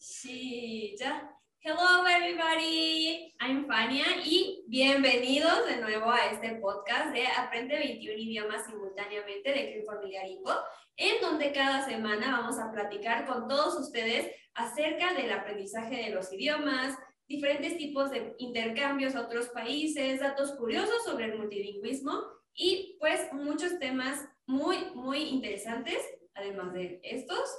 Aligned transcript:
Ya. 0.00 1.30
Hello 1.60 2.06
everybody, 2.06 3.34
I'm 3.38 3.66
Fania 3.66 4.06
y 4.24 4.64
bienvenidos 4.66 5.66
de 5.66 5.76
nuevo 5.76 6.10
a 6.10 6.24
este 6.32 6.54
podcast 6.54 7.12
de 7.12 7.26
Aprende 7.26 7.76
21 7.76 8.18
idiomas 8.18 8.64
simultáneamente 8.64 9.52
de 9.52 9.74
Club 9.74 9.84
Familiar 9.84 10.26
IPO, 10.26 10.52
en 10.96 11.20
donde 11.20 11.52
cada 11.52 11.84
semana 11.84 12.40
vamos 12.40 12.58
a 12.58 12.72
platicar 12.72 13.26
con 13.26 13.46
todos 13.46 13.78
ustedes 13.78 14.34
acerca 14.54 15.12
del 15.12 15.30
aprendizaje 15.32 15.96
de 15.96 16.14
los 16.14 16.32
idiomas, 16.32 16.96
diferentes 17.28 17.76
tipos 17.76 18.10
de 18.10 18.34
intercambios 18.38 19.14
a 19.14 19.26
otros 19.26 19.50
países, 19.50 20.20
datos 20.20 20.52
curiosos 20.52 21.04
sobre 21.04 21.26
el 21.26 21.36
multilingüismo 21.36 22.22
y 22.54 22.96
pues 22.98 23.30
muchos 23.34 23.78
temas 23.78 24.26
muy, 24.46 24.78
muy 24.94 25.24
interesantes, 25.24 25.98
además 26.32 26.72
de 26.72 27.00
estos. 27.02 27.50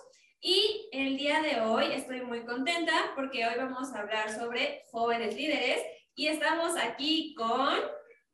Y 0.44 0.90
el 0.92 1.18
día 1.18 1.40
de 1.44 1.62
hoy 1.62 1.94
estoy 1.94 2.22
muy 2.22 2.44
contenta 2.44 3.12
porque 3.16 3.46
hoy 3.46 3.54
vamos 3.58 3.94
a 3.94 4.00
hablar 4.00 4.34
sobre 4.34 4.82
jóvenes 4.92 5.36
líderes 5.36 5.84
y 6.16 6.28
estamos 6.28 6.76
aquí 6.82 7.36
con... 7.36 7.78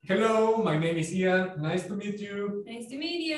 Hello, 0.04 0.58
my 0.60 0.78
name 0.78 1.02
is 1.02 1.12
Ian. 1.12 1.62
Nice 1.62 1.86
to 1.86 1.96
meet 1.96 2.18
you. 2.18 2.64
Nice 2.66 2.88
to 2.88 2.96
meet 2.98 3.30
you. 3.30 3.38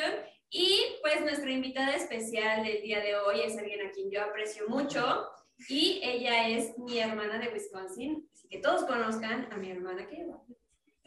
Y 0.51 0.83
pues 1.01 1.19
nuestra 1.21 1.49
invitada 1.49 1.95
especial 1.95 2.63
del 2.63 2.83
día 2.83 2.99
de 2.99 3.15
hoy 3.15 3.41
es 3.41 3.57
alguien 3.57 3.87
a 3.87 3.89
quien 3.89 4.11
yo 4.11 4.21
aprecio 4.21 4.69
mucho 4.69 5.25
y 5.67 5.99
ella 6.03 6.47
es 6.47 6.77
mi 6.77 6.99
hermana 6.99 7.39
de 7.39 7.51
Wisconsin. 7.51 8.29
Así 8.31 8.47
que 8.49 8.59
todos 8.59 8.83
conozcan 8.83 9.51
a 9.51 9.57
mi 9.57 9.71
hermana 9.71 10.07
Kayla. 10.07 10.43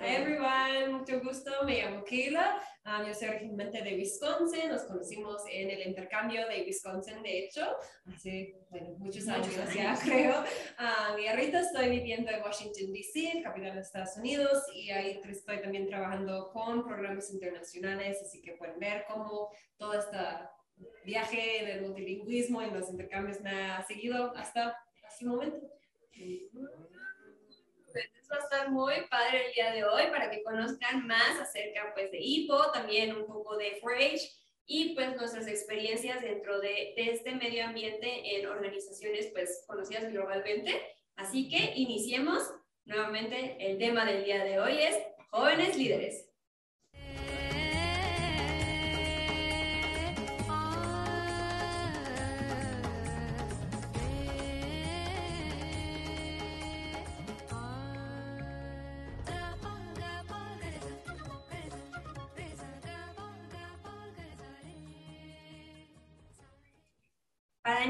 Hi 0.03 0.17
everyone, 0.17 0.99
mucho 0.99 1.21
gusto, 1.21 1.53
me 1.65 1.81
llamo 1.81 2.03
Kayla, 2.05 2.61
um, 2.87 3.07
yo 3.07 3.15
soy 3.15 3.29
originalmente 3.29 3.83
de 3.83 3.95
Wisconsin, 3.95 4.69
nos 4.69 4.83
conocimos 4.83 5.43
en 5.49 5.71
el 5.71 5.87
intercambio 5.87 6.49
de 6.49 6.65
Wisconsin, 6.65 7.23
de 7.23 7.45
hecho, 7.45 7.77
hace 8.13 8.57
bueno, 8.69 8.97
muchos 8.99 9.29
años 9.29 9.55
ya 9.73 9.97
creo, 10.03 10.41
um, 10.41 11.21
y 11.21 11.29
ahorita 11.29 11.61
estoy 11.61 11.91
viviendo 11.91 12.33
en 12.33 12.43
Washington, 12.43 12.93
D.C., 12.93 13.43
capital 13.45 13.77
de 13.77 13.81
Estados 13.81 14.17
Unidos, 14.17 14.65
y 14.75 14.91
ahí 14.91 15.21
estoy 15.23 15.63
también 15.63 15.87
trabajando 15.87 16.51
con 16.53 16.85
programas 16.85 17.33
internacionales, 17.33 18.19
así 18.23 18.43
que 18.43 18.57
pueden 18.57 18.81
ver 18.81 19.05
cómo 19.07 19.51
todo 19.77 19.95
este 19.95 20.19
viaje 21.05 21.65
del 21.65 21.83
multilingüismo 21.83 22.61
y 22.61 22.73
los 22.73 22.91
intercambios 22.91 23.41
me 23.41 23.71
ha 23.71 23.81
seguido 23.85 24.37
hasta 24.37 24.77
este 25.09 25.27
momento 25.27 25.61
va 28.31 28.37
a 28.37 28.41
estar 28.41 28.71
muy 28.71 28.95
padre 29.11 29.47
el 29.47 29.53
día 29.53 29.73
de 29.73 29.85
hoy 29.85 30.05
para 30.11 30.31
que 30.31 30.43
conozcan 30.43 31.07
más 31.07 31.41
acerca 31.41 31.93
pues 31.95 32.11
de 32.11 32.19
HIPO, 32.19 32.73
también 32.73 33.15
un 33.15 33.27
poco 33.27 33.57
de 33.57 33.81
4-H 33.81 34.31
y 34.67 34.95
pues 34.95 35.17
nuestras 35.17 35.47
experiencias 35.49 36.23
dentro 36.23 36.61
de, 36.61 36.95
de, 36.97 37.11
este 37.11 37.33
medio 37.33 37.65
ambiente 37.65 38.37
en 38.37 38.47
organizaciones 38.47 39.27
pues 39.33 39.65
conocidas 39.67 40.11
globalmente. 40.11 40.81
Así 41.17 41.49
que 41.49 41.75
iniciemos 41.77 42.43
nuevamente 42.85 43.57
el 43.61 43.79
tema 43.79 44.05
del 44.05 44.25
día 44.25 44.45
de 44.45 44.61
hoy 44.61 44.79
es 44.83 44.97
jóvenes 45.31 45.77
líderes. 45.77 46.32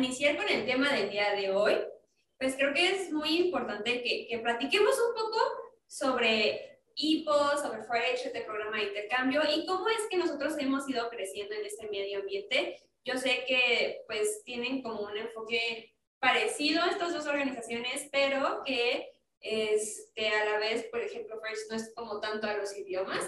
Iniciar 0.03 0.37
con 0.37 0.49
el 0.49 0.67
tema 0.67 0.93
del 0.93 1.11
día 1.11 1.33
de 1.35 1.51
hoy, 1.51 1.77
pues 2.39 2.57
creo 2.57 2.75
que 2.75 2.89
es 2.91 3.13
muy 3.13 3.39
importante 3.39 4.03
que, 4.03 4.27
que 4.29 4.39
platiquemos 4.39 4.97
un 4.99 5.15
poco 5.15 5.39
sobre 5.87 6.81
IPO, 6.97 7.59
sobre 7.59 7.87
4 7.87 8.07
este 8.15 8.43
programa 8.43 8.79
de 8.79 8.85
intercambio, 8.85 9.43
y 9.55 9.65
cómo 9.65 9.89
es 9.89 10.09
que 10.11 10.17
nosotros 10.17 10.55
hemos 10.59 10.89
ido 10.89 11.09
creciendo 11.09 11.55
en 11.55 11.65
este 11.65 11.89
medio 11.89 12.19
ambiente. 12.21 12.81
Yo 13.05 13.17
sé 13.17 13.45
que 13.47 14.03
pues 14.07 14.43
tienen 14.45 14.83
como 14.83 15.03
un 15.03 15.17
enfoque 15.17 15.95
parecido 16.19 16.83
a 16.83 16.91
estas 16.91 17.13
dos 17.13 17.27
organizaciones, 17.27 18.09
pero 18.11 18.63
que 18.65 19.13
este, 19.41 20.29
a 20.29 20.45
la 20.45 20.59
vez, 20.59 20.85
por 20.85 21.01
ejemplo, 21.01 21.41
First 21.41 21.71
no 21.71 21.77
es 21.77 21.93
como 21.95 22.21
tanto 22.21 22.47
a 22.49 22.55
los 22.55 22.77
idiomas, 22.77 23.25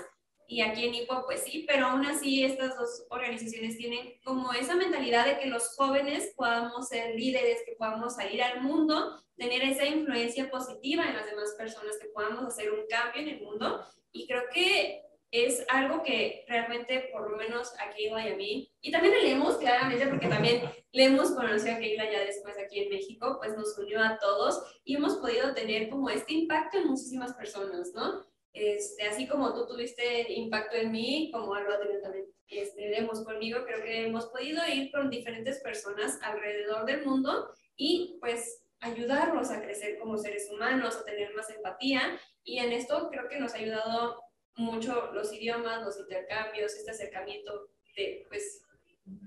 y 0.47 0.61
aquí 0.61 0.87
en 0.87 0.95
IPO 0.95 1.25
pues 1.27 1.43
sí, 1.45 1.65
pero 1.67 1.87
aún 1.87 2.05
así 2.07 2.45
estas 2.45 2.77
dos 2.77 3.07
organizaciones 3.11 3.77
tienen 3.77 4.15
como 4.25 4.53
esa 4.53 4.75
mentalidad 4.77 5.27
de 5.27 5.39
que 5.39 5.47
los 5.47 5.75
jóvenes 5.77 6.33
podamos 6.37 6.89
ser 6.89 7.15
líderes, 7.15 7.63
que 7.67 7.77
podamos 7.77 8.17
salir 8.17 8.43
al 8.43 8.63
mundo, 8.63 9.21
tener 9.37 9.63
esa 9.63 9.85
influencia 9.87 10.51
positiva 10.51 11.05
en 11.05 11.17
las 11.17 11.27
demás 11.27 11.55
personas, 11.57 11.99
que 12.01 12.09
podamos 12.09 12.45
hacer 12.45 12.71
un 12.71 12.87
cambio 12.89 13.23
en 13.23 13.29
el 13.29 13.43
mundo 13.43 13.85
y 14.13 14.27
creo 14.27 14.43
que 14.53 15.03
es 15.35 15.65
algo 15.69 16.05
que 16.05 16.45
realmente 16.47 17.09
por 17.13 17.29
lo 17.29 17.37
menos 17.37 17.73
a 17.81 17.91
Keila 17.93 18.25
y 18.25 18.33
a 18.33 18.37
mí, 18.37 18.73
y 18.81 18.93
también 18.93 19.15
le 19.15 19.33
hemos 19.33 19.57
claramente 19.57 20.07
porque 20.07 20.29
también 20.29 20.63
le 20.93 21.05
hemos 21.05 21.33
conocido 21.33 21.75
a 21.75 21.79
Keila 21.79 22.09
ya 22.09 22.21
después 22.21 22.57
aquí 22.57 22.85
en 22.85 22.91
México, 22.91 23.39
pues 23.41 23.57
nos 23.57 23.77
unió 23.77 24.01
a 24.01 24.17
todos 24.19 24.63
y 24.85 24.95
hemos 24.95 25.17
podido 25.17 25.53
tener 25.53 25.91
como 25.91 26.09
este 26.09 26.35
impacto 26.35 26.79
en 26.79 26.87
muchísimas 26.87 27.35
personas, 27.35 27.93
¿no? 27.95 28.25
Este, 28.55 29.03
así 29.03 29.27
como 29.27 29.53
tú 29.53 29.67
tuviste 29.67 30.33
impacto 30.33 30.77
en 30.77 30.93
mí, 30.93 31.31
como 31.33 31.55
lo 31.57 31.75
ha 31.75 31.81
tenido 31.81 32.01
también 32.01 32.27
este, 32.47 32.97
hemos 32.97 33.25
conmigo, 33.25 33.65
creo 33.67 33.83
que 33.83 34.07
hemos 34.07 34.27
podido 34.27 34.63
ir 34.73 34.93
con 34.93 35.11
diferentes 35.11 35.61
personas 35.61 36.19
alrededor 36.23 36.87
del 36.87 37.05
mundo 37.05 37.51
y 37.77 38.17
pues 38.21 38.63
ayudarlos 38.79 39.51
a 39.51 39.61
crecer 39.61 39.99
como 39.99 40.19
seres 40.19 40.49
humanos, 40.53 40.97
a 40.97 41.05
tener 41.05 41.35
más 41.35 41.51
empatía 41.51 42.19
y 42.45 42.59
en 42.59 42.73
esto 42.73 43.09
creo 43.11 43.29
que 43.29 43.41
nos 43.41 43.55
ha 43.55 43.59
ayudado 43.59 44.23
mucho 44.55 45.11
los 45.13 45.33
idiomas, 45.33 45.83
los 45.85 45.99
intercambios, 45.99 46.75
este 46.75 46.93
acercamiento 46.93 47.71
de 47.97 48.25
pues 48.29 48.63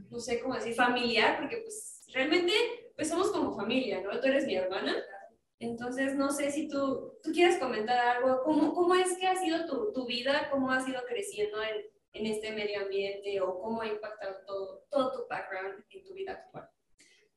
no 0.09 0.19
sé 0.19 0.39
cómo 0.39 0.55
decir 0.55 0.73
familiar, 0.73 1.37
porque 1.37 1.57
pues 1.57 2.05
realmente 2.13 2.53
pues 2.95 3.09
somos 3.09 3.29
como 3.31 3.55
familia, 3.55 4.01
¿no? 4.01 4.19
Tú 4.21 4.27
eres 4.27 4.45
mi 4.45 4.55
hermana, 4.55 4.95
entonces, 5.59 6.15
no 6.15 6.29
sé 6.29 6.51
si 6.51 6.67
tú, 6.67 7.17
tú 7.23 7.31
quieres 7.31 7.57
comentar 7.57 7.97
algo, 7.97 8.43
¿cómo, 8.43 8.73
cómo 8.73 8.93
es 8.93 9.17
que 9.17 9.27
ha 9.27 9.35
sido 9.35 9.65
tu, 9.65 9.91
tu 9.91 10.05
vida, 10.05 10.49
cómo 10.51 10.71
has 10.71 10.87
ido 10.87 11.01
creciendo 11.07 11.61
en, 11.63 11.85
en, 12.13 12.25
este 12.27 12.51
medio 12.51 12.81
ambiente 12.81 13.41
o 13.41 13.59
cómo 13.59 13.81
ha 13.81 13.87
impactado 13.87 14.35
todo, 14.45 14.83
todo 14.91 15.11
tu 15.13 15.27
background 15.27 15.83
en 15.89 16.03
tu 16.03 16.13
vida 16.13 16.33
actual? 16.33 16.69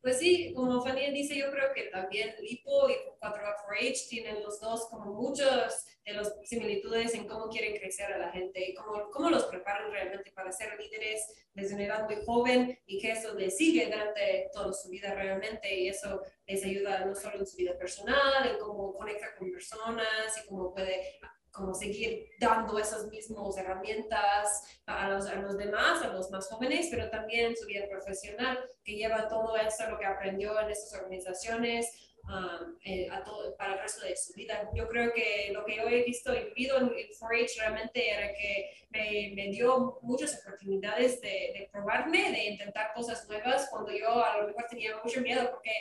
Pues 0.02 0.18
sí, 0.18 0.54
como 0.54 0.80
Fanny 0.82 1.10
dice, 1.10 1.36
yo 1.36 1.50
creo 1.50 1.74
que 1.74 1.84
también 1.84 2.34
LIPO 2.40 2.88
y 2.88 2.94
4H 3.20 4.08
tienen 4.08 4.42
los 4.42 4.58
dos 4.58 4.86
como 4.88 5.12
muchas 5.12 5.86
de 6.06 6.14
las 6.14 6.34
similitudes 6.44 7.14
en 7.14 7.28
cómo 7.28 7.50
quieren 7.50 7.76
crecer 7.76 8.10
a 8.10 8.18
la 8.18 8.32
gente 8.32 8.70
y 8.70 8.74
cómo, 8.74 9.10
cómo 9.10 9.28
los 9.28 9.44
preparan 9.44 9.92
realmente 9.92 10.32
para 10.32 10.52
ser 10.52 10.78
líderes 10.78 11.46
desde 11.52 11.74
una 11.74 11.84
edad 11.84 12.04
muy 12.04 12.16
joven 12.24 12.78
y 12.86 12.98
que 12.98 13.12
eso 13.12 13.34
les 13.34 13.58
sigue 13.58 13.86
durante 13.86 14.48
toda 14.54 14.72
su 14.72 14.88
vida 14.88 15.14
realmente 15.14 15.74
y 15.74 15.88
eso 15.88 16.22
les 16.46 16.64
ayuda 16.64 17.04
no 17.04 17.14
solo 17.14 17.38
en 17.38 17.46
su 17.46 17.58
vida 17.58 17.76
personal, 17.76 18.48
en 18.48 18.58
cómo 18.58 18.94
conecta 18.94 19.34
con 19.36 19.52
personas 19.52 20.42
y 20.42 20.48
cómo 20.48 20.72
puede 20.72 21.18
como 21.52 21.74
seguir 21.74 22.28
dando 22.38 22.78
esas 22.78 23.06
mismas 23.08 23.56
herramientas 23.56 24.80
a 24.86 25.08
los, 25.08 25.26
a 25.26 25.36
los 25.36 25.56
demás, 25.56 26.02
a 26.02 26.08
los 26.08 26.30
más 26.30 26.48
jóvenes, 26.48 26.88
pero 26.90 27.10
también 27.10 27.46
en 27.46 27.56
su 27.56 27.66
vida 27.66 27.86
profesional, 27.88 28.58
que 28.84 28.96
lleva 28.96 29.28
todo 29.28 29.56
eso, 29.56 29.88
lo 29.90 29.98
que 29.98 30.06
aprendió 30.06 30.58
en 30.60 30.70
esas 30.70 30.92
organizaciones, 31.00 32.14
um, 32.24 32.76
eh, 32.84 33.08
a 33.10 33.22
todo, 33.24 33.56
para 33.56 33.74
el 33.74 33.80
resto 33.80 34.06
de 34.06 34.16
su 34.16 34.32
vida. 34.34 34.70
Yo 34.74 34.88
creo 34.88 35.12
que 35.12 35.50
lo 35.52 35.64
que 35.64 35.76
yo 35.76 35.82
he 35.82 36.04
visto 36.04 36.34
y 36.34 36.44
vivido 36.44 36.78
en, 36.78 36.90
4-H 36.90 37.60
realmente 37.60 38.10
era 38.10 38.32
que 38.32 38.70
me, 38.90 39.32
me 39.34 39.50
dio 39.50 39.98
muchas 40.02 40.40
oportunidades 40.40 41.20
de, 41.20 41.28
de, 41.28 41.68
probarme, 41.72 42.30
de 42.30 42.44
intentar 42.44 42.92
cosas 42.94 43.26
nuevas, 43.28 43.68
cuando 43.70 43.92
yo 43.92 44.24
a 44.24 44.38
lo 44.38 44.48
mejor 44.48 44.66
tenía 44.68 44.96
mucho 45.02 45.20
miedo, 45.20 45.50
porque 45.50 45.72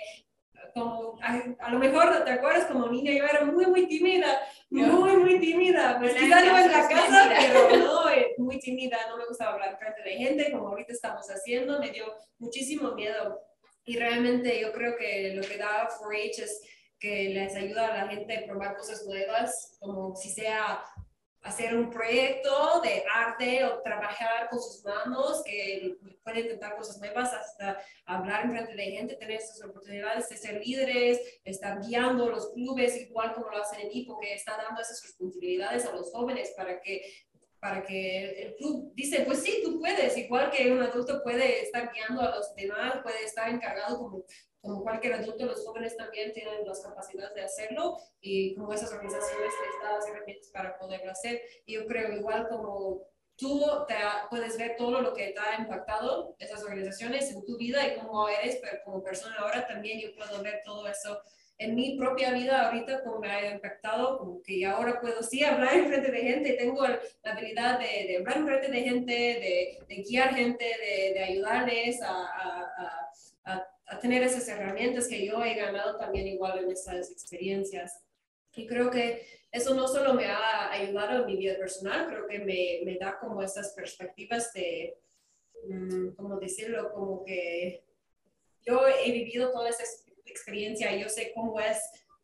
como 0.74 1.18
a, 1.22 1.70
lo 1.70 1.80
mejor 1.80 2.24
te 2.24 2.32
acuerdas 2.32 2.66
como 2.66 2.88
niña 2.88 3.12
yo 3.14 3.26
era 3.26 3.44
muy 3.46 3.66
muy 3.66 3.88
tímida 3.88 4.40
muy 4.70 5.18
muy 5.18 5.40
tímida. 5.40 5.98
Pues 6.00 6.14
quizá 6.14 6.44
no 6.46 6.58
en 6.58 6.72
la 6.72 6.88
casa 6.88 7.30
pero 7.38 7.78
no 7.78 8.10
eh, 8.10 8.36
muy 8.38 8.60
tímida 8.60 8.98
no 9.10 9.18
me 9.18 9.26
gustaba 9.26 9.54
hablar 9.54 9.78
frente 9.78 10.02
de 10.04 10.12
gente 10.12 10.52
como 10.52 10.70
ahorita 10.70 10.94
estamos 10.94 11.28
haciendo 11.30 11.80
me 11.80 11.92
dio 11.92 12.06
muchísimo 12.38 12.94
miedo. 12.94 13.40
Y 13.86 13.98
realmente 13.98 14.62
yo 14.62 14.72
creo 14.72 14.96
que 14.98 15.34
lo 15.34 15.42
que 15.42 15.58
da 15.58 15.90
4-H 15.90 16.44
es 16.44 16.62
que 17.00 17.30
les 17.30 17.56
ayuda 17.56 17.88
a 17.88 18.06
la 18.06 18.08
gente 18.08 18.38
a 18.38 18.46
probar 18.46 18.76
cosas 18.76 19.04
nuevas 19.06 19.78
como 19.80 20.16
si 20.16 20.30
sea 20.30 20.84
hacer 21.42 21.76
un 21.76 21.90
proyecto 21.90 22.82
de 22.82 23.04
arte 23.12 23.64
o 23.64 23.82
trabajar 23.82 24.50
con 24.50 24.62
sus 24.62 24.84
manos, 24.84 25.42
que 25.44 25.98
pueden 26.24 26.44
intentar 26.44 26.76
cosas 26.76 27.00
nuevas, 27.00 27.34
hasta 27.34 27.80
hablar 28.06 28.46
en 28.46 28.52
frente 28.52 28.76
de 28.76 28.92
gente, 28.92 29.16
tener 29.16 29.38
esas 29.38 29.64
oportunidades 29.64 30.28
de 30.30 30.38
ser 30.38 30.62
líderes, 30.66 31.20
estar 31.44 31.80
guiando 31.82 32.30
los 32.30 32.52
clubes, 32.52 33.00
igual 33.00 33.34
como 33.34 33.50
lo 33.50 33.62
hacen 33.62 33.80
en 33.80 33.90
IPO, 33.92 34.20
que 34.20 34.34
está 34.34 34.58
dando 34.58 34.82
esas 34.82 35.02
responsabilidades 35.02 35.86
a 35.86 35.94
los 35.94 36.12
jóvenes 36.12 36.54
para 36.56 36.80
que 36.82 37.02
para 37.60 37.84
que 37.84 38.42
el 38.42 38.56
club 38.56 38.94
dice, 38.96 39.24
pues 39.26 39.40
sí, 39.44 39.60
tú 39.64 39.80
puedes, 39.80 40.18
igual 40.18 40.50
que 40.50 40.72
un 40.72 40.82
adulto 40.82 41.22
puede 41.22 41.62
estar 41.62 41.92
guiando 41.94 42.22
a 42.22 42.36
los 42.36 42.56
demás, 42.56 43.02
puede 43.04 43.26
estar 43.26 43.50
encargado 43.50 43.98
como 43.98 44.24
como 44.62 44.84
cualquier 44.84 45.14
adulto, 45.14 45.46
los 45.46 45.66
jóvenes 45.66 45.96
también 45.96 46.34
tienen 46.34 46.66
las 46.66 46.82
capacidades 46.82 47.34
de 47.34 47.42
hacerlo 47.44 47.98
y 48.20 48.56
como 48.56 48.74
esas 48.74 48.92
organizaciones 48.92 49.54
les 49.54 49.84
dan 49.84 49.96
las 49.96 50.08
herramientas 50.08 50.50
para 50.54 50.78
poderlo 50.78 51.12
hacer. 51.12 51.42
Yo 51.66 51.86
creo 51.86 52.14
igual 52.14 52.48
como 52.50 53.04
tú 53.38 53.66
te 53.88 53.96
puedes 54.30 54.58
ver 54.58 54.76
todo 54.78 55.02
lo 55.02 55.14
que 55.14 55.30
te 55.30 55.40
ha 55.40 55.62
impactado 55.62 56.36
esas 56.40 56.62
organizaciones 56.64 57.32
en 57.32 57.46
tu 57.46 57.58
vida 57.58 57.88
y 57.88 57.98
cómo 57.98 58.28
eres 58.28 58.60
pero 58.62 58.80
como 58.84 59.02
persona 59.02 59.38
ahora 59.40 59.66
también 59.66 59.98
yo 60.02 60.14
puedo 60.14 60.44
ver 60.44 60.62
todo 60.66 60.86
eso 60.88 61.22
en 61.60 61.76
mi 61.76 61.98
propia 61.98 62.32
vida 62.32 62.68
ahorita 62.68 63.04
como 63.04 63.20
me 63.20 63.30
ha 63.30 63.54
impactado, 63.54 64.18
como 64.18 64.42
que 64.42 64.66
ahora 64.66 65.00
puedo 65.02 65.22
sí 65.22 65.44
hablar 65.44 65.74
en 65.74 65.88
frente 65.88 66.10
de 66.10 66.22
gente, 66.22 66.54
tengo 66.54 66.88
la 66.88 67.00
habilidad 67.24 67.80
de, 67.80 68.08
de 68.08 68.18
hablar 68.18 68.38
en 68.38 68.48
frente 68.48 68.72
de 68.72 68.82
gente, 68.82 69.14
de, 69.14 69.80
de 69.88 70.04
guiar 70.04 70.34
gente, 70.34 70.64
de, 70.64 71.14
de 71.14 71.24
ayudarles 71.24 72.02
a, 72.02 72.12
a, 72.12 72.62
a, 72.78 73.09
a, 73.90 74.00
tener 74.00 74.24
esas 74.24 74.48
herramientas 74.48 75.08
que 75.08 75.26
yo 75.26 75.44
he 75.44 75.56
ganado 75.56 75.98
también 75.98 76.28
igual 76.28 76.60
en 76.60 76.72
estas 76.72 77.12
experiencias. 77.12 78.04
Y 78.56 78.68
creo 78.68 78.90
que 78.90 79.26
eso 79.52 79.74
no 79.74 79.88
solo 79.88 80.14
me 80.14 80.26
ha 80.26 80.72
ayudado 80.72 81.22
en 81.22 81.26
mi 81.26 81.38
vida 81.38 81.58
personal, 81.58 82.08
creo 82.08 82.28
que 82.28 82.40
me, 82.40 82.82
me 82.86 82.98
da 82.98 83.18
como 83.20 83.42
esas 83.42 83.74
perspectivas 83.74 84.54
de, 84.54 84.98
mm, 85.68 86.10
¿cómo 86.16 86.40
decirlo? 86.40 86.92
Como 86.94 87.24
que 87.24 87.84
yo 88.66 88.88
he 88.88 89.12
vivido 89.12 89.52
todas 89.52 89.80
esas 89.80 90.10
experiencia, 90.30 90.96
yo 90.96 91.10
sé 91.10 91.32
cómo 91.34 91.60
es 91.60 91.80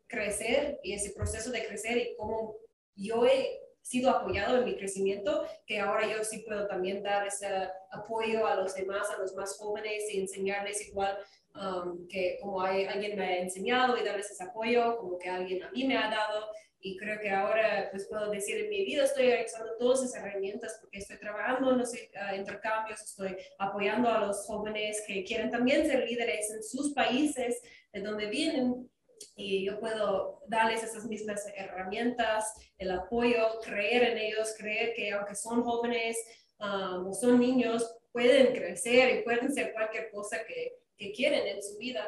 crecer 0.07 0.79
y 0.83 0.93
ese 0.93 1.11
proceso 1.11 1.51
de 1.51 1.65
crecer 1.65 1.97
y 1.97 2.15
cómo 2.15 2.55
yo 2.95 3.25
he 3.25 3.59
sido 3.85 4.09
apoyado 4.09 4.57
en 4.57 4.65
mi 4.65 4.75
crecimiento, 4.75 5.45
que 5.67 5.79
ahora 5.79 6.11
yo 6.11 6.23
sí 6.23 6.39
puedo 6.39 6.67
también 6.67 7.03
dar 7.03 7.27
ese 7.27 7.47
apoyo 7.91 8.47
a 8.47 8.55
los 8.55 8.73
demás, 8.73 9.07
a 9.11 9.21
los 9.21 9.35
más 9.35 9.55
jóvenes 9.59 10.11
y 10.11 10.21
enseñarles 10.21 10.87
igual 10.87 11.15
um, 11.53 12.07
que 12.07 12.39
como 12.41 12.63
hay, 12.63 12.85
alguien 12.85 13.15
me 13.15 13.23
ha 13.23 13.37
enseñado 13.37 13.95
y 13.95 14.03
darles 14.03 14.31
ese 14.31 14.43
apoyo, 14.43 14.97
como 14.97 15.19
que 15.19 15.29
alguien 15.29 15.61
a 15.61 15.69
mí 15.69 15.85
me 15.85 15.97
ha 15.97 16.09
dado. 16.09 16.47
Y 16.79 16.97
creo 16.97 17.19
que 17.19 17.29
ahora 17.29 17.89
pues 17.91 18.07
puedo 18.07 18.31
decir 18.31 18.57
en 18.57 18.69
mi 18.69 18.85
vida 18.85 19.03
estoy 19.03 19.31
usando 19.45 19.77
todas 19.77 20.03
esas 20.03 20.23
herramientas 20.23 20.79
porque 20.81 20.97
estoy 20.97 21.19
trabajando 21.19 21.71
en 21.71 21.77
los 21.77 21.93
uh, 21.93 22.35
intercambios, 22.35 23.01
estoy 23.01 23.37
apoyando 23.59 24.09
a 24.09 24.25
los 24.25 24.47
jóvenes 24.47 25.03
que 25.05 25.23
quieren 25.23 25.51
también 25.51 25.85
ser 25.85 26.09
líderes 26.09 26.49
en 26.49 26.63
sus 26.63 26.91
países 26.91 27.61
de 27.93 28.01
dónde 28.01 28.25
vienen 28.25 28.89
y 29.35 29.65
yo 29.65 29.79
puedo 29.79 30.41
darles 30.47 30.83
esas 30.83 31.05
mismas 31.05 31.45
herramientas, 31.55 32.53
el 32.77 32.91
apoyo, 32.91 33.59
creer 33.63 34.03
en 34.03 34.17
ellos, 34.17 34.55
creer 34.57 34.93
que 34.95 35.11
aunque 35.11 35.35
son 35.35 35.63
jóvenes 35.63 36.17
um, 36.59 37.07
o 37.07 37.13
son 37.13 37.39
niños, 37.39 37.97
pueden 38.11 38.53
crecer 38.53 39.19
y 39.19 39.23
pueden 39.23 39.53
ser 39.53 39.73
cualquier 39.73 40.09
cosa 40.11 40.45
que, 40.45 40.79
que 40.97 41.11
quieren 41.11 41.47
en 41.47 41.61
su 41.61 41.77
vida. 41.77 42.05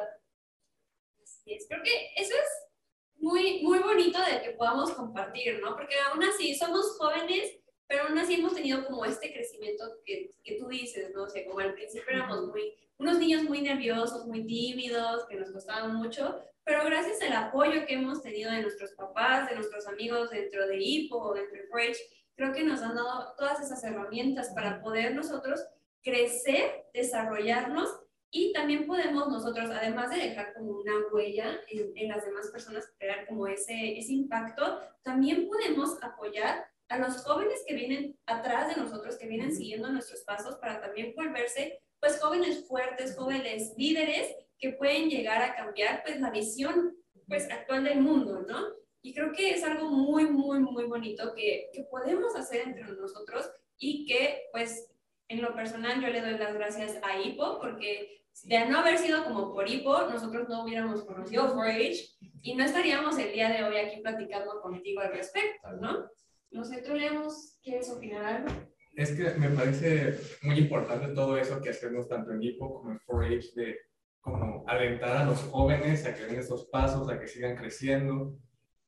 es. 1.44 1.66
Creo 1.68 1.82
que 1.82 2.10
eso 2.16 2.34
es 2.34 2.68
muy, 3.16 3.62
muy 3.62 3.80
bonito 3.80 4.18
de 4.18 4.42
que 4.42 4.50
podamos 4.52 4.92
compartir, 4.92 5.60
¿no? 5.60 5.76
Porque 5.76 5.96
aún 6.10 6.22
así 6.24 6.54
somos 6.54 6.96
jóvenes, 6.98 7.58
pero 7.86 8.04
aún 8.04 8.18
así 8.18 8.34
hemos 8.34 8.54
tenido 8.54 8.84
como 8.86 9.04
este 9.04 9.32
crecimiento 9.32 9.84
que, 10.04 10.30
que 10.42 10.54
tú 10.56 10.68
dices, 10.68 11.10
¿no? 11.14 11.24
O 11.24 11.28
sea, 11.28 11.44
como 11.46 11.60
al 11.60 11.74
principio 11.74 12.08
éramos 12.10 12.46
muy 12.46 12.74
unos 12.98 13.18
niños 13.18 13.44
muy 13.44 13.60
nerviosos, 13.60 14.26
muy 14.26 14.44
tímidos, 14.44 15.24
que 15.26 15.36
nos 15.36 15.50
costaban 15.50 15.94
mucho, 15.94 16.40
pero 16.68 16.84
gracias 16.84 17.22
al 17.22 17.32
apoyo 17.32 17.86
que 17.86 17.94
hemos 17.94 18.20
tenido 18.20 18.50
de 18.52 18.60
nuestros 18.60 18.92
papás, 18.92 19.48
de 19.48 19.54
nuestros 19.54 19.86
amigos 19.86 20.28
dentro 20.28 20.66
de 20.68 20.76
HIPO 20.76 21.16
o 21.16 21.32
dentro 21.32 21.56
de 21.56 21.66
Fresh, 21.68 21.96
creo 22.36 22.52
que 22.52 22.62
nos 22.62 22.82
han 22.82 22.94
dado 22.94 23.34
todas 23.38 23.58
esas 23.60 23.82
herramientas 23.84 24.52
para 24.54 24.82
poder 24.82 25.14
nosotros 25.14 25.66
crecer, 26.02 26.84
desarrollarnos 26.92 27.88
y 28.30 28.52
también 28.52 28.86
podemos 28.86 29.28
nosotros, 29.28 29.70
además 29.70 30.10
de 30.10 30.18
dejar 30.18 30.52
como 30.52 30.72
una 30.72 30.92
huella 31.10 31.58
en, 31.68 31.90
en 31.96 32.08
las 32.10 32.26
demás 32.26 32.48
personas, 32.48 32.92
crear 32.98 33.26
como 33.26 33.46
ese, 33.46 33.98
ese 33.98 34.12
impacto, 34.12 34.78
también 35.02 35.48
podemos 35.48 35.96
apoyar 36.02 36.66
a 36.90 36.98
los 36.98 37.24
jóvenes 37.24 37.64
que 37.66 37.74
vienen 37.74 38.18
atrás 38.26 38.68
de 38.68 38.78
nosotros, 38.78 39.16
que 39.16 39.26
vienen 39.26 39.56
siguiendo 39.56 39.90
nuestros 39.90 40.20
pasos 40.20 40.56
para 40.56 40.82
también 40.82 41.14
volverse 41.16 41.80
pues 41.98 42.20
jóvenes 42.20 42.68
fuertes, 42.68 43.16
jóvenes 43.16 43.72
líderes 43.76 44.36
que 44.58 44.72
pueden 44.72 45.08
llegar 45.08 45.42
a 45.42 45.54
cambiar 45.54 46.02
pues 46.04 46.20
la 46.20 46.30
visión 46.30 46.96
pues 47.26 47.50
actual 47.50 47.84
del 47.84 48.00
mundo, 48.00 48.44
¿no? 48.48 48.58
Y 49.02 49.14
creo 49.14 49.32
que 49.32 49.50
es 49.50 49.62
algo 49.62 49.90
muy, 49.90 50.26
muy, 50.26 50.60
muy 50.60 50.84
bonito 50.84 51.34
que, 51.34 51.70
que 51.72 51.84
podemos 51.84 52.34
hacer 52.34 52.62
entre 52.66 52.84
nosotros 52.84 53.50
y 53.78 54.06
que 54.06 54.48
pues 54.52 54.90
en 55.28 55.42
lo 55.42 55.54
personal 55.54 56.00
yo 56.00 56.08
le 56.08 56.20
doy 56.20 56.38
las 56.38 56.54
gracias 56.54 56.98
a 57.02 57.20
Hipo 57.20 57.58
porque 57.60 58.24
de 58.44 58.66
no 58.66 58.78
haber 58.78 58.98
sido 58.98 59.24
como 59.24 59.52
por 59.52 59.68
Hipo, 59.68 60.02
nosotros 60.08 60.48
no 60.48 60.64
hubiéramos 60.64 61.04
conocido 61.04 61.54
4H 61.54 62.16
y 62.42 62.54
no 62.54 62.64
estaríamos 62.64 63.18
el 63.18 63.32
día 63.32 63.50
de 63.50 63.64
hoy 63.64 63.76
aquí 63.76 64.00
platicando 64.00 64.60
contigo 64.60 65.00
al 65.00 65.12
respecto, 65.12 65.72
¿no? 65.80 66.08
No 66.50 66.64
sé, 66.64 66.82
tú 66.82 66.92
¿quieres 67.62 67.90
opinar 67.90 68.24
algo? 68.24 68.48
es 68.98 69.12
que 69.12 69.30
me 69.38 69.50
parece 69.50 70.18
muy 70.42 70.58
importante 70.58 71.14
todo 71.14 71.38
eso 71.38 71.60
que 71.62 71.70
hacemos 71.70 72.08
tanto 72.08 72.32
en 72.32 72.42
HIPO 72.42 72.74
como 72.74 72.90
en 72.90 72.98
4H, 73.06 73.54
de 73.54 73.78
como 74.20 74.64
alentar 74.66 75.16
a 75.16 75.24
los 75.24 75.42
jóvenes 75.44 76.06
a 76.06 76.14
que 76.14 76.24
den 76.24 76.36
esos 76.36 76.66
pasos, 76.66 77.08
a 77.10 77.18
que 77.18 77.26
sigan 77.26 77.56
creciendo, 77.56 78.36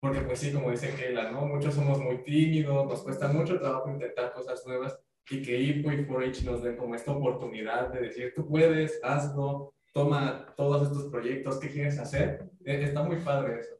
porque 0.01 0.21
pues 0.21 0.39
sí, 0.39 0.53
como 0.53 0.71
dice 0.71 0.95
Keila, 0.95 1.31
¿no? 1.31 1.47
Muchos 1.47 1.75
somos 1.75 2.01
muy 2.01 2.23
tímidos, 2.23 2.87
nos 2.87 3.03
cuesta 3.03 3.29
mucho 3.29 3.59
trabajo 3.59 3.91
intentar 3.91 4.33
cosas 4.33 4.67
nuevas 4.67 4.99
y 5.31 5.43
que 5.43 5.59
HIPO 5.59 5.93
y 5.93 6.07
4H 6.07 6.43
nos 6.45 6.63
den 6.63 6.77
como 6.77 6.95
esta 6.95 7.13
oportunidad 7.13 7.89
de 7.89 8.01
decir, 8.01 8.33
tú 8.35 8.49
puedes, 8.49 8.99
hazlo, 9.03 9.75
toma 9.93 10.55
todos 10.57 10.89
estos 10.89 11.11
proyectos, 11.11 11.61
¿qué 11.61 11.69
quieres 11.69 11.99
hacer? 11.99 12.51
E, 12.65 12.83
está 12.83 13.03
muy 13.03 13.17
padre 13.19 13.61
eso. 13.61 13.77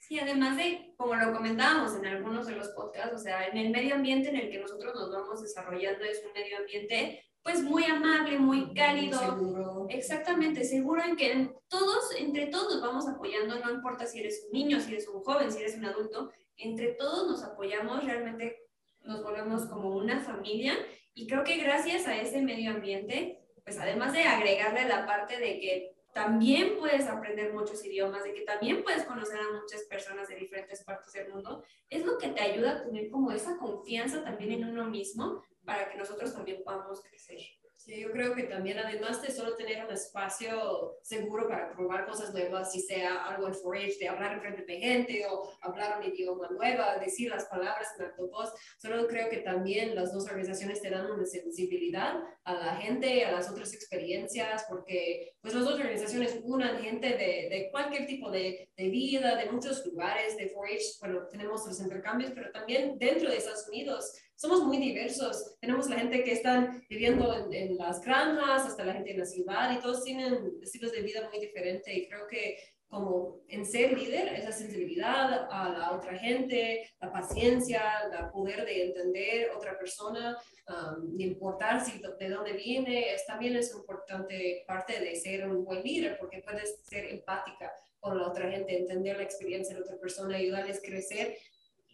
Sí, 0.00 0.18
además 0.18 0.56
de, 0.56 0.94
como 0.96 1.14
lo 1.14 1.32
comentábamos 1.32 1.94
en 1.94 2.06
algunos 2.06 2.46
de 2.46 2.56
los 2.56 2.68
podcasts, 2.70 3.14
o 3.14 3.18
sea, 3.18 3.46
en 3.46 3.56
el 3.58 3.70
medio 3.70 3.94
ambiente 3.94 4.30
en 4.30 4.36
el 4.36 4.50
que 4.50 4.58
nosotros 4.58 4.94
nos 4.94 5.12
vamos 5.12 5.40
desarrollando 5.42 6.04
es 6.04 6.24
un 6.26 6.32
medio 6.32 6.58
ambiente 6.58 7.22
pues 7.42 7.62
muy 7.62 7.84
amable, 7.84 8.38
muy 8.38 8.72
cálido. 8.74 9.18
Seguro. 9.18 9.86
Exactamente, 9.88 10.64
seguro 10.64 11.02
en 11.02 11.16
que 11.16 11.50
todos, 11.68 12.14
entre 12.18 12.46
todos 12.46 12.74
nos 12.74 12.82
vamos 12.82 13.08
apoyando, 13.08 13.58
no 13.58 13.70
importa 13.70 14.06
si 14.06 14.20
eres 14.20 14.44
un 14.46 14.52
niño, 14.52 14.80
si 14.80 14.92
eres 14.92 15.08
un 15.08 15.22
joven, 15.22 15.50
si 15.50 15.60
eres 15.60 15.76
un 15.76 15.84
adulto, 15.84 16.30
entre 16.56 16.88
todos 16.94 17.28
nos 17.28 17.42
apoyamos, 17.42 18.04
realmente 18.04 18.68
nos 19.02 19.22
volvemos 19.22 19.66
como 19.66 19.96
una 19.96 20.20
familia 20.20 20.74
y 21.14 21.26
creo 21.26 21.42
que 21.42 21.56
gracias 21.56 22.06
a 22.06 22.16
ese 22.16 22.42
medio 22.42 22.70
ambiente, 22.70 23.40
pues 23.64 23.78
además 23.78 24.12
de 24.12 24.22
agregarle 24.22 24.86
la 24.86 25.06
parte 25.06 25.38
de 25.38 25.58
que 25.60 25.96
también 26.12 26.76
puedes 26.78 27.06
aprender 27.06 27.52
muchos 27.52 27.84
idiomas, 27.84 28.24
de 28.24 28.34
que 28.34 28.42
también 28.42 28.82
puedes 28.82 29.04
conocer 29.04 29.38
a 29.38 29.60
muchas 29.60 29.82
personas 29.84 30.28
de 30.28 30.36
diferentes 30.36 30.82
partes 30.82 31.12
del 31.12 31.28
mundo, 31.28 31.62
es 31.88 32.04
lo 32.04 32.18
que 32.18 32.28
te 32.28 32.40
ayuda 32.40 32.72
a 32.72 32.82
tener 32.82 33.10
como 33.10 33.30
esa 33.30 33.56
confianza 33.58 34.22
también 34.24 34.52
en 34.52 34.64
uno 34.64 34.84
mismo 34.84 35.42
para 35.64 35.90
que 35.90 35.98
nosotros 35.98 36.32
también 36.32 36.62
podamos 36.64 37.02
crecer. 37.02 37.38
Sí, 37.80 37.98
yo 37.98 38.12
creo 38.12 38.34
que 38.34 38.42
también 38.42 38.78
además 38.78 39.22
de 39.22 39.32
solo 39.32 39.56
tener 39.56 39.82
un 39.82 39.90
espacio 39.90 40.98
seguro 41.02 41.48
para 41.48 41.72
probar 41.72 42.04
cosas 42.04 42.30
nuevas, 42.34 42.70
si 42.70 42.80
sea 42.82 43.24
algo 43.24 43.48
en 43.48 43.54
4 43.54 43.80
de 43.98 44.06
hablar 44.06 44.34
en 44.34 44.40
frente 44.42 44.70
de 44.70 44.78
gente 44.78 45.26
o 45.26 45.50
hablar 45.62 45.98
un 45.98 46.04
idioma 46.04 46.50
nuevo, 46.50 46.82
decir 47.00 47.30
las 47.30 47.46
palabras 47.46 47.88
en 47.96 48.04
alto 48.04 48.28
voz, 48.28 48.52
solo 48.76 49.06
creo 49.08 49.30
que 49.30 49.38
también 49.38 49.94
las 49.94 50.12
dos 50.12 50.26
organizaciones 50.26 50.82
te 50.82 50.90
dan 50.90 51.10
una 51.10 51.24
sensibilidad 51.24 52.22
a 52.44 52.52
la 52.52 52.76
gente, 52.76 53.24
a 53.24 53.32
las 53.32 53.50
otras 53.50 53.72
experiencias, 53.72 54.66
porque 54.68 55.32
pues 55.40 55.54
las 55.54 55.64
dos 55.64 55.80
organizaciones 55.80 56.38
unan 56.44 56.82
gente 56.82 57.08
de, 57.08 57.48
de 57.48 57.68
cualquier 57.70 58.06
tipo 58.06 58.30
de, 58.30 58.68
de, 58.76 58.88
vida, 58.90 59.36
de 59.36 59.50
muchos 59.50 59.86
lugares, 59.86 60.36
de 60.36 60.54
4H, 60.54 61.00
bueno, 61.00 61.26
tenemos 61.28 61.66
los 61.66 61.80
intercambios, 61.80 62.32
pero 62.34 62.52
también 62.52 62.98
dentro 62.98 63.30
de 63.30 63.38
Estados 63.38 63.66
Unidos 63.68 64.12
somos 64.40 64.64
muy 64.64 64.78
diversos. 64.78 65.58
Tenemos 65.60 65.90
la 65.90 65.98
gente 65.98 66.24
que 66.24 66.32
están 66.32 66.82
viviendo 66.88 67.34
en, 67.36 67.52
en, 67.52 67.76
las 67.76 68.00
granjas, 68.00 68.64
hasta 68.64 68.84
la 68.84 68.94
gente 68.94 69.10
en 69.10 69.18
la 69.18 69.26
ciudad, 69.26 69.70
y 69.70 69.82
todos 69.82 70.02
tienen 70.02 70.54
estilos 70.62 70.92
de 70.92 71.02
vida 71.02 71.28
muy 71.28 71.40
diferentes. 71.40 71.94
Y 71.94 72.08
creo 72.08 72.26
que 72.26 72.56
como 72.88 73.42
en 73.48 73.66
ser 73.66 73.96
líder, 73.96 74.34
esa 74.34 74.50
sensibilidad 74.50 75.46
a 75.50 75.68
la 75.68 75.92
otra 75.92 76.16
gente, 76.18 76.90
la 77.00 77.12
paciencia, 77.12 77.82
el 78.18 78.30
poder 78.30 78.64
de 78.64 78.86
entender 78.86 79.50
otra 79.54 79.78
persona, 79.78 80.38
um, 80.68 81.16
de 81.16 81.24
importar 81.24 81.84
si, 81.84 82.00
de 82.00 82.28
dónde 82.30 82.54
viene, 82.54 83.12
es, 83.12 83.26
también 83.26 83.56
es 83.56 83.72
importante 83.74 84.64
parte 84.66 84.98
de 84.98 85.14
ser 85.16 85.46
un 85.48 85.64
buen 85.66 85.82
líder, 85.82 86.16
porque 86.18 86.42
puedes 86.42 86.80
ser 86.82 87.04
empática 87.04 87.70
con 88.00 88.18
la 88.18 88.26
otra 88.26 88.50
gente, 88.50 88.78
entender 88.78 89.18
la 89.18 89.22
experiencia 89.24 89.76
de 89.76 89.82
otra 89.82 89.98
persona, 89.98 90.36
ayudarles 90.36 90.78
a 90.78 90.82
crecer 90.82 91.36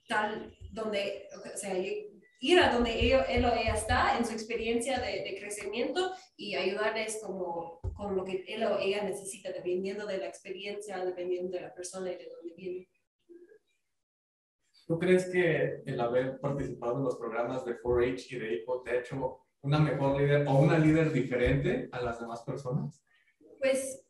tal 0.08 0.56
donde, 0.70 1.28
o 1.34 1.56
sea, 1.56 1.74
ir 2.40 2.58
a 2.58 2.72
donde 2.72 2.98
ellos, 3.00 3.22
él 3.28 3.44
o 3.44 3.52
ella 3.52 3.74
está 3.74 4.18
en 4.18 4.24
su 4.24 4.32
experiencia 4.32 5.00
de, 5.00 5.22
de, 5.22 5.38
crecimiento 5.38 6.12
y 6.36 6.54
ayudarles 6.54 7.20
como 7.24 7.80
con 7.94 8.16
lo 8.16 8.24
que 8.24 8.44
él 8.48 8.64
o 8.64 8.78
ella 8.78 9.02
necesita, 9.02 9.50
dependiendo 9.52 10.06
de 10.06 10.18
la 10.18 10.26
experiencia, 10.26 11.04
dependiendo 11.04 11.56
de 11.56 11.62
la 11.62 11.74
persona 11.74 12.12
y 12.12 12.16
de 12.16 12.28
dónde 12.28 12.54
viene. 12.54 12.88
¿Tú 14.86 14.98
crees 14.98 15.28
que 15.30 15.82
el 15.84 16.00
haber 16.00 16.38
participado 16.38 16.98
en 16.98 17.04
los 17.04 17.16
programas 17.16 17.64
de 17.64 17.80
4-H 17.80 18.36
y 18.36 18.38
de 18.38 18.54
HIPO 18.54 18.82
te 18.82 18.90
ha 18.90 19.00
hecho 19.00 19.46
una 19.62 19.80
mejor 19.80 20.20
líder 20.20 20.46
o 20.46 20.58
una 20.58 20.78
líder 20.78 21.12
diferente 21.12 21.88
a 21.90 22.00
las 22.02 22.20
demás 22.20 22.42
personas? 22.42 23.02
Pues 23.58 24.06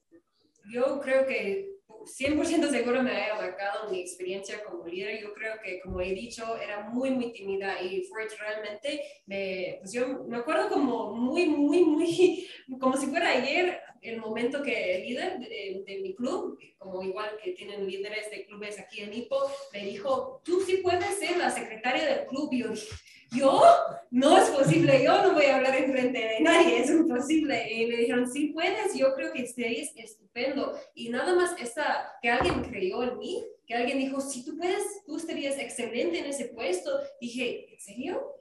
yo 0.70 1.00
creo 1.00 1.26
que 1.26 1.75
100% 2.06 2.70
seguro 2.70 3.02
me 3.02 3.10
haya 3.10 3.34
marcado 3.34 3.90
mi 3.90 4.00
experiencia 4.00 4.62
como 4.64 4.86
líder. 4.86 5.20
Yo 5.20 5.34
creo 5.34 5.54
que, 5.62 5.80
como 5.80 6.00
he 6.00 6.14
dicho, 6.14 6.56
era 6.56 6.88
muy, 6.88 7.10
muy 7.10 7.32
tímida 7.32 7.82
y 7.82 8.04
Fred 8.04 8.28
realmente 8.38 9.02
me, 9.26 9.78
pues 9.80 9.92
yo 9.92 10.24
me 10.24 10.38
acuerdo 10.38 10.68
como 10.68 11.14
muy, 11.14 11.46
muy, 11.46 11.84
muy, 11.84 12.48
como 12.80 12.96
si 12.96 13.06
fuera 13.06 13.30
ayer 13.30 13.80
el 14.02 14.20
momento 14.20 14.62
que 14.62 14.96
el 14.96 15.06
líder 15.06 15.38
de, 15.38 15.98
mi 16.02 16.14
club, 16.14 16.58
como 16.78 17.02
igual 17.02 17.30
que 17.42 17.52
tienen 17.52 17.86
líderes 17.86 18.30
de 18.30 18.44
clubes 18.46 18.78
aquí 18.78 19.00
en 19.00 19.12
Ipo, 19.12 19.50
me 19.72 19.84
dijo, 19.84 20.40
tú 20.44 20.60
sí 20.60 20.78
puedes 20.78 21.18
ser 21.18 21.36
la 21.36 21.50
secretaria 21.50 22.04
del 22.04 22.26
club. 22.26 22.48
Y 22.52 22.60
yo 22.60 22.68
yo 23.32 23.62
no 24.10 24.38
es 24.38 24.50
posible, 24.50 25.02
yo 25.02 25.22
no 25.22 25.34
voy 25.34 25.46
a 25.46 25.56
hablar 25.56 25.74
en 25.74 25.90
frente 25.90 26.18
de 26.18 26.40
nadie, 26.40 26.80
es 26.80 26.90
imposible. 26.90 27.72
Y 27.72 27.86
me 27.86 27.96
dijeron, 27.96 28.30
sí 28.30 28.48
puedes, 28.48 28.94
yo 28.94 29.14
creo 29.14 29.32
que 29.32 29.42
es 29.42 29.56
estupendo. 29.96 30.78
Y 30.94 31.08
nada 31.08 31.34
más 31.34 31.54
esta, 31.60 32.16
que 32.22 32.30
alguien 32.30 32.62
creyó 32.62 33.02
en 33.02 33.18
mí, 33.18 33.44
que 33.66 33.74
alguien 33.74 33.98
dijo, 33.98 34.20
si 34.20 34.44
tú 34.44 34.56
puedes, 34.56 35.04
tú 35.04 35.16
estarías 35.16 35.58
excelente 35.58 36.18
en 36.18 36.26
ese 36.26 36.46
puesto. 36.46 36.90
Dije, 37.20 37.72
¿en 37.72 37.80
serio? 37.80 38.32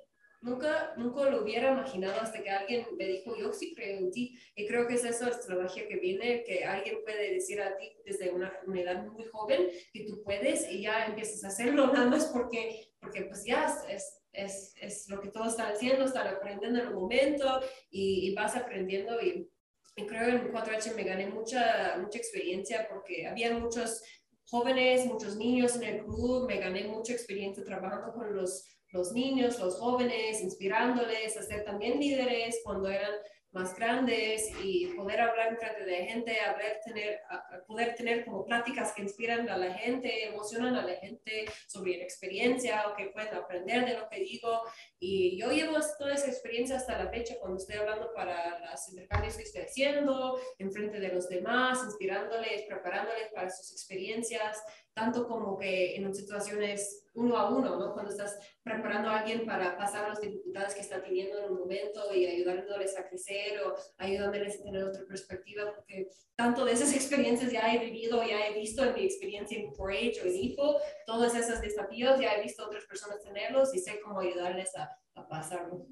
Nunca, 0.41 0.93
nunca 0.95 1.27
lo 1.27 1.41
hubiera 1.41 1.71
imaginado 1.71 2.21
hasta 2.21 2.43
que 2.43 2.51
alguien 2.51 2.85
me 2.95 3.07
dijo, 3.07 3.35
yo 3.35 3.51
sí 3.51 3.73
creo 3.73 3.97
en 3.97 4.11
ti. 4.11 4.37
Y 4.55 4.67
creo 4.67 4.87
que 4.87 4.93
es 4.93 5.03
eso, 5.03 5.27
es 5.27 5.49
la 5.49 5.55
magia 5.55 5.87
que 5.87 5.95
viene, 5.95 6.43
que 6.43 6.63
alguien 6.63 6.97
puede 7.03 7.33
decir 7.33 7.59
a 7.59 7.75
ti 7.77 7.91
desde 8.05 8.29
una, 8.29 8.53
una, 8.67 8.79
edad 8.79 9.03
muy 9.07 9.25
joven 9.25 9.69
que 9.91 10.03
tú 10.03 10.21
puedes 10.23 10.69
y 10.69 10.83
ya 10.83 11.07
empiezas 11.07 11.43
a 11.43 11.47
hacerlo, 11.47 11.87
nada 11.87 12.05
más 12.05 12.27
porque, 12.27 12.91
porque 12.99 13.23
pues 13.23 13.43
ya 13.43 13.75
es, 13.89 14.21
es 14.35 15.07
lo 15.09 15.19
que 15.21 15.29
todos 15.29 15.49
están 15.49 15.73
haciendo, 15.73 16.05
están 16.05 16.27
aprendiendo 16.27 16.79
en 16.79 16.87
el 16.87 16.93
momento 16.93 17.61
y, 17.89 18.29
y 18.29 18.35
vas 18.35 18.55
aprendiendo 18.55 19.21
y, 19.21 19.49
y, 19.95 20.05
creo 20.05 20.27
en 20.29 20.51
4H 20.51 20.95
me 20.95 21.03
gané 21.03 21.27
mucha, 21.27 21.97
mucha 21.99 22.17
experiencia 22.17 22.87
porque 22.89 23.27
había 23.27 23.57
muchos 23.57 24.03
jóvenes, 24.47 25.05
muchos 25.05 25.35
niños 25.37 25.75
en 25.75 25.83
el 25.83 26.03
club, 26.05 26.47
me 26.47 26.59
gané 26.59 26.83
mucha 26.85 27.13
experiencia 27.13 27.63
trabajando 27.63 28.13
con 28.13 28.35
los 28.35 28.65
los 28.95 29.11
niños, 29.11 29.59
los 29.59 29.77
jóvenes, 29.77 30.41
inspirándoles 30.41 31.37
a 31.37 31.43
ser 31.43 31.65
también 31.65 31.99
líderes 31.99 32.61
cuando 32.63 32.89
eran 32.89 33.11
más 33.55 33.73
grandes 33.73 34.51
y 34.61 34.87
poder 34.87 35.21
hablar 35.21 35.47
en 35.47 35.57
frente 35.57 35.85
de 35.85 36.05
gente, 36.05 36.39
hablar, 36.41 36.81
tener, 36.83 37.21
poder 37.65 37.95
tener 37.95 38.25
como 38.25 38.45
prácticas 38.45 38.91
que 38.91 39.01
inspiran 39.01 39.49
a 39.49 39.57
la 39.57 39.73
gente, 39.73 40.25
emocionan 40.25 40.75
a 40.75 40.85
la 40.85 40.95
gente 40.97 41.45
sobre 41.65 41.97
la 41.97 42.03
experiencia 42.03 42.85
o 42.89 42.97
que 42.97 43.05
pueden 43.05 43.33
aprender 43.33 43.85
de 43.85 43.97
lo 43.97 44.09
que 44.09 44.19
digo. 44.19 44.61
Y 44.99 45.39
yo 45.39 45.51
llevo 45.51 45.77
toda 45.97 46.15
esa 46.15 46.27
experiencia 46.27 46.75
hasta 46.75 47.01
la 47.01 47.09
fecha 47.09 47.35
cuando 47.39 47.57
estoy 47.57 47.77
hablando 47.77 48.13
para 48.13 48.59
las 48.59 48.89
intercambios 48.89 49.37
que 49.37 49.43
estoy 49.43 49.61
haciendo, 49.61 50.37
en 50.59 50.73
frente 50.73 50.99
de 50.99 51.13
los 51.13 51.29
demás, 51.29 51.79
inspirándoles, 51.85 52.63
preparándoles 52.63 53.31
para 53.33 53.49
sus 53.49 53.71
experiencias, 53.71 54.61
tanto 54.93 55.29
como 55.29 55.57
que 55.57 55.95
en 55.95 56.13
situaciones 56.13 57.04
uno 57.15 57.37
a 57.37 57.49
uno, 57.49 57.77
¿no? 57.77 57.93
Cuando 57.93 58.11
estás 58.11 58.37
preparando 58.61 59.09
a 59.09 59.19
alguien 59.19 59.45
para 59.45 59.77
pasar 59.77 60.07
las 60.09 60.21
dificultades 60.21 60.75
que 60.75 60.81
está 60.81 61.01
teniendo 61.01 61.39
en 61.39 61.51
un 61.51 61.59
momento 61.59 62.13
y 62.13 62.25
ayudándoles 62.25 62.97
a 62.97 63.07
crecer 63.07 63.59
o 63.61 63.75
ayudándoles 63.97 64.59
a 64.59 64.63
tener 64.63 64.83
otra 64.83 65.05
perspectiva, 65.05 65.73
porque 65.73 66.09
tanto 66.35 66.65
de 66.65 66.73
esas 66.73 66.93
experiencias 66.95 67.51
ya 67.51 67.73
he 67.73 67.79
vivido, 67.79 68.23
ya 68.23 68.47
he 68.47 68.59
visto 68.59 68.83
en 68.83 68.93
mi 68.93 69.05
experiencia 69.05 69.57
en 69.57 69.71
4-H 69.71 70.21
o 70.21 70.25
en 70.25 70.35
IFO, 70.35 70.77
todos 71.05 71.33
esos 71.35 71.61
desafíos, 71.61 72.19
ya 72.19 72.33
he 72.33 72.43
visto 72.43 72.65
otras 72.65 72.85
personas 72.85 73.23
tenerlos 73.23 73.73
y 73.73 73.79
sé 73.79 73.99
cómo 74.01 74.19
ayudarles 74.19 74.75
a, 74.75 74.89
a 75.15 75.27
pasarlo. 75.27 75.87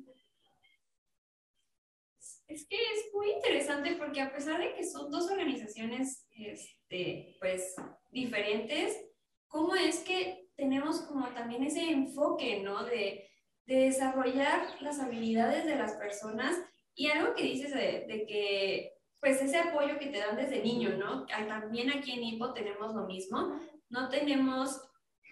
Es 2.48 2.68
que 2.68 2.76
es 2.76 3.14
muy 3.14 3.32
interesante 3.32 3.96
porque 3.96 4.22
a 4.22 4.32
pesar 4.32 4.60
de 4.60 4.74
que 4.76 4.84
son 4.84 5.10
dos 5.10 5.32
organizaciones 5.32 6.28
este, 6.36 7.38
pues, 7.40 7.74
diferentes, 8.12 9.00
¿cómo 9.48 9.74
es 9.74 10.00
que 10.00 10.43
tenemos 10.56 11.02
como 11.02 11.28
también 11.30 11.64
ese 11.64 11.90
enfoque, 11.90 12.62
¿no? 12.62 12.84
De, 12.84 13.30
de 13.66 13.76
desarrollar 13.76 14.62
las 14.82 15.00
habilidades 15.00 15.66
de 15.66 15.76
las 15.76 15.94
personas 15.94 16.58
y 16.96 17.08
algo 17.08 17.34
que 17.34 17.44
dices 17.44 17.74
de, 17.74 18.06
de, 18.08 18.26
que, 18.28 18.94
pues 19.20 19.42
ese 19.42 19.58
apoyo 19.58 19.98
que 19.98 20.08
te 20.08 20.20
dan 20.20 20.36
desde 20.36 20.62
niño, 20.62 20.98
¿no? 20.98 21.26
También 21.26 21.90
aquí 21.92 22.12
en 22.12 22.24
IPO 22.24 22.54
tenemos 22.54 22.94
lo 22.94 23.06
mismo, 23.06 23.60
no 23.90 24.10
tenemos, 24.10 24.82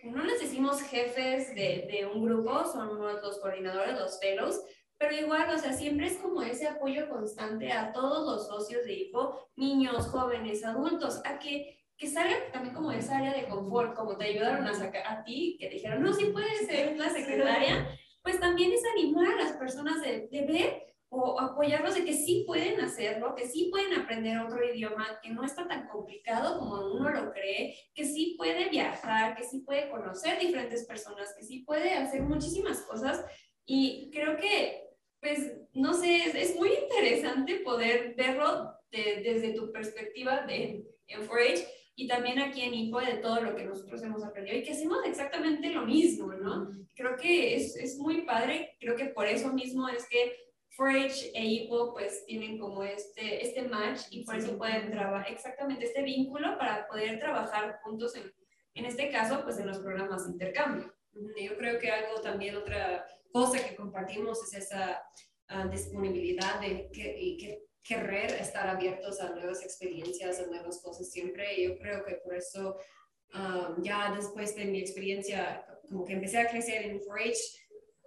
no 0.03 0.23
les 0.23 0.39
decimos 0.39 0.81
jefes 0.81 1.53
de, 1.53 1.87
de 1.91 2.09
un 2.11 2.23
grupo, 2.25 2.65
son 2.65 2.99
los 2.99 3.39
coordinadores, 3.39 3.99
los 3.99 4.19
fellows, 4.19 4.61
pero 4.97 5.15
igual, 5.15 5.49
o 5.49 5.57
sea, 5.57 5.73
siempre 5.73 6.07
es 6.07 6.17
como 6.17 6.41
ese 6.43 6.67
apoyo 6.67 7.09
constante 7.09 7.71
a 7.71 7.91
todos 7.91 8.25
los 8.25 8.47
socios 8.47 8.85
de 8.85 8.93
IPO, 8.93 9.49
niños, 9.55 10.07
jóvenes, 10.07 10.63
adultos, 10.63 11.21
a 11.25 11.39
que 11.39 11.80
que 12.01 12.07
salga 12.07 12.35
también 12.51 12.73
como 12.73 12.91
esa 12.91 13.17
área 13.17 13.31
de 13.31 13.47
confort, 13.47 13.95
como 13.95 14.17
te 14.17 14.25
ayudaron 14.25 14.65
a 14.65 14.73
sacar 14.73 15.05
a 15.05 15.23
ti, 15.23 15.55
que 15.59 15.69
dijeron, 15.69 16.01
no, 16.01 16.11
sí 16.11 16.25
puedes 16.33 16.65
ser 16.65 16.97
la 16.97 17.11
secretaria, 17.11 17.87
pues 18.23 18.39
también 18.39 18.71
es 18.71 18.81
animar 18.97 19.33
a 19.33 19.43
las 19.43 19.51
personas 19.53 20.01
de, 20.01 20.27
de 20.31 20.45
ver 20.47 20.83
o 21.09 21.39
apoyarlos 21.39 21.93
de 21.93 22.03
que 22.03 22.13
sí 22.13 22.43
pueden 22.47 22.81
hacerlo, 22.81 23.35
que 23.35 23.47
sí 23.47 23.67
pueden 23.69 23.93
aprender 23.93 24.39
otro 24.39 24.63
idioma, 24.63 25.19
que 25.21 25.29
no 25.29 25.43
está 25.43 25.67
tan 25.67 25.87
complicado 25.89 26.57
como 26.57 26.91
uno 26.91 27.11
lo 27.11 27.31
cree, 27.31 27.77
que 27.93 28.03
sí 28.03 28.33
puede 28.35 28.69
viajar, 28.69 29.35
que 29.35 29.43
sí 29.43 29.59
puede 29.59 29.87
conocer 29.91 30.39
diferentes 30.39 30.85
personas, 30.85 31.35
que 31.37 31.43
sí 31.43 31.59
puede 31.59 31.93
hacer 31.93 32.23
muchísimas 32.23 32.81
cosas. 32.81 33.23
Y 33.63 34.09
creo 34.11 34.37
que, 34.37 34.89
pues, 35.19 35.55
no 35.73 35.93
sé, 35.93 36.23
es, 36.23 36.33
es 36.33 36.55
muy 36.55 36.71
interesante 36.73 37.57
poder 37.59 38.15
verlo 38.15 38.73
de, 38.89 39.21
desde 39.23 39.53
tu 39.53 39.71
perspectiva 39.71 40.47
de, 40.47 40.83
en 41.05 41.29
4-H 41.29 41.80
y 41.95 42.07
también 42.07 42.39
aquí 42.39 42.61
en 42.61 42.73
IPO 42.73 42.99
de 43.01 43.17
todo 43.17 43.41
lo 43.41 43.55
que 43.55 43.65
nosotros 43.65 44.01
hemos 44.03 44.23
aprendido 44.23 44.57
y 44.57 44.63
que 44.63 44.71
hacemos 44.71 44.99
exactamente 45.05 45.69
lo 45.69 45.85
mismo, 45.85 46.33
¿no? 46.33 46.69
Creo 46.95 47.15
que 47.17 47.55
es, 47.55 47.75
es 47.75 47.97
muy 47.97 48.21
padre, 48.21 48.75
creo 48.79 48.95
que 48.95 49.05
por 49.05 49.27
eso 49.27 49.53
mismo 49.53 49.87
es 49.89 50.07
que 50.07 50.35
4H 50.77 51.31
e 51.33 51.45
IPO 51.45 51.93
pues 51.93 52.25
tienen 52.25 52.57
como 52.57 52.83
este, 52.83 53.43
este 53.45 53.63
match 53.63 54.01
y 54.09 54.23
por 54.23 54.35
eso 54.35 54.57
pueden 54.57 54.89
trabajar 54.89 55.31
exactamente 55.31 55.85
este 55.85 56.01
vínculo 56.01 56.57
para 56.57 56.87
poder 56.87 57.19
trabajar 57.19 57.79
juntos 57.83 58.15
en, 58.15 58.31
en 58.75 58.85
este 58.85 59.09
caso 59.11 59.43
pues 59.43 59.59
en 59.59 59.67
los 59.67 59.79
programas 59.79 60.25
de 60.25 60.31
intercambio. 60.31 60.93
Yo 61.13 61.57
creo 61.57 61.77
que 61.77 61.91
algo 61.91 62.21
también, 62.21 62.55
otra 62.55 63.05
cosa 63.33 63.67
que 63.67 63.75
compartimos 63.75 64.41
es 64.43 64.63
esa 64.63 65.03
uh, 65.49 65.69
disponibilidad 65.69 66.59
de 66.61 66.89
que, 66.91 67.15
y 67.19 67.37
que 67.37 67.65
querer 67.83 68.31
estar 68.33 68.67
abiertos 68.67 69.19
a 69.19 69.31
nuevas 69.31 69.63
experiencias, 69.63 70.39
a 70.39 70.47
nuevas 70.47 70.81
cosas 70.81 71.09
siempre. 71.09 71.55
Y 71.59 71.67
yo 71.67 71.77
creo 71.77 72.03
que 72.05 72.15
por 72.15 72.35
eso, 72.35 72.77
um, 73.33 73.81
ya 73.81 74.13
después 74.15 74.55
de 74.55 74.65
mi 74.65 74.79
experiencia, 74.79 75.65
como 75.89 76.05
que 76.05 76.13
empecé 76.13 76.39
a 76.39 76.49
crecer 76.49 76.83
en 76.83 76.99
4-H, 76.99 77.39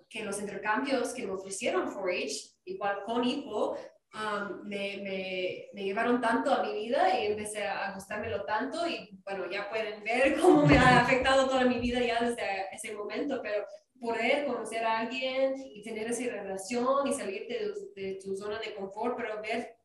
que 0.08 0.24
los 0.24 0.40
intercambios 0.40 1.12
que 1.12 1.26
me 1.26 1.32
ofrecieron 1.32 1.92
4-H, 1.92 2.56
igual 2.66 3.02
con 3.04 3.24
IPO, 3.24 3.76
um, 4.14 4.68
me, 4.68 4.98
me, 4.98 5.68
me, 5.72 5.84
llevaron 5.84 6.20
tanto 6.20 6.52
a 6.52 6.62
mi 6.62 6.72
vida 6.72 7.18
y 7.20 7.26
empecé 7.26 7.66
a 7.66 7.92
gustármelo 7.94 8.44
tanto 8.44 8.86
y 8.86 9.10
bueno, 9.24 9.50
ya 9.50 9.68
pueden 9.68 10.04
ver 10.04 10.38
cómo 10.40 10.64
me 10.66 10.78
ha 10.78 11.00
afectado 11.00 11.48
toda 11.48 11.64
mi 11.64 11.80
vida 11.80 12.00
ya 12.00 12.22
desde 12.22 12.68
ese 12.72 12.94
momento, 12.94 13.40
pero 13.42 13.66
poder 14.04 14.44
conocer 14.44 14.84
a 14.84 14.98
alguien 14.98 15.54
y 15.56 15.82
tener 15.82 16.08
esa 16.08 16.24
relación 16.24 17.06
y 17.06 17.14
salirte 17.14 17.54
de, 17.54 18.02
de, 18.02 18.18
tu 18.22 18.36
zona 18.36 18.58
de 18.58 18.74
confort, 18.74 19.16
pero 19.16 19.40
ver 19.40 19.76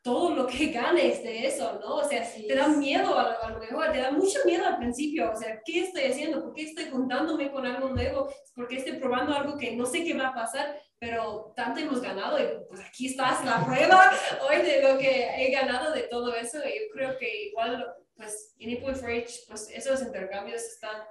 todo 0.00 0.34
lo 0.34 0.46
que 0.46 0.66
ganes 0.72 1.24
de 1.24 1.46
eso, 1.46 1.80
¿no? 1.80 1.96
O 1.96 2.04
sea, 2.04 2.22
te 2.22 2.54
da 2.54 2.68
miedo 2.68 3.18
a, 3.18 3.50
lo 3.50 3.58
mejor, 3.58 3.90
te 3.90 3.98
da 3.98 4.12
mucho 4.12 4.38
miedo 4.44 4.64
al 4.64 4.78
principio, 4.78 5.32
o 5.32 5.36
sea, 5.36 5.60
¿qué 5.64 5.80
estoy 5.80 6.04
haciendo? 6.04 6.40
¿Por 6.42 6.52
qué 6.54 6.62
estoy 6.62 6.84
contándome 6.84 7.50
con 7.50 7.66
algo 7.66 7.88
nuevo? 7.88 8.32
¿Por 8.54 8.68
qué 8.68 8.76
estoy 8.76 8.92
probando 8.98 9.34
algo 9.34 9.58
que 9.58 9.74
no 9.74 9.86
sé 9.86 10.04
qué 10.04 10.14
va 10.14 10.28
a 10.28 10.34
pasar? 10.34 10.78
Pero 11.00 11.52
tanto 11.56 11.80
hemos 11.80 12.00
ganado 12.00 12.38
y 12.38 12.46
pues 12.68 12.80
aquí 12.80 13.06
estás 13.06 13.44
la 13.44 13.64
prueba 13.66 14.12
hoy 14.48 14.62
de 14.62 14.82
lo 14.82 14.98
que 14.98 15.30
he 15.36 15.50
ganado 15.50 15.92
de 15.92 16.02
todo 16.02 16.32
eso 16.34 16.58
y 16.58 16.68
yo 16.68 16.92
creo 16.92 17.18
que 17.18 17.46
igual, 17.46 17.84
pues, 18.14 18.54
en 18.60 18.70
Equal 18.70 18.94
for 18.94 19.10
pues 19.48 19.68
esos 19.74 20.00
intercambios 20.02 20.62
están 20.62 21.02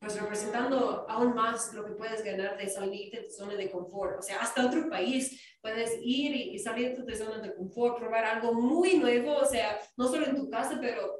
pues 0.00 0.20
representando 0.20 1.06
aún 1.08 1.34
más 1.34 1.72
lo 1.74 1.84
que 1.84 1.92
puedes 1.92 2.22
ganar 2.22 2.56
de 2.56 2.68
salir 2.68 3.10
de 3.10 3.22
tu 3.22 3.30
zona 3.30 3.54
de 3.54 3.70
confort. 3.70 4.18
O 4.18 4.22
sea, 4.22 4.38
hasta 4.38 4.66
otro 4.66 4.88
país 4.88 5.40
puedes 5.60 5.98
ir 6.00 6.36
y, 6.36 6.58
salir 6.58 6.96
de 6.96 7.02
tu 7.02 7.16
zona 7.16 7.38
de 7.38 7.54
confort, 7.54 7.98
probar 7.98 8.24
algo 8.24 8.54
muy 8.54 8.98
nuevo, 8.98 9.34
o 9.34 9.44
sea, 9.44 9.78
no 9.96 10.06
solo 10.08 10.26
en 10.26 10.36
tu 10.36 10.48
casa, 10.48 10.78
pero 10.80 11.16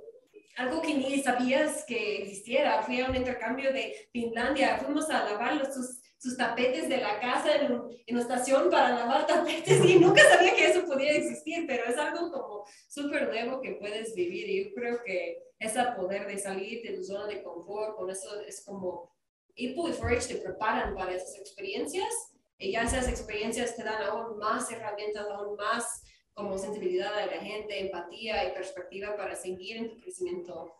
algo 0.56 0.80
que 0.80 0.94
ni 0.94 1.20
sabías 1.20 1.85
que 1.87 2.23
existiera. 2.23 2.82
Fui 2.82 3.00
a 3.00 3.08
un 3.08 3.16
intercambio 3.16 3.73
de 3.73 4.08
Finlandia, 4.12 4.78
fuimos 4.78 5.11
a 5.11 5.25
lavar 5.25 5.56
los, 5.56 5.75
sus, 5.75 6.00
sus 6.16 6.37
tapetes 6.37 6.88
de 6.88 6.99
la 6.99 7.18
casa 7.18 7.56
en, 7.56 7.73
en, 8.06 8.16
una 8.16 8.23
estación 8.23 8.70
para 8.70 8.90
lavar 8.90 9.26
tapetes 9.26 9.85
y 9.85 9.99
nunca 9.99 10.23
sabía 10.28 10.54
que 10.54 10.66
eso 10.66 10.85
podía 10.85 11.12
existir, 11.12 11.64
pero 11.66 11.85
es 11.85 11.97
algo 11.97 12.30
como 12.30 12.64
súper 12.88 13.28
nuevo 13.28 13.61
que 13.61 13.73
puedes 13.73 14.14
vivir 14.14 14.49
y 14.49 14.64
yo 14.64 14.75
creo 14.75 15.02
que 15.04 15.47
ese 15.58 15.82
poder 15.96 16.26
de 16.26 16.38
salir 16.38 16.82
de 16.82 16.96
tu 16.96 17.04
zona 17.04 17.26
de 17.26 17.42
confort, 17.42 17.96
con 17.96 18.10
eso 18.10 18.40
es 18.40 18.64
como 18.64 19.10
IPO 19.54 19.88
y 19.88 19.92
Forage 19.92 20.34
te 20.34 20.40
preparan 20.40 20.94
para 20.94 21.14
esas 21.14 21.36
experiencias 21.36 22.32
y 22.58 22.72
ya 22.72 22.82
esas 22.82 23.08
experiencias 23.08 23.76
te 23.76 23.82
dan 23.82 24.02
aún 24.02 24.38
más 24.38 24.70
herramientas, 24.70 25.26
aún 25.28 25.56
más 25.56 26.04
como 26.32 26.56
sensibilidad 26.56 27.12
a 27.12 27.26
la 27.26 27.38
gente, 27.40 27.80
empatía 27.80 28.48
y 28.48 28.52
perspectiva 28.52 29.16
para 29.16 29.34
seguir 29.34 29.76
en 29.76 29.90
tu 29.90 30.00
crecimiento 30.00 30.76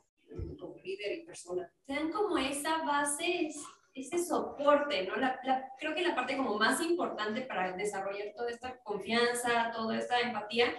como 0.59 0.77
líder 0.77 1.19
y 1.19 1.25
persona. 1.25 1.73
Te 1.85 1.95
dan 1.95 2.13
como 2.13 2.39
esa 2.39 2.85
base, 2.85 3.51
ese 3.95 4.25
soporte, 4.25 5.05
¿no? 5.07 5.17
La, 5.17 5.41
creo 5.79 5.95
que 5.95 6.03
la 6.03 6.15
parte 6.15 6.37
como 6.37 6.57
más 6.57 6.81
importante 6.81 7.43
para 7.43 7.73
desarrollar 7.73 8.33
toda 8.37 8.51
esta 8.51 8.79
confianza, 8.83 9.73
toda 9.73 9.99
esta 9.99 10.21
empatía, 10.21 10.73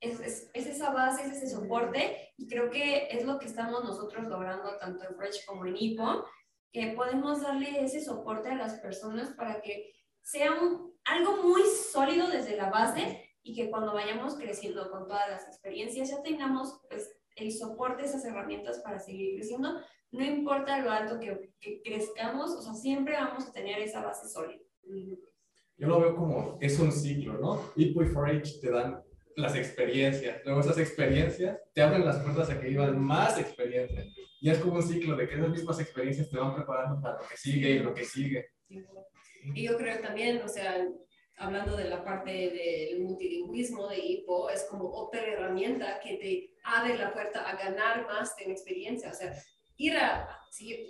es, 0.00 0.20
es, 0.20 0.50
es, 0.54 0.66
esa 0.66 0.92
base, 0.92 1.22
es 1.22 1.36
ese 1.36 1.48
soporte, 1.48 2.32
y 2.36 2.46
creo 2.46 2.70
que 2.70 3.08
es 3.10 3.24
lo 3.24 3.38
que 3.38 3.46
estamos 3.46 3.84
nosotros 3.84 4.24
logrando 4.28 4.76
tanto 4.78 5.04
en 5.04 5.16
Fresh 5.16 5.44
como 5.46 5.66
en 5.66 5.76
IPO, 5.76 6.24
que 6.72 6.92
podemos 6.96 7.42
darle 7.42 7.82
ese 7.82 8.00
soporte 8.00 8.50
a 8.50 8.56
las 8.56 8.74
personas 8.80 9.30
para 9.30 9.60
que 9.60 9.92
sea 10.22 10.52
un, 10.52 10.92
algo 11.04 11.42
muy 11.42 11.62
sólido 11.62 12.28
desde 12.28 12.56
la 12.56 12.70
base 12.70 13.24
y 13.42 13.54
que 13.54 13.70
cuando 13.70 13.94
vayamos 13.94 14.36
creciendo 14.36 14.90
con 14.90 15.06
todas 15.08 15.28
las 15.30 15.46
experiencias 15.48 16.10
ya 16.10 16.22
tengamos 16.22 16.80
pues, 16.88 17.10
el 17.36 17.52
soporte, 17.52 18.04
esas 18.04 18.24
herramientas 18.24 18.80
para 18.80 18.98
seguir 18.98 19.36
creciendo, 19.36 19.80
no 20.10 20.24
importa 20.24 20.78
lo 20.78 20.90
alto 20.90 21.18
que, 21.18 21.54
que 21.60 21.80
crezcamos, 21.82 22.50
o 22.50 22.62
sea, 22.62 22.74
siempre 22.74 23.14
vamos 23.14 23.48
a 23.48 23.52
tener 23.52 23.78
esa 23.80 24.04
base 24.04 24.28
sólida. 24.28 24.62
Yo 25.76 25.86
lo 25.86 26.00
veo 26.00 26.16
como, 26.16 26.58
es 26.60 26.78
un 26.78 26.92
ciclo, 26.92 27.38
¿no? 27.38 27.60
IPO 27.76 28.02
y 28.02 28.06
4H 28.08 28.60
te 28.60 28.70
dan 28.70 29.02
las 29.38 29.54
experiencias, 29.54 30.40
luego 30.44 30.60
esas 30.60 30.78
experiencias 30.78 31.58
te 31.72 31.80
abren 31.80 32.04
las 32.04 32.18
puertas 32.18 32.50
a 32.50 32.60
que 32.60 32.68
vivas 32.68 32.92
más 32.96 33.38
experiencias. 33.38 34.06
Y 34.40 34.50
es 34.50 34.58
como 34.58 34.74
un 34.74 34.82
ciclo 34.82 35.16
de 35.16 35.28
que 35.28 35.36
esas 35.36 35.48
mismas 35.48 35.78
experiencias 35.80 36.28
te 36.28 36.38
van 36.38 36.54
preparando 36.56 37.00
para 37.00 37.22
lo 37.22 37.28
que 37.28 37.36
sigue 37.36 37.70
y 37.70 37.78
lo 37.78 37.94
que 37.94 38.04
sigue. 38.04 38.50
Y 39.54 39.64
yo 39.64 39.76
creo 39.76 40.00
también, 40.00 40.42
o 40.42 40.48
sea, 40.48 40.84
hablando 41.36 41.76
de 41.76 41.84
la 41.84 42.04
parte 42.04 42.30
del 42.30 43.00
multilingüismo 43.00 43.88
de 43.88 43.98
IPO, 43.98 44.50
es 44.50 44.64
como 44.64 44.90
otra 44.90 45.24
herramienta 45.24 46.00
que 46.00 46.16
te 46.16 46.50
abre 46.64 46.98
la 46.98 47.12
puerta 47.12 47.48
a 47.48 47.56
ganar 47.56 48.06
más 48.06 48.34
de 48.36 48.50
experiencia. 48.50 49.10
O 49.10 49.14
sea, 49.14 49.32
ir 49.76 49.96
a, 49.96 50.40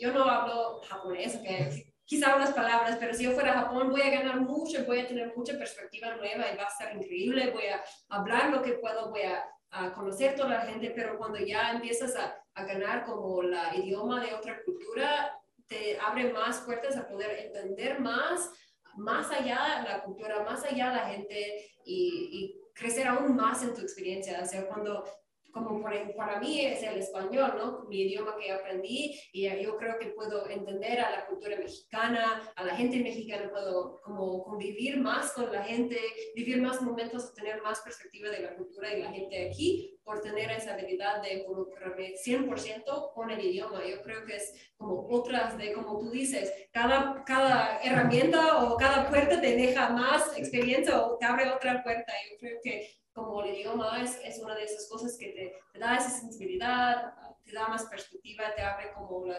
yo 0.00 0.12
no 0.12 0.24
hablo 0.24 0.80
japonés, 0.88 1.36
que 1.36 1.87
quizá 2.08 2.36
unas 2.36 2.54
palabras, 2.54 2.96
pero 2.98 3.12
si 3.12 3.24
yo 3.24 3.32
fuera 3.32 3.52
a 3.52 3.62
Japón 3.62 3.90
voy 3.90 4.00
a 4.00 4.10
ganar 4.10 4.40
mucho, 4.40 4.86
voy 4.86 5.00
a 5.00 5.06
tener 5.06 5.36
mucha 5.36 5.58
perspectiva 5.58 6.16
nueva 6.16 6.50
y 6.50 6.56
va 6.56 6.64
a 6.64 6.70
ser 6.70 6.96
increíble, 6.96 7.50
voy 7.50 7.66
a 7.66 7.84
hablar 8.08 8.48
lo 8.48 8.62
que 8.62 8.72
puedo, 8.72 9.10
voy 9.10 9.22
a, 9.22 9.44
a 9.70 9.92
conocer 9.92 10.34
toda 10.34 10.48
la 10.48 10.60
gente, 10.62 10.90
pero 10.96 11.18
cuando 11.18 11.38
ya 11.38 11.72
empiezas 11.72 12.16
a, 12.16 12.42
a 12.54 12.64
ganar 12.64 13.04
como 13.04 13.42
la 13.42 13.76
idioma 13.76 14.24
de 14.24 14.34
otra 14.34 14.62
cultura, 14.64 15.38
te 15.66 15.98
abre 16.00 16.32
más 16.32 16.62
puertas 16.62 16.96
a 16.96 17.06
poder 17.06 17.30
entender 17.40 18.00
más 18.00 18.50
más 18.96 19.30
allá 19.30 19.84
la 19.86 20.02
cultura, 20.02 20.42
más 20.42 20.64
allá 20.64 20.92
la 20.92 21.08
gente 21.10 21.70
y, 21.84 22.28
y 22.32 22.60
crecer 22.74 23.06
aún 23.06 23.36
más 23.36 23.62
en 23.62 23.74
tu 23.74 23.82
experiencia. 23.82 24.40
O 24.42 24.46
sea, 24.46 24.66
cuando 24.66 25.04
como 25.52 25.82
para 25.82 26.40
mí 26.40 26.60
es 26.60 26.82
el 26.82 26.98
español, 26.98 27.54
¿no? 27.56 27.84
Mi 27.88 28.02
idioma 28.02 28.36
que 28.36 28.50
aprendí 28.50 29.18
y 29.32 29.48
yo 29.62 29.76
creo 29.76 29.98
que 29.98 30.08
puedo 30.08 30.48
entender 30.48 31.00
a 31.00 31.10
la 31.10 31.26
cultura 31.26 31.56
mexicana, 31.56 32.52
a 32.54 32.64
la 32.64 32.76
gente 32.76 33.00
mexicana, 33.00 33.50
puedo 33.50 34.00
como 34.02 34.42
convivir 34.44 34.98
más 34.98 35.32
con 35.32 35.52
la 35.52 35.62
gente, 35.62 35.98
vivir 36.34 36.60
más 36.60 36.82
momentos, 36.82 37.34
tener 37.34 37.62
más 37.62 37.80
perspectiva 37.80 38.30
de 38.30 38.40
la 38.40 38.56
cultura 38.56 38.92
y 38.92 39.02
la 39.02 39.10
gente 39.10 39.48
aquí 39.48 39.98
por 40.04 40.22
tener 40.22 40.50
esa 40.50 40.72
habilidad 40.72 41.22
de 41.22 41.34
involucrarme 41.34 42.14
100% 42.14 43.12
con 43.12 43.30
el 43.30 43.44
idioma. 43.44 43.84
Yo 43.84 44.00
creo 44.02 44.24
que 44.24 44.36
es 44.36 44.72
como 44.78 45.06
otras 45.10 45.58
de, 45.58 45.74
como 45.74 45.98
tú 45.98 46.10
dices, 46.10 46.50
cada, 46.72 47.22
cada 47.26 47.78
herramienta 47.82 48.64
o 48.64 48.76
cada 48.78 49.08
puerta 49.08 49.38
te 49.38 49.54
deja 49.54 49.90
más 49.90 50.36
experiencia 50.38 51.02
o 51.02 51.18
te 51.18 51.26
abre 51.26 51.50
otra 51.50 51.82
puerta. 51.82 52.10
Yo 52.30 52.38
creo 52.38 52.58
que 52.62 52.97
como 53.18 53.42
el 53.42 53.54
idioma 53.54 54.02
es, 54.02 54.20
es 54.24 54.38
una 54.38 54.54
de 54.54 54.64
esas 54.64 54.88
cosas 54.88 55.16
que 55.18 55.28
te, 55.28 55.78
da 55.78 55.96
esa 55.96 56.10
sensibilidad, 56.10 57.14
te 57.44 57.52
da 57.52 57.68
más 57.68 57.84
perspectiva, 57.86 58.54
te 58.54 58.62
abre 58.62 58.92
como 58.94 59.26
la, 59.26 59.38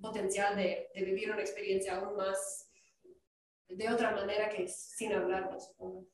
potencial 0.00 0.56
de, 0.56 0.88
de, 0.94 1.04
vivir 1.04 1.30
una 1.30 1.42
experiencia 1.42 1.96
aún 1.96 2.16
más 2.16 2.70
de 3.68 3.88
otra 3.90 4.12
manera 4.12 4.48
que 4.48 4.66
sin 4.66 5.12
hablar, 5.12 5.54
supongo. 5.60 6.06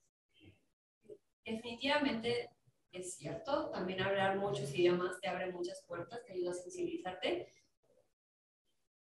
Definitivamente 1.44 2.50
es 2.92 3.14
cierto, 3.14 3.70
también 3.70 4.00
hablar 4.00 4.38
muchos 4.38 4.74
idiomas 4.74 5.20
te 5.20 5.28
abre 5.28 5.52
muchas 5.52 5.84
puertas, 5.86 6.24
te 6.24 6.32
ayuda 6.32 6.50
a 6.50 6.54
sensibilizarte. 6.54 7.52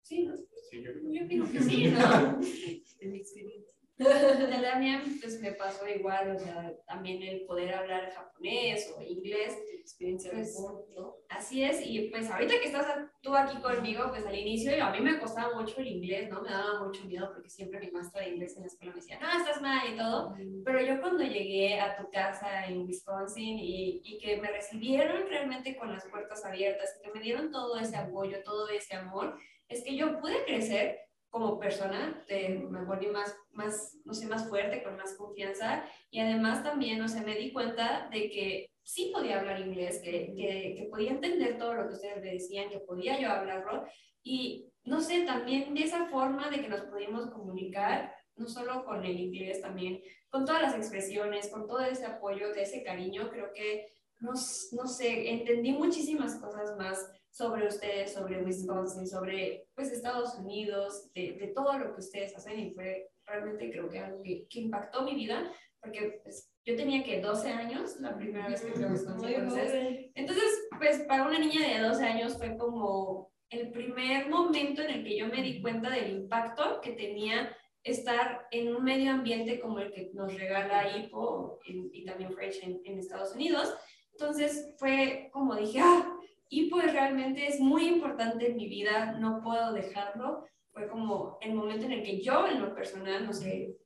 Sí, 0.03 0.25
¿no? 0.25 0.37
Sí, 0.37 0.83
yo, 0.83 0.93
yo 0.93 1.53
que 1.53 1.61
sí, 1.61 1.87
¿no? 1.87 2.41
en 3.01 3.13
mi 3.13 3.19
experiencia. 3.19 3.78
La 3.99 4.79
mía, 4.79 5.03
pues 5.21 5.41
me 5.41 5.53
pasó 5.53 5.89
igual, 5.89 6.37
o 6.37 6.39
sea, 6.39 6.73
también 6.87 7.21
el 7.21 7.41
poder 7.47 7.75
hablar 7.75 8.13
japonés 8.13 8.95
o 8.97 9.03
inglés. 9.03 9.59
Experiencia 9.81 10.31
pues, 10.33 10.57
¿no? 10.95 11.17
Así 11.29 11.65
es, 11.65 11.81
y 11.85 12.09
pues 12.11 12.31
ahorita 12.31 12.61
que 12.61 12.67
estás 12.67 12.87
tú 13.23 13.35
aquí 13.35 13.57
conmigo, 13.57 14.05
pues 14.11 14.25
al 14.25 14.37
inicio 14.37 14.73
a 14.85 14.91
mí 14.91 15.01
me 15.01 15.19
costaba 15.19 15.59
mucho 15.59 15.81
el 15.81 15.89
inglés, 15.89 16.31
¿no? 16.31 16.43
Me 16.43 16.51
daba 16.51 16.85
mucho 16.85 17.05
miedo 17.07 17.31
porque 17.33 17.51
siempre 17.51 17.81
mi 17.81 17.91
maestra 17.91 18.23
de 18.23 18.29
inglés 18.31 18.55
en 18.57 18.63
la 18.63 18.67
escuela 18.69 18.93
me 18.93 19.01
decía, 19.01 19.19
no, 19.19 19.33
estás 19.33 19.61
mal 19.61 19.93
y 19.93 19.97
todo. 19.97 20.37
Pero 20.65 20.81
yo 20.81 21.01
cuando 21.01 21.25
llegué 21.25 21.81
a 21.81 21.97
tu 21.97 22.09
casa 22.11 22.67
en 22.67 22.83
Wisconsin 22.83 23.59
y, 23.59 24.03
y 24.05 24.19
que 24.19 24.37
me 24.37 24.49
recibieron 24.49 25.27
realmente 25.29 25.77
con 25.77 25.91
las 25.91 26.05
puertas 26.07 26.45
abiertas, 26.45 27.01
que 27.03 27.11
me 27.11 27.21
dieron 27.21 27.51
todo 27.51 27.79
ese 27.79 27.97
apoyo, 27.97 28.43
todo 28.45 28.69
ese 28.69 28.95
amor, 28.95 29.39
es 29.69 29.83
que 29.83 29.97
yo 29.97 30.21
pude 30.21 30.45
crecer 30.45 31.08
como 31.31 31.59
persona, 31.59 32.25
me 32.29 32.85
volví 32.85 33.07
más, 33.09 33.37
más, 33.53 33.97
no 34.05 34.15
sé, 34.15 34.27
más 34.27 34.49
fuerte, 34.49 34.83
con 34.83 34.97
más 34.97 35.15
confianza. 35.15 35.85
Y 36.11 36.21
además 36.21 36.63
también, 36.63 37.01
o 37.03 37.09
sea, 37.09 37.23
me 37.23 37.37
di 37.37 37.53
cuenta 37.53 38.09
de 38.11 38.31
que 38.31 38.71
sí 38.83 39.11
podía 39.13 39.41
hablar 39.41 39.61
inglés, 39.61 40.01
que, 40.03 40.33
que, 40.35 40.75
que 40.77 40.89
podía 40.91 41.11
entender 41.11 41.59
todo 41.59 41.75
lo 41.75 41.89
que 41.89 41.95
ustedes 41.95 42.23
me 42.23 42.33
decían, 42.33 42.71
que 42.71 42.81
podía 42.81 43.21
yo 43.21 43.29
hablarlo. 43.29 43.85
Y 44.23 44.73
no 44.85 45.01
sé, 45.01 45.23
también 45.25 45.75
de 45.75 45.83
esa 45.83 46.07
forma 46.07 46.49
de 46.49 46.63
que 46.63 46.69
nos 46.69 46.83
pudimos 46.83 47.31
comunicar, 47.31 48.15
no 48.37 48.49
solo 48.49 48.85
con 48.85 49.05
el 49.05 49.21
inglés, 49.21 49.61
también 49.61 50.01
con 50.31 50.45
todas 50.45 50.63
las 50.63 50.75
expresiones, 50.75 51.49
con 51.49 51.67
todo 51.67 51.81
ese 51.81 52.07
apoyo, 52.07 52.53
de 52.53 52.63
ese 52.63 52.83
cariño, 52.83 53.31
creo 53.31 53.53
que, 53.53 53.87
no, 54.21 54.33
no 54.33 54.87
sé, 54.87 55.31
entendí 55.31 55.73
muchísimas 55.73 56.37
cosas 56.37 56.77
más 56.77 57.11
sobre 57.39 57.69
ustedes, 57.69 58.13
sobre 58.13 58.43
Wisconsin, 58.43 59.07
sobre 59.07 59.69
pues 59.77 59.93
Estados 59.93 60.35
Unidos, 60.35 61.13
de, 61.15 61.35
de, 61.35 61.47
todo 61.55 61.79
lo 61.79 61.95
que 61.95 62.01
ustedes 62.01 62.37
hacen 62.37 62.59
y 62.59 62.73
fue 62.73 63.11
realmente 63.25 63.71
creo 63.71 63.89
que 63.89 64.01
algo 64.01 64.21
que, 64.23 64.49
que 64.49 64.59
impactó 64.59 65.03
mi 65.03 65.15
vida 65.15 65.49
porque 65.81 66.21
pues, 66.25 66.53
yo 66.65 66.75
tenía 66.75 67.05
que 67.05 67.21
12 67.21 67.49
años 67.49 68.01
la 68.01 68.17
primera 68.17 68.49
vez 68.49 68.61
que 68.61 68.73
fui 68.73 68.83
a 68.83 68.89
Wisconsin. 68.89 69.35
Entonces, 69.35 70.11
entonces, 70.17 70.69
pues 70.77 70.99
para 71.03 71.29
una 71.29 71.39
niña 71.39 71.61
de 71.61 71.81
12 71.81 72.05
años 72.05 72.37
fue 72.37 72.57
como 72.57 73.31
el 73.51 73.71
primer 73.71 74.29
momento 74.29 74.83
en 74.83 74.91
el 74.91 75.05
que 75.05 75.17
yo 75.17 75.29
me 75.29 75.41
di 75.41 75.63
cuenta 75.63 75.91
del 75.91 76.11
impacto 76.11 76.81
que 76.81 76.93
tenía 76.93 77.57
estar 77.85 78.49
en 78.51 78.75
un 78.75 78.83
medio 78.83 79.13
ambiente 79.13 79.61
como 79.61 79.79
el 79.79 79.93
que 79.93 80.11
nos 80.13 80.35
regala 80.35 80.99
IPO 80.99 81.61
y, 81.65 82.05
también 82.05 82.33
Fresh 82.33 82.65
en, 82.65 82.81
en 82.85 82.99
Estados 82.99 83.33
Unidos. 83.35 83.73
Entonces 84.11 84.75
fue 84.79 85.31
como 85.33 85.55
dije, 85.55 85.79
ah, 85.81 86.18
y 86.49 86.71
pues 86.71 86.93
realmente 86.93 87.47
es 87.47 87.61
muy 87.61 87.87
importante 87.87 88.51
en 88.51 88.57
mi 88.57 88.69
vida, 88.69 89.13
no 89.19 89.43
puedo 89.43 89.73
dejarlo. 89.73 90.47
Fue 90.73 90.89
como 90.89 91.39
el 91.41 91.55
momento 91.55 91.87
en 91.87 91.93
el 91.93 92.03
que 92.03 92.21
yo, 92.21 92.47
en 92.47 92.61
lo 92.61 92.75
personal, 92.75 93.27
no 93.27 93.33
sé 93.33 93.77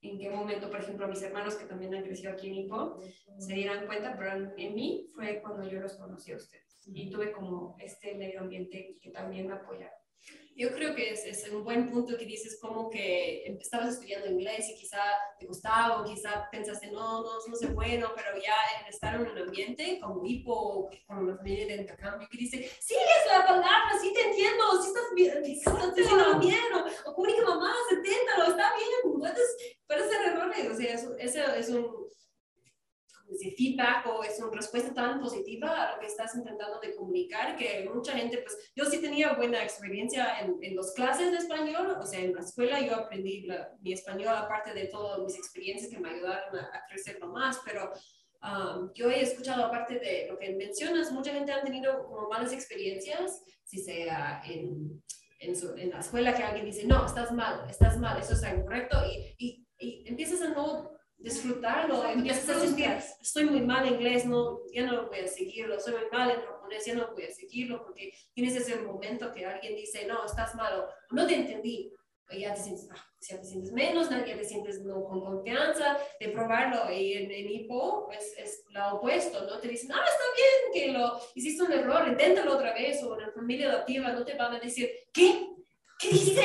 en 0.00 0.18
qué 0.18 0.30
momento, 0.30 0.70
por 0.70 0.80
ejemplo, 0.80 1.08
mis 1.08 1.22
hermanos 1.22 1.56
que 1.56 1.66
también 1.66 1.94
han 1.94 2.04
crecido 2.04 2.32
aquí 2.32 2.48
en 2.48 2.54
IPO 2.54 3.00
se 3.38 3.54
dieran 3.54 3.86
cuenta, 3.86 4.16
pero 4.16 4.52
en, 4.56 4.74
mí 4.74 5.08
fue 5.14 5.40
cuando 5.40 5.68
yo 5.68 5.80
los 5.80 5.96
conocí 5.96 6.32
a 6.32 6.36
ustedes 6.36 6.80
y 6.86 7.10
tuve 7.10 7.32
como 7.32 7.76
este 7.78 8.14
medio 8.14 8.40
ambiente 8.40 8.96
que 9.00 9.10
también 9.10 9.48
me 9.48 9.54
apoyaba. 9.54 9.92
Yo 10.58 10.72
creo 10.72 10.92
que 10.92 11.10
es, 11.10 11.24
es, 11.24 11.48
un 11.52 11.62
buen 11.62 11.88
punto 11.88 12.18
que 12.18 12.24
dices 12.24 12.58
como 12.60 12.90
que 12.90 13.44
estabas 13.60 13.90
estudiando 13.90 14.28
inglés 14.28 14.68
y 14.68 14.74
quizá 14.74 14.98
te 15.38 15.46
gustaba 15.46 16.00
o 16.00 16.04
quizá 16.04 16.48
pensaste, 16.50 16.90
no, 16.90 17.22
no, 17.22 17.30
no 17.46 17.54
sé 17.54 17.68
bueno, 17.68 18.10
pero 18.16 18.34
ya 18.42 18.56
en 18.80 18.88
estar 18.88 19.14
en 19.14 19.30
un 19.30 19.38
ambiente 19.38 20.00
como 20.02 20.24
hipo, 20.24 20.90
con 21.06 21.18
una 21.18 21.36
familia 21.36 21.64
de 21.66 21.82
intercambio 21.82 22.26
que 22.28 22.38
dice, 22.38 22.68
sí, 22.80 22.94
es 22.94 23.32
la 23.32 23.46
palabra, 23.46 23.92
sí 24.02 24.12
te 24.12 24.20
entiendo, 24.30 24.82
sí 24.82 24.88
estás 24.88 25.14
bien, 25.14 25.44
estás 25.44 25.94
diciendo 25.94 26.40
bien, 26.40 26.64
o, 26.74 27.08
o 27.10 27.14
comunica 27.14 27.42
mamá, 27.42 27.72
lo 28.38 28.44
está 28.50 28.74
bien, 28.74 29.16
puedes, 29.16 29.56
puedes 29.86 30.06
hacer 30.06 30.26
errores, 30.26 30.68
o 30.72 30.74
sea, 30.74 30.92
eso, 30.92 31.16
eso 31.18 31.54
es 31.54 31.68
un 31.68 32.08
ese 33.30 33.50
feedback 33.52 34.06
o 34.06 34.22
es 34.24 34.38
una 34.40 34.50
respuesta 34.50 34.92
tan 34.94 35.20
positiva 35.20 35.68
a 35.70 35.94
lo 35.94 36.00
que 36.00 36.06
estás 36.06 36.34
intentando 36.34 36.80
de 36.80 36.94
comunicar 36.94 37.56
que 37.56 37.88
mucha 37.92 38.12
gente, 38.12 38.38
pues 38.38 38.56
yo 38.74 38.84
sí 38.84 39.00
tenía 39.00 39.34
buena 39.34 39.62
experiencia 39.62 40.40
en, 40.40 40.56
en 40.62 40.76
las 40.76 40.92
clases 40.92 41.30
de 41.30 41.38
español, 41.38 41.96
o 42.00 42.06
sea, 42.06 42.20
en 42.20 42.34
la 42.34 42.40
escuela 42.40 42.80
yo 42.80 42.94
aprendí 42.96 43.46
mi 43.80 43.92
español 43.92 44.34
aparte 44.34 44.72
de 44.72 44.86
todas 44.86 45.20
mis 45.20 45.36
experiencias 45.36 45.90
que 45.90 45.98
me 45.98 46.10
ayudaron 46.10 46.56
a, 46.58 46.82
crecer 46.88 47.18
más, 47.26 47.60
pero 47.64 47.92
um, 48.42 48.90
yo 48.94 49.10
he 49.10 49.20
escuchado 49.20 49.64
aparte 49.64 49.98
de 49.98 50.26
lo 50.30 50.38
que 50.38 50.54
mencionas, 50.54 51.12
mucha 51.12 51.32
gente 51.32 51.52
ha 51.52 51.62
tenido 51.62 52.04
como 52.06 52.28
malas 52.28 52.52
experiencias, 52.52 53.42
si 53.64 53.78
sea 53.78 54.40
en, 54.46 55.02
en, 55.40 55.54
su, 55.54 55.74
en 55.76 55.90
la 55.90 56.00
escuela 56.00 56.34
que 56.34 56.42
alguien 56.42 56.64
dice, 56.64 56.86
no, 56.86 57.04
estás 57.04 57.32
mal, 57.32 57.68
estás 57.68 57.98
mal, 57.98 58.18
eso 58.18 58.32
está 58.32 58.54
incorrecto 58.54 58.96
y, 59.06 59.34
y, 59.38 59.66
y 59.78 60.08
empiezas 60.08 60.40
a 60.40 60.48
no 60.48 60.98
disfrutarlo, 61.18 62.08
empiezas 62.08 62.48
a 62.48 62.60
sentir, 62.60 62.88
estoy 63.28 63.44
muy 63.44 63.60
mal 63.60 63.86
en 63.86 63.94
inglés, 63.94 64.24
no, 64.24 64.60
ya 64.72 64.86
no 64.86 65.06
voy 65.06 65.20
a 65.20 65.28
seguirlo, 65.28 65.78
soy 65.78 65.94
muy 65.94 66.10
mal 66.10 66.30
en 66.30 66.40
japonés, 66.40 66.84
ya 66.84 66.94
no 66.94 67.12
voy 67.12 67.24
a 67.24 67.30
seguirlo, 67.30 67.82
porque 67.82 68.12
tienes 68.32 68.56
ese 68.56 68.76
momento 68.76 69.32
que 69.32 69.44
alguien 69.44 69.76
dice, 69.76 70.06
no, 70.06 70.24
estás 70.24 70.54
malo, 70.54 70.88
no 71.10 71.26
te 71.26 71.34
entendí, 71.34 71.92
ya 72.30 72.54
te 72.54 72.60
sientes, 72.60 72.88
ah, 72.90 73.06
ya 73.20 73.40
te 73.40 73.44
sientes 73.44 73.72
menos, 73.72 74.10
ya 74.10 74.24
te 74.24 74.44
sientes 74.44 74.82
no 74.82 75.04
con 75.04 75.20
confianza 75.20 75.98
de 76.20 76.28
probarlo, 76.28 76.90
y 76.92 77.14
en, 77.14 77.30
en 77.30 77.50
hipo 77.50 78.10
es, 78.12 78.34
es 78.38 78.64
lo 78.70 78.96
opuesto, 78.96 79.44
¿no? 79.44 79.58
Te 79.58 79.68
dicen, 79.68 79.92
ah, 79.92 80.04
está 80.06 80.24
bien 80.36 80.92
que 80.92 80.98
lo 80.98 81.18
hiciste 81.34 81.62
un 81.62 81.72
error, 81.72 82.08
inténtalo 82.08 82.54
otra 82.54 82.72
vez, 82.72 83.02
o 83.02 83.14
en 83.14 83.26
la 83.26 83.32
familia 83.32 83.70
adoptiva 83.70 84.12
no 84.12 84.24
te 84.24 84.34
van 84.34 84.54
a 84.54 84.60
decir, 84.60 84.90
¿qué? 85.12 85.48
¿Qué 85.98 86.10
dijiste? 86.10 86.40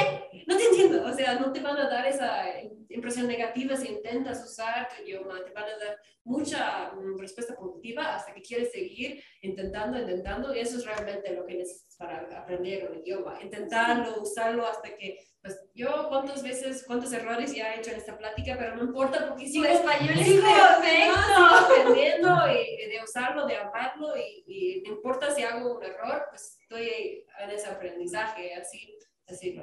No 0.48 0.58
te 0.58 0.63
entiendo. 0.63 1.06
O 1.06 1.13
sea, 1.13 1.36
no 1.36 1.52
te 1.54 1.60
van 1.60 1.78
a 1.78 1.88
dar 1.88 2.08
esa 2.08 2.60
impresión 2.93 3.27
negativa 3.27 3.75
si 3.75 3.88
intentas 3.88 4.43
usar 4.43 4.88
tu 4.89 5.03
idioma. 5.03 5.43
Te 5.43 5.51
van 5.51 5.65
a 5.65 5.77
dar 5.77 5.99
mucha 6.23 6.91
mm, 6.91 7.17
respuesta 7.19 7.56
positiva 7.56 8.15
hasta 8.15 8.34
que 8.34 8.41
quieres 8.41 8.71
seguir 8.71 9.21
intentando, 9.41 9.99
intentando. 9.99 10.53
Y 10.56 10.60
eso 10.60 10.77
es 10.77 10.86
realmente 10.86 11.34
lo 11.34 11.45
que 11.45 11.56
necesitas 11.56 11.95
para 11.97 12.39
aprender 12.39 12.89
un 12.89 12.99
idioma. 12.99 13.39
Intentarlo, 13.41 14.21
usarlo 14.21 14.65
hasta 14.65 14.95
que, 14.95 15.19
pues 15.41 15.60
yo 15.73 16.08
cuántas 16.10 16.43
veces, 16.43 16.84
cuántos 16.86 17.12
errores 17.13 17.53
ya 17.53 17.73
he 17.73 17.79
hecho 17.79 17.91
en 17.91 17.97
esta 17.97 18.17
plática, 18.17 18.56
pero 18.58 18.75
no 18.75 18.84
importa 18.84 19.27
porque 19.27 19.47
sigo, 19.47 19.65
español 19.65 20.17
es 20.17 20.27
sigo, 20.27 20.47
aprendiendo 20.47 22.29
y, 22.49 22.89
de 22.89 23.01
usarlo, 23.03 23.45
de 23.45 23.58
hablarlo 23.58 24.15
y, 24.17 24.43
y 24.47 24.82
no 24.84 24.93
importa 24.93 25.34
si 25.34 25.43
hago 25.43 25.77
un 25.77 25.84
error, 25.84 26.25
pues 26.29 26.58
estoy 26.62 27.25
en 27.39 27.49
ese 27.49 27.67
aprendizaje 27.67 28.53
así 28.56 28.97
así 29.27 29.60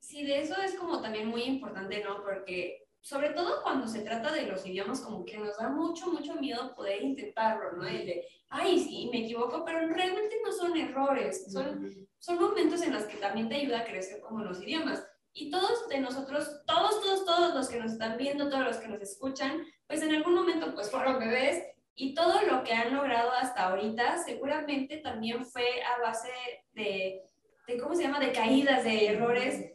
Sí, 0.00 0.24
de 0.24 0.40
eso 0.40 0.60
es 0.60 0.74
como 0.74 1.00
también 1.00 1.28
muy 1.28 1.42
importante, 1.42 2.02
¿no? 2.04 2.22
Porque 2.22 2.84
sobre 3.00 3.30
todo 3.30 3.62
cuando 3.62 3.86
se 3.86 4.00
trata 4.00 4.32
de 4.32 4.46
los 4.46 4.64
idiomas, 4.66 5.00
como 5.00 5.24
que 5.24 5.36
nos 5.36 5.58
da 5.58 5.68
mucho, 5.68 6.06
mucho 6.06 6.34
miedo 6.36 6.74
poder 6.74 7.02
intentarlo, 7.02 7.72
¿no? 7.72 7.86
El 7.86 8.06
de, 8.06 8.26
ay, 8.48 8.78
sí, 8.78 9.10
me 9.12 9.24
equivoco, 9.24 9.62
pero 9.64 9.86
realmente 9.88 10.36
no 10.42 10.50
son 10.50 10.76
errores, 10.76 11.52
son, 11.52 12.08
son 12.18 12.38
momentos 12.38 12.80
en 12.82 12.94
los 12.94 13.04
que 13.04 13.18
también 13.18 13.48
te 13.48 13.56
ayuda 13.56 13.80
a 13.80 13.84
crecer 13.84 14.20
como 14.20 14.42
los 14.42 14.62
idiomas. 14.62 15.06
Y 15.34 15.50
todos 15.50 15.88
de 15.88 16.00
nosotros, 16.00 16.62
todos, 16.64 17.02
todos, 17.02 17.26
todos 17.26 17.54
los 17.54 17.68
que 17.68 17.78
nos 17.78 17.92
están 17.92 18.16
viendo, 18.16 18.48
todos 18.48 18.64
los 18.64 18.76
que 18.78 18.88
nos 18.88 19.02
escuchan, 19.02 19.64
pues 19.86 20.00
en 20.00 20.14
algún 20.14 20.34
momento 20.34 20.74
pues 20.74 20.90
fueron 20.90 21.18
bebés 21.18 21.62
y 21.94 22.14
todo 22.14 22.40
lo 22.42 22.64
que 22.64 22.72
han 22.72 22.94
logrado 22.94 23.32
hasta 23.32 23.68
ahorita 23.68 24.18
seguramente 24.24 24.98
también 24.98 25.44
fue 25.44 25.82
a 25.82 26.00
base 26.00 26.30
de 26.72 27.22
de 27.66 27.78
¿cómo 27.78 27.94
se 27.94 28.02
llama?, 28.02 28.20
de 28.20 28.32
caídas, 28.32 28.84
de 28.84 29.06
errores, 29.06 29.70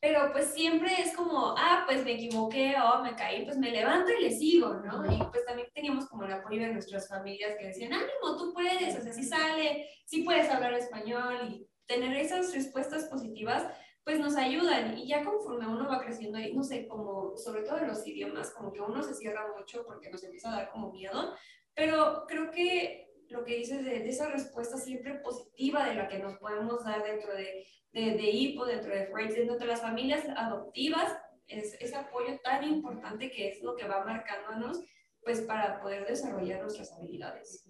pero 0.00 0.32
pues 0.32 0.48
siempre 0.52 1.00
es 1.00 1.16
como, 1.16 1.54
ah, 1.56 1.84
pues 1.86 2.04
me 2.04 2.12
equivoqué 2.12 2.74
o 2.78 3.02
me 3.02 3.14
caí, 3.16 3.44
pues 3.46 3.56
me 3.56 3.70
levanto 3.70 4.10
y 4.12 4.24
le 4.24 4.30
sigo, 4.30 4.74
¿no? 4.74 5.10
Y 5.10 5.16
pues 5.30 5.46
también 5.46 5.68
teníamos 5.74 6.06
como 6.06 6.24
el 6.24 6.32
apoyo 6.32 6.60
de 6.60 6.74
nuestras 6.74 7.08
familias 7.08 7.56
que 7.58 7.68
decían, 7.68 7.94
ánimo, 7.94 8.36
tú 8.36 8.52
puedes, 8.52 8.98
o 8.98 9.00
sea, 9.00 9.12
sí 9.14 9.22
sale, 9.24 9.88
sí 10.04 10.22
puedes 10.22 10.50
hablar 10.50 10.74
español 10.74 11.48
y 11.48 11.66
tener 11.86 12.14
esas 12.18 12.54
respuestas 12.54 13.04
positivas, 13.04 13.66
pues 14.04 14.20
nos 14.20 14.36
ayudan. 14.36 14.98
Y 14.98 15.08
ya 15.08 15.24
conforme 15.24 15.66
uno 15.66 15.88
va 15.88 16.02
creciendo, 16.02 16.38
y 16.38 16.54
no 16.54 16.62
sé, 16.62 16.86
como 16.86 17.38
sobre 17.38 17.62
todo 17.62 17.78
en 17.78 17.88
los 17.88 18.06
idiomas, 18.06 18.50
como 18.50 18.72
que 18.72 18.82
uno 18.82 19.02
se 19.02 19.14
cierra 19.14 19.46
mucho 19.56 19.86
porque 19.86 20.10
nos 20.10 20.22
empieza 20.22 20.50
a 20.50 20.56
dar 20.56 20.70
como 20.70 20.92
miedo, 20.92 21.34
pero 21.74 22.26
creo 22.28 22.50
que 22.50 23.03
lo 23.28 23.44
que 23.44 23.56
dices 23.56 23.84
de, 23.84 24.08
esa 24.08 24.30
respuesta 24.30 24.76
siempre 24.76 25.14
positiva 25.14 25.88
de 25.88 25.94
la 25.94 26.08
que 26.08 26.18
nos 26.18 26.38
podemos 26.38 26.84
dar 26.84 27.02
dentro 27.02 27.34
de, 27.34 27.66
de, 27.92 28.00
de 28.00 28.30
HIPO, 28.30 28.66
dentro 28.66 28.94
de 28.94 29.06
FRAIDS, 29.06 29.34
dentro 29.36 29.58
de 29.58 29.66
las 29.66 29.80
familias 29.80 30.24
adoptivas, 30.36 31.16
es 31.46 31.76
ese 31.80 31.96
apoyo 31.96 32.38
tan 32.42 32.64
importante 32.64 33.30
que 33.30 33.48
es 33.48 33.62
lo 33.62 33.76
que 33.76 33.86
va 33.86 34.04
marcándonos 34.04 34.80
pues 35.22 35.40
para 35.42 35.80
poder 35.80 36.06
desarrollar 36.06 36.60
nuestras 36.60 36.92
habilidades. 36.92 37.66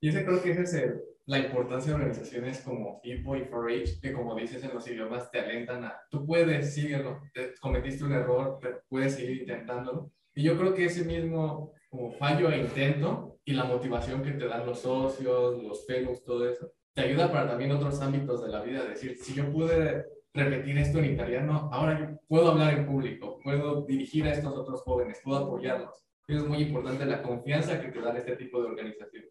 Y 0.00 0.08
ese 0.08 0.24
creo 0.24 0.42
que 0.42 0.52
es 0.52 0.76
la 1.26 1.38
importancia 1.38 1.90
de 1.90 1.94
organizaciones 1.94 2.60
como 2.62 3.00
HIPO 3.04 3.36
y 3.36 3.40
4-H, 3.42 4.00
que 4.00 4.12
como 4.12 4.34
dices 4.34 4.64
en 4.64 4.74
los 4.74 4.88
idiomas 4.88 5.30
te 5.30 5.38
alentan 5.38 5.84
a, 5.84 6.00
tú 6.10 6.26
puedes, 6.26 6.74
síguelo, 6.74 7.20
cometiste 7.60 8.04
un 8.04 8.12
error, 8.12 8.58
pero 8.60 8.82
puedes 8.88 9.14
seguir 9.14 9.42
intentándolo. 9.42 10.10
Y 10.34 10.42
yo 10.42 10.58
creo 10.58 10.74
que 10.74 10.86
ese 10.86 11.04
mismo 11.04 11.72
como 11.92 12.10
fallo 12.10 12.50
e 12.50 12.58
intento 12.58 13.38
y 13.44 13.52
la 13.52 13.64
motivación 13.64 14.22
que 14.22 14.30
te 14.30 14.46
dan 14.46 14.64
los 14.64 14.80
socios, 14.80 15.62
los 15.62 15.84
fellows, 15.84 16.24
todo 16.24 16.48
eso, 16.48 16.72
te 16.94 17.02
ayuda 17.02 17.30
para 17.30 17.46
también 17.46 17.70
otros 17.70 18.00
ámbitos 18.00 18.42
de 18.42 18.48
la 18.50 18.62
vida. 18.62 18.84
Decir, 18.84 19.18
si 19.18 19.34
yo 19.34 19.52
pude 19.52 20.06
repetir 20.32 20.78
esto 20.78 21.00
en 21.00 21.12
italiano, 21.12 21.68
ahora 21.70 22.00
yo 22.00 22.18
puedo 22.26 22.52
hablar 22.52 22.72
en 22.72 22.86
público, 22.86 23.38
puedo 23.44 23.84
dirigir 23.84 24.24
a 24.24 24.32
estos 24.32 24.56
otros 24.56 24.80
jóvenes, 24.80 25.20
puedo 25.22 25.44
apoyarlos. 25.44 26.02
Es 26.28 26.42
muy 26.42 26.62
importante 26.62 27.04
la 27.04 27.22
confianza 27.22 27.78
que 27.78 27.88
te 27.88 28.00
dan 28.00 28.16
este 28.16 28.36
tipo 28.36 28.62
de 28.62 28.68
organizaciones. 28.68 29.30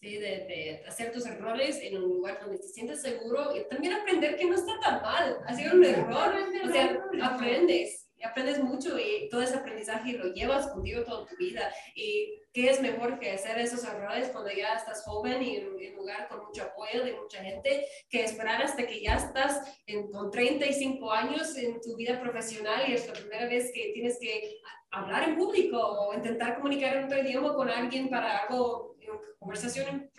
Sí, 0.00 0.18
de, 0.18 0.20
de, 0.20 0.82
hacer 0.86 1.12
tus 1.12 1.24
errores 1.24 1.80
en 1.80 1.96
un 1.96 2.02
lugar 2.02 2.40
donde 2.42 2.58
te 2.58 2.68
sientes 2.68 3.00
seguro 3.00 3.56
y 3.56 3.66
también 3.70 3.94
aprender 3.94 4.36
que 4.36 4.44
no 4.44 4.54
está 4.54 4.78
tan 4.80 5.00
mal. 5.00 5.38
Hacer 5.46 5.74
un 5.74 5.82
error, 5.82 6.34
o 6.62 6.68
sea, 6.70 7.02
aprendes 7.22 8.03
aprendes 8.24 8.62
mucho 8.62 8.98
y 8.98 9.28
todo 9.28 9.42
ese 9.42 9.56
aprendizaje 9.56 10.12
lo 10.12 10.32
llevas 10.32 10.68
contigo 10.68 11.04
toda 11.04 11.26
tu 11.26 11.36
vida. 11.36 11.72
¿Y 11.94 12.40
qué 12.52 12.70
es 12.70 12.80
mejor 12.80 13.18
que 13.18 13.32
hacer 13.32 13.58
esos 13.58 13.84
errores 13.84 14.28
cuando 14.28 14.50
ya 14.50 14.74
estás 14.74 15.02
joven 15.04 15.42
y 15.42 15.56
en 15.56 15.68
un 15.68 15.96
lugar 15.96 16.28
con 16.28 16.44
mucho 16.44 16.62
apoyo 16.62 17.04
de 17.04 17.14
mucha 17.14 17.42
gente 17.42 17.86
que 18.08 18.24
esperar 18.24 18.62
hasta 18.62 18.86
que 18.86 19.00
ya 19.00 19.14
estás 19.14 19.60
en, 19.86 20.10
con 20.10 20.30
35 20.30 21.10
años 21.10 21.56
en 21.56 21.80
tu 21.80 21.96
vida 21.96 22.20
profesional 22.20 22.88
y 22.88 22.94
es 22.94 23.06
la 23.06 23.14
primera 23.14 23.46
vez 23.46 23.72
que 23.72 23.90
tienes 23.94 24.18
que 24.20 24.58
hablar 24.90 25.28
en 25.28 25.36
público 25.36 25.78
o 25.78 26.14
intentar 26.14 26.56
comunicar 26.56 26.96
en 26.96 27.04
otro 27.04 27.18
idioma 27.18 27.54
con 27.54 27.70
alguien 27.70 28.08
para 28.08 28.38
algo, 28.38 28.96
conversación 29.38 30.10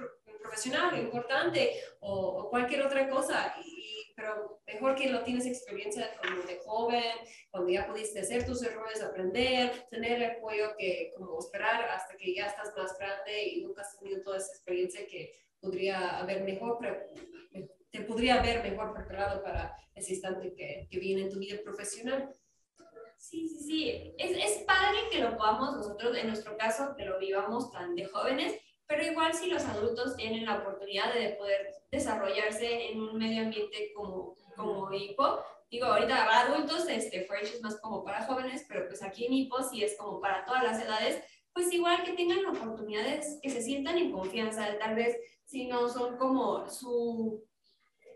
profesional 0.42 0.98
importante 1.00 1.72
o, 2.00 2.14
o 2.14 2.50
cualquier 2.50 2.82
otra 2.82 3.10
cosa. 3.10 3.56
Y, 3.64 3.75
pero 4.16 4.62
mejor 4.66 4.96
que 4.96 5.10
lo 5.10 5.24
tienes 5.24 5.46
experiencia 5.46 6.10
como 6.18 6.42
de 6.44 6.60
joven, 6.66 7.04
cuando 7.52 7.72
ya 7.72 7.86
pudiste 7.86 8.22
hacer 8.22 8.46
tus 8.46 8.64
errores, 8.64 9.02
aprender, 9.02 9.86
tener 9.90 10.22
el 10.22 10.32
apoyo 10.32 10.76
que 10.78 11.12
como 11.16 11.38
esperar 11.40 11.84
hasta 11.90 12.16
que 12.16 12.34
ya 12.34 12.48
estás 12.48 12.74
más 12.78 12.98
grande 12.98 13.44
y 13.50 13.62
nunca 13.62 13.82
has 13.82 13.98
tenido 14.00 14.22
toda 14.22 14.38
esa 14.38 14.54
experiencia 14.54 15.06
que 15.08 15.34
podría 15.60 16.20
haber 16.20 16.44
mejor, 16.44 16.80
te 17.92 18.02
podría 18.02 18.40
haber 18.40 18.64
mejor 18.64 18.94
preparado 18.94 19.44
para 19.44 19.76
ese 19.94 20.14
instante 20.14 20.54
que, 20.54 20.88
que 20.90 21.00
viene 21.00 21.24
en 21.24 21.30
tu 21.30 21.40
vida 21.40 21.58
profesional. 21.64 22.34
Sí, 23.18 23.48
sí, 23.50 23.60
sí. 23.64 24.14
Es, 24.18 24.38
es 24.38 24.64
padre 24.64 25.00
que 25.12 25.20
lo 25.20 25.36
podamos 25.38 25.76
nosotros, 25.76 26.16
en 26.18 26.28
nuestro 26.28 26.56
caso, 26.58 26.94
que 26.96 27.06
lo 27.06 27.18
vivamos 27.18 27.72
tan 27.72 27.96
de 27.96 28.06
jóvenes, 28.06 28.54
pero 28.88 29.04
igual 29.04 29.34
si 29.34 29.48
los 29.48 29.64
adultos 29.66 30.16
tienen 30.16 30.46
la 30.46 30.60
oportunidad 30.60 31.14
de 31.14 31.30
poder 31.32 31.74
desarrollarse 31.92 32.92
en 32.92 33.02
un 33.02 33.18
medio 33.18 33.44
ambiente 33.44 33.92
como, 33.96 34.36
como 34.56 34.92
HIPO, 34.92 35.44
digo, 35.72 35.88
ahorita 35.88 36.26
para 36.26 36.42
adultos, 36.42 36.88
este, 36.88 37.26
Fresh 37.26 37.56
es 37.56 37.62
más 37.62 37.80
como 37.82 38.04
para 38.04 38.26
jóvenes, 38.26 38.66
pero 38.68 38.88
pues 38.88 39.02
aquí 39.02 39.26
en 39.26 39.34
HIPO 39.34 39.64
sí 39.64 39.84
es 39.84 39.98
como 39.98 40.22
para 40.22 40.46
todas 40.46 40.64
las 40.64 40.82
edades, 40.82 41.24
pues 41.54 41.72
igual 41.72 42.04
que 42.04 42.14
tengan 42.14 42.46
oportunidades, 42.46 43.40
que 43.42 43.50
se 43.50 43.62
sientan 43.62 43.98
en 43.98 44.12
confianza, 44.12 44.78
tal 44.78 44.96
vez 44.96 45.18
si 45.46 45.68
no 45.68 45.88
son 45.90 46.18
como 46.18 46.70
su, 46.70 47.44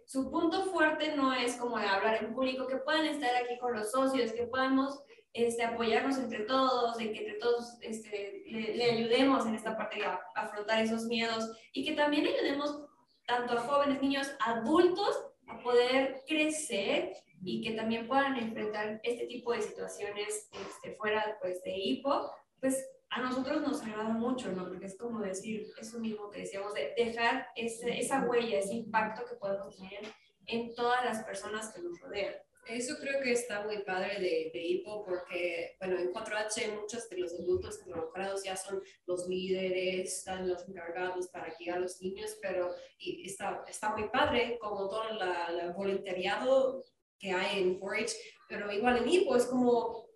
su 0.05 0.29
punto 0.29 0.65
fuerte 0.65 1.15
no 1.15 1.33
es 1.33 1.55
como 1.55 1.77
de 1.77 1.85
hablar 1.85 2.23
en 2.23 2.33
público, 2.33 2.67
que 2.67 2.77
puedan 2.77 3.05
estar 3.05 3.35
aquí 3.35 3.57
con 3.59 3.73
los 3.73 3.91
socios, 3.91 4.33
que 4.33 4.47
podamos 4.47 5.01
este, 5.33 5.63
apoyarnos 5.63 6.17
entre 6.17 6.41
todos, 6.41 6.97
de 6.97 7.11
que 7.11 7.19
entre 7.19 7.35
todos 7.35 7.77
este, 7.81 8.43
le, 8.47 8.91
ayudemos 8.91 9.45
en 9.45 9.55
esta 9.55 9.77
parte 9.77 10.03
a, 10.03 10.19
afrontar 10.35 10.81
esos 10.81 11.05
miedos 11.05 11.51
y 11.73 11.85
que 11.85 11.93
también 11.93 12.25
ayudemos 12.25 12.85
tanto 13.25 13.53
a 13.53 13.61
jóvenes, 13.61 14.01
niños, 14.01 14.31
adultos 14.39 15.23
a 15.47 15.59
poder 15.59 16.23
crecer 16.27 17.13
y 17.41 17.61
que 17.61 17.71
también 17.71 18.07
puedan 18.07 18.37
enfrentar 18.37 18.99
este 19.03 19.27
tipo 19.27 19.53
de 19.53 19.61
situaciones 19.61 20.49
este, 20.51 20.95
fuera 20.95 21.37
pues, 21.41 21.63
de 21.63 21.77
hipo, 21.77 22.31
pues 22.59 22.85
a 23.11 23.21
nosotros 23.21 23.61
nos 23.61 23.81
agrada 23.81 24.09
mucho, 24.09 24.51
¿no? 24.51 24.67
Porque 24.67 24.85
es 24.85 24.97
como 24.97 25.19
decir, 25.19 25.67
eso 25.79 25.99
mismo 25.99 26.29
que 26.29 26.41
decíamos, 26.41 26.73
de 26.73 26.93
dejar 26.95 27.47
ese, 27.55 27.99
esa 27.99 28.21
huella, 28.21 28.59
ese 28.59 28.75
impacto 28.75 29.25
que 29.25 29.35
podemos 29.35 29.75
tener 29.75 30.01
en 30.45 30.73
todas 30.75 31.03
las 31.05 31.23
personas 31.23 31.73
que 31.73 31.81
nos 31.81 31.99
rodean. 31.99 32.35
Eso 32.69 32.97
creo 32.99 33.19
que 33.21 33.31
está 33.31 33.63
muy 33.63 33.79
padre 33.79 34.19
de, 34.19 34.51
de 34.53 34.83
porque, 34.85 35.75
bueno, 35.79 35.99
en 35.99 36.13
4H 36.13 36.79
muchos 36.79 37.09
de 37.09 37.17
los 37.17 37.33
adultos 37.33 37.79
involucrados 37.85 38.43
ya 38.43 38.55
son 38.55 38.81
los 39.07 39.27
líderes, 39.27 40.19
están 40.19 40.47
los 40.47 40.67
encargados 40.67 41.27
para 41.29 41.53
guiar 41.57 41.77
a 41.77 41.81
los 41.81 41.99
niños, 41.99 42.37
pero 42.41 42.75
y 42.99 43.25
está, 43.25 43.63
está 43.67 43.95
muy 43.95 44.07
padre 44.09 44.59
como 44.59 44.87
todo 44.87 45.03
el 45.09 45.73
voluntariado 45.73 46.83
que 47.17 47.31
hay 47.31 47.59
en 47.63 47.79
4H, 47.79 48.15
pero 48.47 48.71
igual 48.71 48.97
en 48.97 49.09
HIPO 49.09 49.35
es 49.35 49.45
como, 49.45 50.07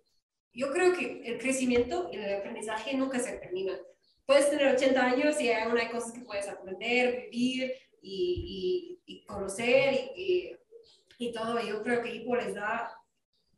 yo 0.52 0.70
creo 0.72 0.92
que 0.96 1.22
el 1.24 1.38
crecimiento 1.38 2.08
y 2.12 2.16
el 2.16 2.36
aprendizaje 2.36 2.96
nunca 2.96 3.18
se 3.18 3.36
termina. 3.38 3.76
Puedes 4.26 4.48
tener 4.48 4.74
80 4.74 5.04
años 5.04 5.40
y 5.40 5.50
hay 5.50 5.70
una 5.70 5.90
cosas 5.90 6.12
que 6.12 6.20
puedes 6.20 6.48
aprender, 6.48 7.28
vivir 7.30 7.72
y, 8.00 9.00
y, 9.06 9.12
y 9.12 9.24
conocer 9.26 9.92
y, 9.92 10.12
y 10.16 10.56
y 11.18 11.32
todo. 11.32 11.60
Yo 11.60 11.82
creo 11.82 12.02
que 12.02 12.14
IPO 12.14 12.36
les 12.36 12.54
da 12.54 12.92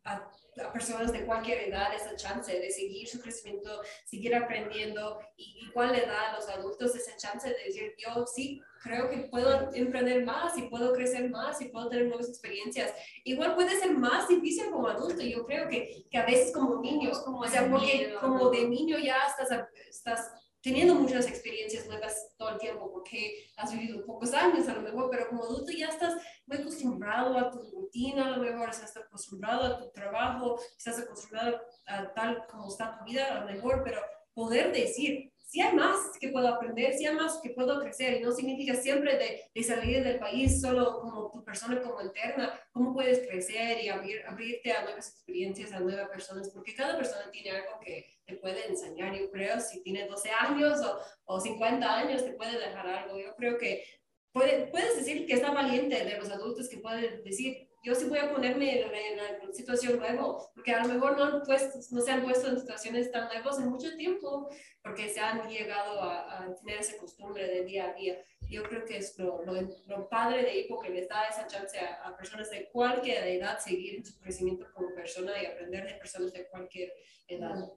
a, 0.05 0.31
personas 0.73 1.13
de 1.13 1.27
cualquier 1.27 1.69
edad 1.69 1.95
esa 1.95 2.17
chance 2.17 2.51
de 2.51 2.71
seguir 2.71 3.07
su 3.07 3.21
crecimiento, 3.21 3.83
seguir 4.07 4.35
aprendiendo 4.35 5.21
y 5.37 5.67
igual 5.67 5.93
le 5.93 6.07
da 6.07 6.31
a 6.31 6.37
los 6.37 6.49
adultos 6.49 6.95
esa 6.95 7.15
chance 7.17 7.47
de 7.47 7.65
decir, 7.67 7.95
yo 7.99 8.27
sí 8.27 8.63
creo 8.83 9.11
que 9.11 9.29
puedo 9.31 9.71
emprender 9.75 10.25
más 10.25 10.57
y 10.57 10.63
puedo 10.63 10.95
crecer 10.95 11.29
más 11.29 11.61
y 11.61 11.67
puedo 11.67 11.91
tener 11.91 12.07
nuevas 12.07 12.29
experiencias. 12.29 12.95
Igual 13.25 13.55
puede 13.55 13.79
ser 13.79 13.93
más 13.93 14.29
difícil 14.29 14.71
como 14.71 14.89
adulto, 14.89 15.23
yo 15.23 15.45
creo 15.45 15.69
que, 15.69 16.07
que 16.11 16.19
a 16.19 16.25
veces 16.25 16.53
como 16.53 16.81
niños, 16.81 17.21
como, 17.21 17.41
o 17.41 17.47
sea, 17.47 17.71
porque 17.71 18.15
como 18.19 18.49
de 18.49 18.67
niño 18.67 18.97
ya 18.99 19.19
estás, 19.27 19.51
estás 19.91 20.33
teniendo 20.67 20.97
muchas 20.97 21.29
experiencias 21.29 21.87
nuevas 21.87 22.35
todo 22.37 22.49
el 22.49 22.59
tiempo 22.59 22.91
porque 22.91 23.53
has 23.57 23.71
vivido 23.71 24.05
pocos 24.05 24.35
años 24.35 24.67
a 24.67 24.75
lo 24.75 24.81
mejor, 24.81 25.09
pero 25.13 25.29
como 25.29 25.45
adulto 25.45 25.71
ya 25.71 25.87
estás 25.87 26.17
muy 26.45 26.57
acostumbrado 26.57 27.39
a 27.39 27.53
tu 27.53 27.63
rutina, 27.71 28.27
a 28.27 28.37
lo 28.37 28.43
mejor 28.43 28.71
estás 28.71 28.97
acostumbrado 28.97 29.63
a 29.65 29.79
tu 29.79 29.89
trabajo, 29.93 30.59
estás 30.77 30.99
acostumbrado 30.99 31.61
a 31.87 32.13
tal 32.15 32.45
como 32.51 32.67
está 32.67 32.99
tu 32.99 33.05
vida 33.05 33.27
a 33.27 33.41
lo 33.43 33.47
mejor, 33.47 33.83
pero 33.85 34.01
poder 34.35 34.73
decir, 34.73 35.33
si 35.47 35.61
hay 35.61 35.75
más 35.75 35.97
que 36.21 36.29
puedo 36.29 36.49
aprender, 36.49 36.93
si 36.95 37.07
hay 37.07 37.15
más 37.15 37.39
que 37.41 37.51
puedo 37.51 37.81
crecer, 37.81 38.15
y 38.15 38.21
no 38.21 38.33
significa 38.33 38.75
siempre 38.75 39.17
de, 39.17 39.43
de, 39.55 39.63
salir 39.63 40.03
del 40.03 40.19
país 40.19 40.61
solo 40.61 41.01
como 41.01 41.31
tu 41.31 41.45
persona 41.45 41.81
como 41.81 42.03
interna, 42.03 42.53
cómo 42.73 42.93
puedes 42.93 43.27
crecer 43.27 43.83
y 43.83 43.89
abrir, 43.89 44.23
abrirte 44.27 44.73
a 44.73 44.83
nuevas 44.83 45.09
experiencias, 45.09 45.73
a 45.73 45.81
nuevas 45.81 46.09
personas, 46.09 46.51
porque 46.51 46.75
cada 46.75 46.97
persona 46.97 47.31
tiene 47.31 47.53
algo 47.53 47.79
que 47.81 48.19
te 48.27 48.35
puede 48.37 48.67
enseñar, 48.67 49.15
yo 49.15 49.31
creo, 49.31 49.61
si 49.61 49.83
tiene 49.85 50.09
12 50.09 50.31
años 50.31 50.81
o, 50.85 50.99
o 51.35 51.41
50 51.41 51.97
años, 51.97 52.25
te 52.25 52.33
puede 52.33 52.59
dejar 52.59 52.87
algo, 52.89 53.17
yo 53.17 53.37
creo 53.37 53.57
que 53.57 53.85
puede, 54.33 54.67
puedes 54.67 54.97
decir 54.97 55.27
que 55.27 55.35
está 55.35 55.53
valiente 55.53 56.05
de 56.05 56.19
los 56.19 56.29
adultos 56.31 56.69
que 56.69 56.79
pueden 56.79 57.23
decir, 57.23 57.66
yo 57.83 57.95
sí 57.95 58.07
voy 58.07 58.19
a 58.19 58.33
ponerme 58.33 58.81
en, 58.81 58.89
una 58.89 59.53
situación 59.53 59.99
nueva, 59.99 60.37
porque 60.55 60.73
a 60.73 60.85
lo 60.85 60.95
mejor 60.95 61.17
no, 61.17 61.39
no 61.39 62.01
se 62.01 62.11
han 62.11 62.25
puesto 62.25 62.49
en 62.49 62.59
situaciones 62.59 63.13
tan 63.13 63.29
nuevas 63.29 63.59
en 63.59 63.69
mucho 63.69 63.97
tiempo, 63.97 64.49
porque 64.83 65.09
se 65.09 65.21
han 65.21 65.49
llegado 65.49 66.03
a, 66.03 66.55
tener 66.61 66.81
esa 66.81 66.97
costumbre 66.97 67.47
de 67.47 67.65
día 67.65 67.91
a 67.91 67.95
día. 67.95 68.23
Yo 68.49 68.63
creo 68.65 68.85
que 68.85 68.99
es 68.99 69.19
lo, 69.19 69.43
lo, 69.45 70.09
padre 70.09 70.43
de 70.43 70.59
Hipo 70.59 70.81
que 70.81 70.91
les 70.91 71.09
da 71.09 71.29
esa 71.29 71.47
chance 71.47 71.79
a, 71.79 72.17
personas 72.17 72.51
de 72.51 72.69
cualquier 72.71 73.27
edad 73.27 73.59
seguir 73.59 74.05
su 74.07 74.19
crecimiento 74.21 74.67
como 74.75 74.95
persona 74.95 75.41
y 75.41 75.47
aprender 75.47 75.87
de 75.87 75.95
personas 75.95 76.33
de 76.33 76.49
cualquier 76.49 76.93
edad. 77.29 77.73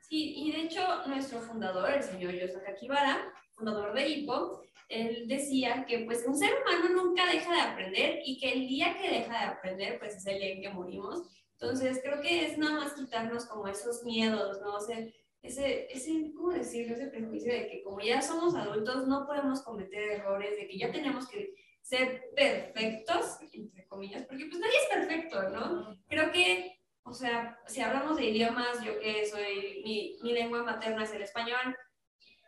Sí, 0.00 0.34
y 0.36 0.52
de 0.52 0.62
hecho 0.62 1.06
nuestro 1.06 1.40
fundador, 1.40 1.90
el 1.90 2.02
señor 2.02 2.32
Yosaka 2.32 2.74
Kibara, 2.74 3.32
fundador 3.54 3.92
de 3.92 4.08
Hipo, 4.08 4.62
él 4.88 5.28
decía 5.28 5.84
que 5.86 6.00
pues 6.00 6.24
un 6.26 6.36
ser 6.36 6.50
humano 6.62 7.02
nunca 7.02 7.26
deja 7.26 7.52
de 7.52 7.60
aprender 7.60 8.20
y 8.24 8.38
que 8.38 8.52
el 8.52 8.68
día 8.68 8.96
que 8.96 9.10
deja 9.10 9.32
de 9.32 9.46
aprender 9.46 9.98
pues 9.98 10.16
es 10.16 10.26
el 10.26 10.38
día 10.38 10.52
en 10.52 10.62
que 10.62 10.70
morimos. 10.70 11.22
Entonces 11.52 12.00
creo 12.02 12.20
que 12.20 12.46
es 12.46 12.56
nada 12.56 12.80
más 12.80 12.94
quitarnos 12.94 13.46
como 13.46 13.68
esos 13.68 14.02
miedos, 14.04 14.60
¿no? 14.60 14.76
O 14.76 14.80
ese, 15.42 15.88
ese, 15.90 16.32
¿cómo 16.34 16.52
decirlo? 16.52 16.94
Ese 16.94 17.08
prejuicio 17.08 17.52
de 17.52 17.68
que 17.68 17.82
como 17.82 18.00
ya 18.00 18.22
somos 18.22 18.54
adultos 18.54 19.06
no 19.06 19.26
podemos 19.26 19.62
cometer 19.62 20.10
errores, 20.10 20.56
de 20.56 20.68
que 20.68 20.78
ya 20.78 20.90
tenemos 20.90 21.28
que 21.28 21.54
ser 21.82 22.30
perfectos, 22.34 23.38
entre 23.52 23.86
comillas, 23.86 24.24
porque 24.26 24.46
pues 24.46 24.60
nadie 24.60 24.76
es 24.76 24.94
perfecto, 24.94 25.48
¿no? 25.50 25.98
Creo 26.06 26.30
que, 26.32 26.80
o 27.02 27.12
sea, 27.12 27.58
si 27.66 27.80
hablamos 27.80 28.16
de 28.16 28.26
idiomas, 28.26 28.82
yo 28.84 28.98
que 29.00 29.26
soy, 29.26 29.82
mi, 29.84 30.18
mi 30.22 30.32
lengua 30.32 30.62
materna 30.62 31.04
es 31.04 31.12
el 31.12 31.22
español, 31.22 31.76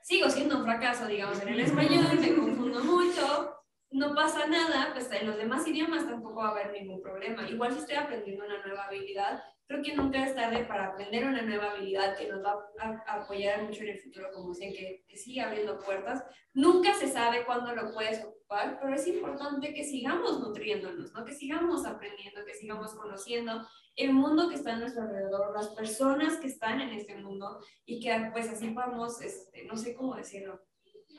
sigo 0.02 0.28
siendo 0.30 0.58
un 0.58 0.64
fracaso, 0.64 1.06
digamos, 1.06 1.40
en 1.42 1.48
el 1.48 1.60
español, 1.60 2.18
me 2.20 2.34
confundo 2.34 2.84
mucho, 2.84 3.56
no 3.90 4.14
pasa 4.14 4.46
nada, 4.46 4.90
pues 4.92 5.10
en 5.12 5.26
los 5.26 5.36
demás 5.36 5.66
idiomas 5.66 6.06
tampoco 6.06 6.40
va 6.40 6.48
a 6.48 6.50
haber 6.52 6.72
ningún 6.72 7.02
problema. 7.02 7.48
Igual 7.48 7.72
si 7.72 7.80
estoy 7.80 7.96
aprendiendo 7.96 8.44
una 8.44 8.64
nueva 8.64 8.84
habilidad, 8.84 9.42
creo 9.70 9.82
que 9.84 9.94
nunca 9.94 10.26
es 10.26 10.34
tarde 10.34 10.64
para 10.64 10.88
aprender 10.88 11.24
una 11.24 11.42
nueva 11.42 11.70
habilidad 11.70 12.18
que 12.18 12.26
nos 12.26 12.44
va 12.44 12.58
a, 12.80 13.22
apoyar 13.22 13.62
mucho 13.62 13.84
en 13.84 13.90
el 13.90 14.00
futuro, 14.00 14.28
como 14.34 14.52
dicen, 14.52 14.72
que, 14.72 15.04
que 15.06 15.16
sigue 15.16 15.42
abriendo 15.42 15.78
puertas. 15.78 16.24
Nunca 16.52 16.92
se 16.94 17.06
sabe 17.06 17.44
cuándo 17.46 17.72
lo 17.72 17.94
puedes 17.94 18.24
ocupar, 18.24 18.80
pero 18.80 18.92
es 18.92 19.06
importante 19.06 19.72
que 19.72 19.84
sigamos 19.84 20.40
nutriéndonos, 20.40 21.12
¿no? 21.12 21.24
que 21.24 21.32
sigamos 21.32 21.86
aprendiendo, 21.86 22.44
que 22.44 22.54
sigamos 22.54 22.94
conociendo 22.94 23.64
el 23.94 24.12
mundo 24.12 24.48
que 24.48 24.56
está 24.56 24.72
a 24.72 24.76
nuestro 24.76 25.04
alrededor, 25.04 25.54
las 25.54 25.68
personas 25.68 26.38
que 26.38 26.48
están 26.48 26.80
en 26.80 26.90
este 26.90 27.14
mundo 27.14 27.60
y 27.86 28.00
que 28.00 28.28
pues 28.32 28.48
así 28.48 28.74
vamos, 28.74 29.22
este, 29.22 29.66
no 29.66 29.76
sé 29.76 29.94
cómo 29.94 30.16
decirlo, 30.16 30.60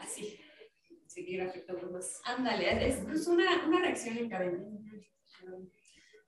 así, 0.02 0.38
seguir 1.08 1.42
afectando 1.42 1.90
más. 1.90 2.20
Ándale, 2.26 2.86
es, 2.86 2.98
es 2.98 3.28
una, 3.28 3.66
una 3.66 3.80
reacción 3.80 4.18
en 4.18 4.30
cadena. 4.30 4.60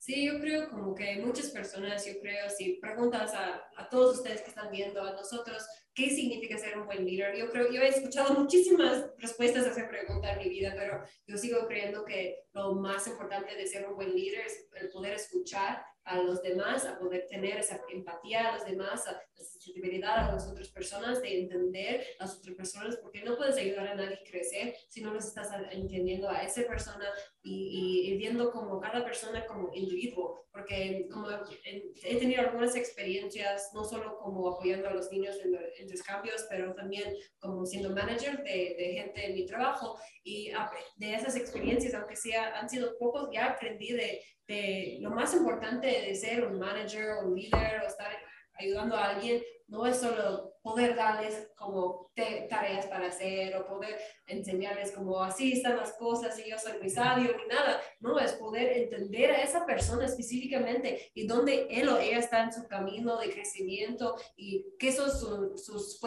Sí, 0.05 0.25
yo 0.25 0.37
creo 0.41 0.69
como 0.69 0.93
que 0.93 1.15
muchas 1.15 1.49
personas, 1.51 2.05
yo 2.05 2.19
creo, 2.19 2.49
si 2.49 2.73
preguntas 2.73 3.33
a, 3.33 3.63
a, 3.77 3.87
todos 3.87 4.17
ustedes 4.17 4.41
que 4.41 4.49
están 4.49 4.69
viendo, 4.69 5.01
a 5.01 5.13
nosotros, 5.13 5.65
¿qué 5.93 6.09
significa 6.09 6.57
ser 6.57 6.77
un 6.77 6.85
buen 6.85 7.05
líder? 7.05 7.35
Yo 7.35 7.49
creo, 7.49 7.71
yo 7.71 7.81
he 7.81 7.87
escuchado 7.87 8.33
muchísimas 8.33 9.11
respuestas 9.17 9.65
a 9.65 9.71
esa 9.71 9.87
pregunta 9.87 10.33
en 10.33 10.39
mi 10.39 10.49
vida, 10.49 10.73
pero 10.75 11.03
yo 11.27 11.37
sigo 11.37 11.67
creyendo 11.67 12.03
que 12.05 12.45
lo 12.53 12.73
más 12.75 13.07
importante 13.07 13.55
de 13.55 13.67
ser 13.67 13.87
un 13.87 13.95
buen 13.95 14.13
líder 14.15 14.45
es 14.45 14.67
el 14.75 14.89
poder 14.89 15.13
escuchar 15.13 15.83
a 16.05 16.21
los 16.21 16.41
demás, 16.41 16.85
a 16.85 16.99
poder 16.99 17.27
tener 17.27 17.57
esa 17.57 17.81
empatía 17.89 18.49
a 18.49 18.57
los 18.57 18.65
demás, 18.65 19.07
a 19.07 19.13
la 19.13 19.43
sensibilidad 19.43 20.29
a 20.29 20.33
las 20.33 20.47
otras 20.47 20.67
personas, 20.69 21.21
de 21.21 21.41
entender 21.41 22.05
a 22.19 22.25
las 22.25 22.37
otras 22.37 22.55
personas, 22.55 22.97
porque 22.97 23.23
no 23.23 23.37
puedes 23.37 23.55
ayudar 23.55 23.87
a 23.87 23.95
nadie 23.95 24.15
a 24.15 24.29
crecer 24.29 24.75
si 24.89 25.01
no 25.01 25.13
los 25.13 25.25
estás 25.25 25.49
entendiendo 25.71 26.29
a 26.29 26.43
esa 26.43 26.63
persona 26.63 27.05
y, 27.41 28.11
y, 28.11 28.17
viendo 28.17 28.51
como 28.51 28.79
cada 28.79 29.03
persona 29.03 29.45
como 29.45 29.71
individuo, 29.73 30.47
porque 30.51 31.07
como 31.11 31.27
he 31.65 32.17
tenido 32.17 32.41
algunas 32.41 32.75
experiencias, 32.75 33.71
no 33.73 33.83
solo 33.83 34.17
como 34.17 34.49
apoyando 34.49 34.87
a 34.89 34.93
los 34.93 35.11
niños 35.11 35.37
en, 35.43 35.82
intercambios, 35.83 36.45
pero 36.49 36.73
también 36.73 37.13
como 37.39 37.65
siendo 37.65 37.91
manager 37.91 38.43
de, 38.43 38.75
de 38.77 38.93
gente 38.97 39.25
en 39.25 39.35
mi 39.35 39.45
trabajo. 39.45 39.97
Y 40.23 40.51
de 40.97 41.13
esas 41.13 41.35
experiencias, 41.35 41.93
aunque 41.93 42.15
sea, 42.15 42.59
han 42.59 42.69
sido 42.69 42.97
pocos, 42.97 43.29
ya 43.31 43.51
aprendí 43.51 43.93
de 43.93 44.21
de 44.47 44.97
lo 44.99 45.09
más 45.09 45.33
importante 45.33 45.87
de 45.87 46.15
ser 46.15 46.45
un 46.45 46.59
manager 46.59 47.23
un 47.23 47.35
líder 47.35 47.81
o 47.81 47.87
estar 47.87 48.11
ayudando 48.55 48.95
a 48.95 49.09
alguien 49.11 49.41
no 49.67 49.85
es 49.85 49.97
solo 49.97 50.52
poder 50.63 50.95
darles 50.95 51.49
como 51.57 52.11
tareas 52.49 52.85
para 52.87 53.07
hacer 53.07 53.55
o 53.57 53.67
poder 53.67 53.99
enseñarles 54.25 54.93
como 54.93 55.21
así 55.21 55.53
están 55.53 55.75
las 55.75 55.91
cosas 55.93 56.39
y 56.39 56.49
yo 56.49 56.57
soy 56.57 56.79
muy 56.79 56.89
sabio 56.89 57.35
ni 57.37 57.45
nada. 57.47 57.81
No, 57.99 58.17
es 58.17 58.31
poder 58.33 58.77
entender 58.77 59.31
a 59.31 59.43
esa 59.43 59.65
persona 59.65 60.05
específicamente 60.05 61.11
y 61.13 61.27
dónde 61.27 61.67
él 61.69 61.89
o 61.89 61.99
ella 61.99 62.19
está 62.19 62.43
en 62.43 62.53
su 62.53 62.65
camino 62.67 63.17
de 63.17 63.31
crecimiento 63.31 64.15
y 64.37 64.65
qué 64.79 64.93
son 64.93 65.11
sus 65.57 65.99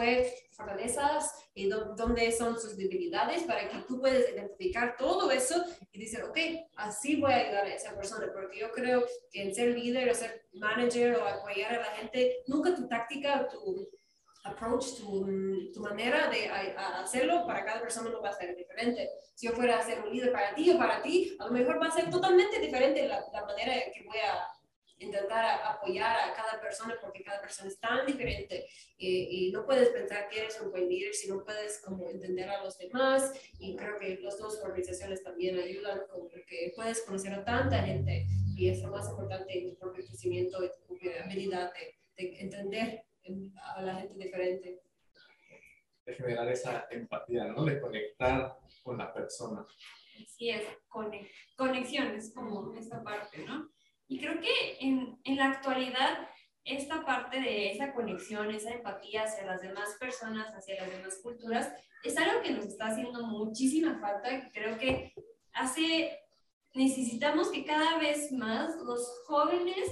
fortalezas 0.51 1.31
y 1.53 1.69
dónde 1.69 2.31
son 2.31 2.59
sus 2.59 2.75
debilidades 2.77 3.43
para 3.43 3.69
que 3.69 3.77
tú 3.87 3.99
puedas 3.99 4.27
identificar 4.27 4.95
todo 4.97 5.29
eso 5.29 5.63
y 5.91 5.99
decir, 5.99 6.23
ok, 6.23 6.37
así 6.75 7.17
voy 7.17 7.31
a 7.31 7.37
ayudar 7.37 7.65
a 7.65 7.75
esa 7.75 7.95
persona, 7.95 8.31
porque 8.33 8.59
yo 8.59 8.71
creo 8.71 9.05
que 9.31 9.43
en 9.43 9.53
ser 9.53 9.77
líder 9.77 10.09
o 10.09 10.15
ser 10.15 10.47
manager 10.53 11.15
o 11.17 11.27
apoyar 11.27 11.75
a 11.75 11.81
la 11.81 11.91
gente, 11.97 12.43
nunca 12.47 12.73
tu 12.75 12.87
táctica, 12.87 13.47
tu 13.47 13.87
approach, 14.47 14.95
tu, 14.97 15.71
tu 15.73 15.79
manera 15.79 16.29
de 16.29 16.49
hacerlo 16.49 17.45
para 17.45 17.63
cada 17.65 17.81
persona 17.81 18.09
no 18.09 18.21
va 18.21 18.29
a 18.29 18.33
ser 18.33 18.55
diferente. 18.55 19.09
Si 19.35 19.47
yo 19.47 19.53
fuera 19.53 19.79
a 19.79 19.81
ser 19.81 20.01
un 20.01 20.11
líder 20.11 20.31
para 20.31 20.53
ti 20.55 20.69
o 20.71 20.77
para 20.77 21.01
ti, 21.01 21.35
a 21.39 21.45
lo 21.45 21.51
mejor 21.51 21.81
va 21.81 21.87
a 21.87 21.91
ser 21.91 22.09
totalmente 22.09 22.59
diferente 22.59 23.07
la, 23.07 23.23
la 23.31 23.45
manera 23.45 23.73
que 23.93 24.03
voy 24.03 24.17
a 24.17 24.47
intentar 24.99 25.61
apoyar 25.63 26.15
a 26.17 26.33
cada 26.33 26.59
persona 26.59 26.95
porque 27.01 27.23
cada 27.23 27.39
persona 27.41 27.69
es 27.69 27.79
tan 27.79 28.05
diferente. 28.05 28.67
Y, 28.97 29.47
y, 29.47 29.51
no 29.51 29.65
puedes 29.65 29.89
pensar 29.89 30.27
que 30.29 30.39
eres 30.39 30.59
un 30.61 30.71
buen 30.71 30.89
líder 30.89 31.13
si 31.13 31.29
no 31.29 31.43
puedes 31.43 31.79
como 31.81 32.09
entender 32.09 32.49
a 32.49 32.63
los 32.63 32.77
demás. 32.77 33.31
Y 33.59 33.75
creo 33.75 33.97
que 33.99 34.19
las 34.21 34.37
dos 34.37 34.59
organizaciones 34.63 35.23
también 35.23 35.59
ayudan 35.59 36.01
porque 36.09 36.73
puedes 36.75 37.01
conocer 37.01 37.33
a 37.33 37.43
tanta 37.43 37.83
gente. 37.83 38.25
Y 38.55 38.69
es 38.69 38.81
lo 38.81 38.89
más 38.89 39.07
importante 39.07 39.57
en 39.57 39.69
tu 39.69 39.77
propio 39.77 40.05
crecimiento 40.05 40.63
y 40.63 40.69
tu 40.69 40.97
habilidad 41.23 41.71
de, 41.73 42.23
de 42.23 42.39
entender 42.41 43.03
a 43.75 43.81
la 43.81 43.95
gente 43.95 44.23
diferente. 44.23 44.81
De 46.05 46.13
generar 46.13 46.47
esa 46.49 46.87
empatía, 46.89 47.45
¿no? 47.45 47.65
De 47.65 47.81
conectar 47.81 48.57
con 48.83 48.97
la 48.97 49.13
persona. 49.13 49.65
Sí, 50.25 50.49
es, 50.49 50.63
conexión 51.55 52.07
es 52.15 52.33
como 52.33 52.73
esta 52.75 53.03
parte, 53.03 53.45
¿no? 53.45 53.69
Y 54.07 54.19
creo 54.19 54.39
que 54.39 54.77
en, 54.79 55.19
en 55.23 55.35
la 55.35 55.51
actualidad 55.51 56.29
esta 56.67 57.05
parte 57.05 57.39
de 57.39 57.71
esa 57.71 57.93
conexión, 57.93 58.51
esa 58.51 58.71
empatía 58.71 59.23
hacia 59.23 59.45
las 59.45 59.61
demás 59.61 59.95
personas, 59.99 60.53
hacia 60.53 60.81
las 60.81 60.91
demás 60.91 61.19
culturas, 61.23 61.73
es 62.03 62.17
algo 62.17 62.41
que 62.41 62.51
nos 62.51 62.65
está 62.65 62.87
haciendo 62.87 63.25
muchísima 63.25 63.99
falta. 63.99 64.51
Creo 64.51 64.77
que 64.77 65.13
hace, 65.53 66.19
necesitamos 66.73 67.49
que 67.51 67.65
cada 67.65 67.97
vez 67.99 68.31
más 68.33 68.75
los 68.83 69.23
jóvenes 69.25 69.87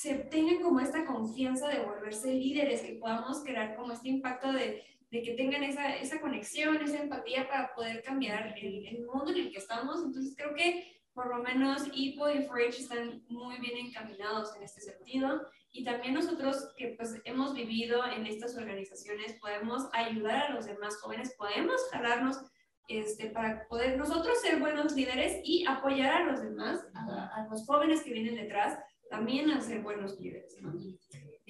se 0.00 0.14
tengan 0.14 0.62
como 0.62 0.80
esta 0.80 1.04
confianza 1.04 1.68
de 1.68 1.80
volverse 1.80 2.32
líderes, 2.32 2.80
que 2.80 2.94
podamos 2.94 3.44
crear 3.44 3.76
como 3.76 3.92
este 3.92 4.08
impacto 4.08 4.50
de, 4.50 4.82
de 5.10 5.22
que 5.22 5.34
tengan 5.34 5.62
esa, 5.62 5.94
esa, 5.94 6.22
conexión, 6.22 6.78
esa 6.78 7.02
empatía 7.02 7.46
para 7.46 7.74
poder 7.74 8.02
cambiar 8.02 8.54
el, 8.56 8.86
el, 8.86 9.04
mundo 9.04 9.30
en 9.30 9.40
el 9.40 9.52
que 9.52 9.58
estamos. 9.58 10.02
Entonces 10.02 10.34
creo 10.34 10.54
que 10.54 11.02
por 11.12 11.28
lo 11.28 11.42
menos 11.42 11.82
IPO 11.92 12.30
y 12.30 12.46
4 12.46 12.64
están 12.68 13.22
muy 13.28 13.58
bien 13.58 13.88
encaminados 13.88 14.56
en 14.56 14.62
este 14.62 14.80
sentido 14.80 15.42
y 15.70 15.84
también 15.84 16.14
nosotros 16.14 16.72
que 16.78 16.94
pues 16.96 17.20
hemos 17.24 17.52
vivido 17.52 18.02
en 18.06 18.24
estas 18.24 18.56
organizaciones 18.56 19.38
podemos 19.38 19.86
ayudar 19.92 20.46
a 20.46 20.54
los 20.54 20.64
demás 20.64 20.96
jóvenes, 21.02 21.34
podemos 21.36 21.78
jalarnos 21.92 22.40
este, 22.88 23.26
para 23.26 23.68
poder 23.68 23.98
nosotros 23.98 24.40
ser 24.40 24.60
buenos 24.60 24.94
líderes 24.94 25.42
y 25.44 25.66
apoyar 25.66 26.22
a 26.22 26.24
los 26.24 26.40
demás, 26.40 26.80
a, 26.94 27.26
a 27.34 27.48
los 27.50 27.66
jóvenes 27.66 28.02
que 28.02 28.14
vienen 28.14 28.36
detrás, 28.36 28.78
también 29.10 29.50
a 29.50 29.60
ser 29.60 29.80
buenos 29.80 30.18
líderes. 30.18 30.56
¿no? 30.62 30.72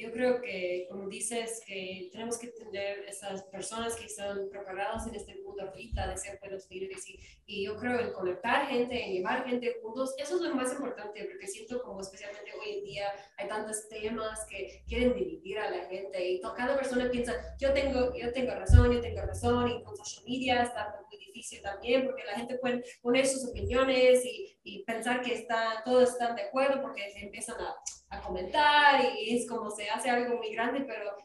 Yo 0.01 0.11
creo 0.13 0.41
que, 0.41 0.87
como 0.89 1.11
dices, 1.11 1.63
que 1.67 2.09
tenemos 2.11 2.39
que 2.39 2.49
tener 2.49 3.01
esas 3.01 3.43
personas 3.45 3.95
que 3.97 4.07
están 4.07 4.49
preparadas 4.49 5.07
en 5.07 5.15
este 5.15 5.35
mundo 5.43 5.63
ahorita 5.63 6.09
de 6.09 6.17
ser 6.17 6.39
buenos 6.41 6.71
líderes 6.71 7.07
y, 7.07 7.21
y 7.45 7.67
yo 7.67 7.77
creo 7.77 8.01
en 8.01 8.13
conectar 8.15 8.67
gente, 8.67 9.05
en 9.05 9.13
llevar 9.13 9.45
gente 9.47 9.77
juntos, 9.83 10.15
eso 10.17 10.37
es 10.37 10.41
lo 10.41 10.55
más 10.55 10.73
importante 10.73 11.23
porque 11.31 11.47
siento 11.47 11.83
como 11.83 12.01
especialmente 12.01 12.51
hoy 12.59 12.79
en 12.79 12.85
día 12.85 13.09
hay 13.37 13.47
tantos 13.47 13.89
temas 13.91 14.47
que 14.49 14.83
quieren 14.89 15.15
dividir 15.15 15.59
a 15.59 15.71
la 15.71 15.85
gente 15.85 16.31
y 16.31 16.41
cada 16.41 16.77
persona 16.79 17.11
piensa, 17.11 17.35
yo 17.59 17.75
tengo, 17.75 18.15
yo 18.17 18.33
tengo 18.33 18.53
razón, 18.53 18.93
yo 18.93 19.01
tengo 19.03 19.21
razón 19.21 19.69
y 19.69 19.83
con 19.83 19.95
social 19.97 20.25
media 20.27 20.63
está 20.63 20.99
muy 21.11 21.19
difícil 21.19 21.61
también 21.61 22.07
porque 22.07 22.25
la 22.25 22.37
gente 22.37 22.57
puede 22.57 22.83
poner 23.03 23.27
sus 23.27 23.51
opiniones 23.51 24.25
y, 24.25 24.50
y 24.63 24.85
pensar 24.85 25.23
que 25.23 25.35
está, 25.35 25.83
todos 25.85 26.11
están 26.11 26.37
de 26.37 26.43
acuerdo 26.43 26.83
porque 26.83 27.11
se 27.11 27.21
empiezan 27.21 27.61
a 27.61 27.77
a 28.11 28.21
comentar 28.21 29.01
y 29.17 29.37
es 29.37 29.49
como 29.49 29.71
se 29.71 29.89
hace 29.89 30.11
algo 30.11 30.37
muy 30.37 30.53
grande, 30.53 30.81
pero 30.83 31.17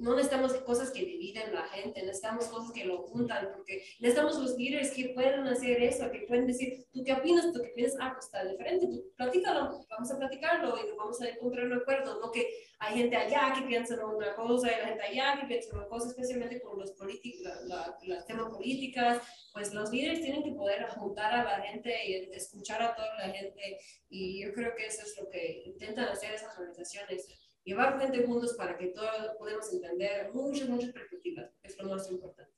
no 0.00 0.14
necesitamos 0.14 0.54
cosas 0.58 0.90
que 0.90 1.04
dividen 1.04 1.54
la 1.54 1.64
gente, 1.68 2.02
necesitamos 2.02 2.46
cosas 2.46 2.72
que 2.72 2.84
lo 2.84 3.02
juntan, 3.02 3.50
porque 3.54 3.82
necesitamos 4.00 4.38
los 4.38 4.56
líderes 4.56 4.90
que 4.92 5.10
puedan 5.10 5.46
hacer 5.46 5.82
eso, 5.82 6.10
que 6.10 6.20
pueden 6.20 6.46
decir, 6.46 6.86
¿tú 6.92 7.02
qué 7.04 7.12
opinas? 7.12 7.52
¿Tú 7.52 7.60
qué 7.62 7.70
piensas? 7.70 7.98
Ah, 8.00 8.12
pues 8.12 8.26
está 8.26 8.44
diferente, 8.44 8.86
tú 8.86 9.04
platícalo, 9.16 9.84
vamos 9.88 10.10
a 10.10 10.18
platicarlo 10.18 10.76
y 10.78 10.96
vamos 10.96 11.20
a 11.20 11.28
encontrar 11.28 11.66
un 11.66 11.74
acuerdo, 11.74 12.20
no 12.20 12.30
que 12.30 12.48
hay 12.80 12.98
gente 12.98 13.16
allá 13.16 13.52
que 13.54 13.66
piensa 13.66 13.94
en 13.94 14.04
una 14.04 14.34
cosa 14.34 14.68
y 14.68 14.80
la 14.80 14.88
gente 14.88 15.02
allá 15.02 15.40
que 15.40 15.46
piensa 15.46 15.70
en 15.70 15.78
una 15.78 15.88
cosa, 15.88 16.08
especialmente 16.08 16.60
con 16.60 16.78
los 16.78 16.92
políticos, 16.92 17.52
las 17.66 18.26
temas 18.26 18.50
políticas, 18.50 19.20
pues 19.52 19.74
los 19.74 19.90
líderes 19.90 20.20
tienen 20.20 20.44
que 20.44 20.52
poder 20.52 20.86
juntar 20.90 21.34
a 21.34 21.44
la 21.44 21.62
gente 21.62 21.92
y 22.06 22.14
escuchar 22.32 22.80
a 22.82 22.94
toda 22.94 23.14
la 23.18 23.30
gente 23.30 23.78
y 24.08 24.44
yo 24.44 24.52
creo 24.52 24.74
que 24.76 24.86
eso 24.86 25.02
es 25.02 25.16
lo 25.20 25.28
que 25.28 25.62
intentan 25.66 26.08
hacer 26.08 26.34
esas 26.34 26.56
organizaciones 26.56 27.26
llevar 27.68 28.00
gente 28.00 28.24
juntos 28.24 28.54
para 28.54 28.78
que 28.78 28.86
todos 28.86 29.36
podamos 29.38 29.70
entender 29.72 30.30
muchas, 30.32 30.68
muchas 30.70 30.90
perspectivas. 30.90 31.50
Es 31.62 31.78
lo 31.78 31.90
más 31.90 32.10
importante. 32.10 32.52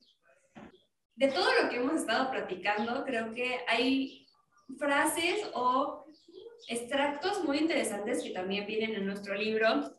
De 1.16 1.28
todo 1.28 1.48
lo 1.60 1.68
que 1.68 1.76
hemos 1.76 1.94
estado 1.94 2.30
platicando, 2.30 3.04
creo 3.04 3.34
que 3.34 3.58
hay 3.66 4.26
frases 4.78 5.50
o 5.52 6.06
extractos 6.68 7.42
muy 7.44 7.58
interesantes 7.58 8.22
que 8.22 8.30
también 8.30 8.66
vienen 8.66 8.94
en 8.94 9.06
nuestro 9.06 9.34
libro. 9.34 9.92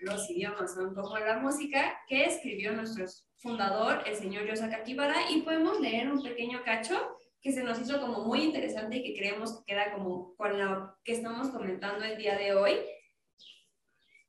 Los 0.00 0.28
idiomas 0.30 0.74
son 0.74 0.94
como 0.94 1.16
la 1.16 1.38
música 1.38 1.98
que 2.06 2.26
escribió 2.26 2.72
nuestro 2.72 3.06
fundador, 3.38 4.02
el 4.06 4.14
señor 4.14 4.46
Yosaka 4.46 4.84
Kibara, 4.84 5.30
y 5.30 5.40
podemos 5.40 5.80
leer 5.80 6.12
un 6.12 6.22
pequeño 6.22 6.62
cacho 6.64 7.16
que 7.40 7.52
se 7.52 7.64
nos 7.64 7.80
hizo 7.80 7.98
como 7.98 8.24
muy 8.24 8.42
interesante 8.42 8.96
y 8.96 9.02
que 9.02 9.18
creemos 9.18 9.56
que 9.56 9.72
queda 9.72 9.92
como 9.94 10.34
con 10.36 10.58
lo 10.58 10.94
que 11.02 11.12
estamos 11.12 11.48
comentando 11.48 12.04
el 12.04 12.18
día 12.18 12.36
de 12.36 12.54
hoy. 12.54 12.74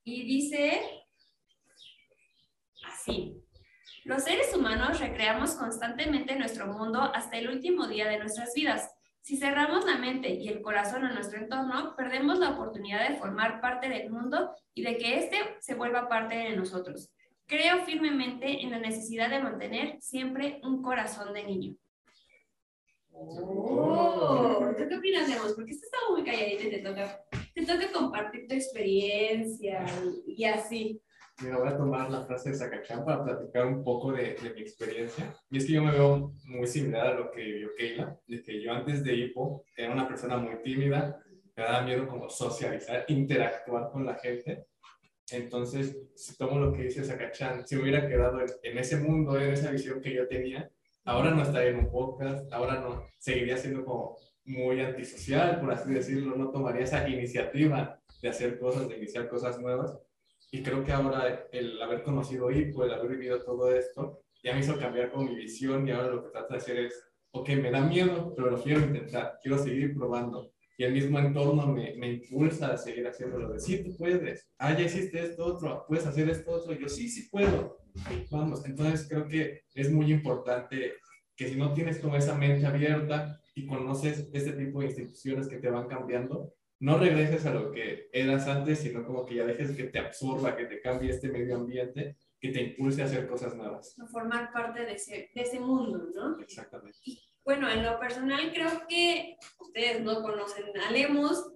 Y 0.08 0.24
dice 0.24 0.82
así, 2.86 3.44
los 4.04 4.24
seres 4.24 4.56
humanos 4.56 5.00
recreamos 5.00 5.56
constantemente 5.56 6.36
nuestro 6.36 6.68
mundo 6.68 7.02
hasta 7.02 7.40
el 7.40 7.50
último 7.50 7.88
día 7.88 8.08
de 8.08 8.20
nuestras 8.20 8.54
vidas. 8.54 8.94
Si 9.22 9.36
cerramos 9.36 9.84
la 9.84 9.98
mente 9.98 10.30
y 10.30 10.48
el 10.48 10.62
corazón 10.62 11.06
a 11.06 11.12
nuestro 11.12 11.40
entorno, 11.40 11.96
perdemos 11.96 12.38
la 12.38 12.52
oportunidad 12.52 13.10
de 13.10 13.16
formar 13.16 13.60
parte 13.62 13.90
del 13.90 14.12
mundo 14.12 14.52
y 14.76 14.84
de 14.84 14.98
que 14.98 15.18
éste 15.18 15.38
se 15.60 15.74
vuelva 15.74 16.08
parte 16.08 16.36
de 16.36 16.56
nosotros. 16.56 17.12
Creo 17.48 17.84
firmemente 17.84 18.62
en 18.62 18.70
la 18.70 18.78
necesidad 18.78 19.32
de 19.32 19.42
mantener 19.42 20.00
siempre 20.02 20.62
un 20.64 20.84
corazón 20.84 21.34
de 21.34 21.44
niño. 21.46 21.76
Oh, 23.12 24.72
¿Tú 24.78 24.88
qué 24.88 24.98
opinas, 24.98 25.28
Demos? 25.28 25.54
Porque 25.54 25.72
esto 25.72 25.88
está 25.88 25.98
muy 26.12 26.24
calladito 26.24 26.68
y 26.68 26.70
te 26.70 26.80
toca, 26.80 27.26
te 27.56 27.66
toca 27.66 27.92
compartir 27.92 28.48
tu 28.48 28.54
experiencia 28.54 29.86
y, 30.28 30.44
y 30.44 30.46
así. 30.46 31.02
Mira, 31.42 31.58
voy 31.58 31.70
a 31.70 31.78
tomar 31.78 32.10
la 32.12 32.26
frase 32.26 32.50
de 32.50 32.56
Sacachán 32.56 33.04
para 33.04 33.24
platicar 33.24 33.66
un 33.66 33.84
poco 33.84 34.12
de, 34.12 34.36
de, 34.36 34.54
mi 34.54 34.62
experiencia. 34.62 35.34
Y 35.50 35.58
es 35.58 35.66
que 35.66 35.74
yo 35.74 35.84
me 35.84 35.92
veo 35.92 36.34
muy 36.46 36.68
similar 36.68 37.08
a 37.08 37.14
lo 37.14 37.32
que 37.32 37.42
vivió 37.42 37.70
Keila, 37.78 38.20
de 38.28 38.44
que 38.44 38.62
yo 38.62 38.72
antes 38.72 39.04
de 39.04 39.16
hipo 39.16 39.66
era 39.76 39.94
una 39.94 40.08
persona 40.08 40.38
muy 40.38 40.62
tímida, 40.62 41.22
me 41.56 41.64
daba 41.64 41.82
miedo 41.82 42.08
como 42.08 42.30
socializar, 42.30 43.06
interactuar 43.08 43.90
con 43.92 44.06
la 44.06 44.16
gente. 44.16 44.68
Entonces, 45.32 45.98
si 46.16 46.38
tomo 46.38 46.60
lo 46.60 46.74
que 46.74 46.84
dice 46.84 47.04
Sacachán, 47.04 47.66
si 47.66 47.76
me 47.76 47.84
hubiera 47.84 48.08
quedado 48.08 48.42
en, 48.42 48.48
en 48.64 48.78
ese 48.78 48.98
mundo, 48.98 49.40
en 49.40 49.52
esa 49.52 49.72
visión 49.72 50.02
que 50.02 50.14
yo 50.14 50.28
tenía, 50.28 50.70
ahora 51.06 51.32
no 51.32 51.42
estaría 51.42 51.72
en 51.72 51.80
un 51.80 51.92
podcast, 51.92 52.52
ahora 52.52 52.80
no, 52.80 53.08
seguiría 53.18 53.58
siendo 53.58 53.84
como 53.84 54.18
muy 54.46 54.80
antisocial, 54.80 55.60
por 55.60 55.72
así 55.72 55.92
decirlo, 55.92 56.36
no 56.36 56.52
tomaría 56.52 56.84
esa 56.84 57.08
iniciativa 57.08 58.00
de 58.22 58.30
hacer 58.30 58.60
cosas, 58.60 58.88
de 58.88 58.98
iniciar 58.98 59.28
cosas 59.28 59.60
nuevas. 59.60 59.98
Y 60.52 60.62
creo 60.62 60.84
que 60.84 60.92
ahora 60.92 61.48
el 61.52 61.82
haber 61.82 62.04
conocido 62.04 62.52
IPO, 62.52 62.86
el 62.86 62.94
haber 62.94 63.12
vivido 63.12 63.44
todo 63.44 63.74
esto, 63.74 64.22
ya 64.44 64.54
me 64.54 64.60
hizo 64.60 64.78
cambiar 64.78 65.12
con 65.12 65.26
mi 65.26 65.36
visión 65.36 65.88
y 65.88 65.92
ahora 65.92 66.10
lo 66.10 66.24
que 66.24 66.30
trato 66.30 66.54
de 66.54 66.60
hacer 66.60 66.78
es, 66.78 67.04
ok, 67.32 67.50
me 67.62 67.72
da 67.72 67.82
miedo, 67.82 68.34
pero 68.36 68.52
lo 68.52 68.62
quiero 68.62 68.82
intentar, 68.82 69.40
quiero 69.42 69.58
seguir 69.58 69.96
probando. 69.96 70.52
Y 70.78 70.84
el 70.84 70.94
mismo 70.94 71.18
entorno 71.20 71.68
me, 71.68 71.96
me 71.96 72.12
impulsa 72.14 72.74
a 72.74 72.78
seguir 72.78 73.08
haciéndolo, 73.08 73.50
de 73.50 73.60
sí, 73.60 73.84
tú 73.84 73.96
puedes, 73.98 74.48
ah, 74.60 74.74
ya 74.74 74.86
hiciste 74.86 75.24
esto 75.24 75.46
otro, 75.46 75.86
puedes 75.88 76.06
hacer 76.06 76.30
esto 76.30 76.52
otro, 76.52 76.74
yo 76.74 76.88
sí, 76.88 77.10
sí 77.10 77.28
puedo. 77.30 77.78
Vamos, 78.30 78.66
entonces 78.66 79.08
creo 79.10 79.28
que 79.28 79.64
es 79.74 79.90
muy 79.90 80.12
importante 80.12 80.94
que 81.36 81.48
si 81.48 81.56
no 81.56 81.74
tienes 81.74 82.00
como 82.00 82.16
esa 82.16 82.36
mente 82.36 82.66
abierta 82.66 83.42
y 83.56 83.66
conoces 83.66 84.30
este 84.34 84.52
tipo 84.52 84.82
de 84.82 84.88
instituciones 84.88 85.48
que 85.48 85.58
te 85.58 85.70
van 85.70 85.88
cambiando, 85.88 86.54
no 86.80 86.98
regreses 86.98 87.46
a 87.46 87.54
lo 87.54 87.72
que 87.72 88.10
eras 88.12 88.48
antes, 88.48 88.80
sino 88.80 89.06
como 89.06 89.26
que 89.26 89.36
ya 89.36 89.46
dejes 89.46 89.72
que 89.72 89.86
te 89.86 89.98
absorba, 89.98 90.58
que 90.58 90.66
te 90.66 90.82
cambie 90.82 91.10
este 91.10 91.30
medio 91.30 91.56
ambiente, 91.56 92.18
que 92.40 92.50
te 92.50 92.62
impulse 92.62 93.02
a 93.02 93.06
hacer 93.06 93.28
cosas 93.28 93.56
nuevas. 93.56 93.98
A 93.98 94.08
formar 94.08 94.52
parte 94.52 94.82
de 94.82 94.94
ese, 94.94 95.32
de 95.34 95.42
ese 95.42 95.60
mundo, 95.62 96.10
¿no? 96.14 96.38
Exactamente. 96.42 96.98
Y 97.06 97.18
bueno, 97.46 97.70
en 97.70 97.82
lo 97.82 97.98
personal 97.98 98.52
creo 98.54 98.86
que 98.90 99.38
ustedes 99.60 100.02
no 100.02 100.22
conocen 100.22 100.66
a 100.78 100.92
Lemus 100.92 101.50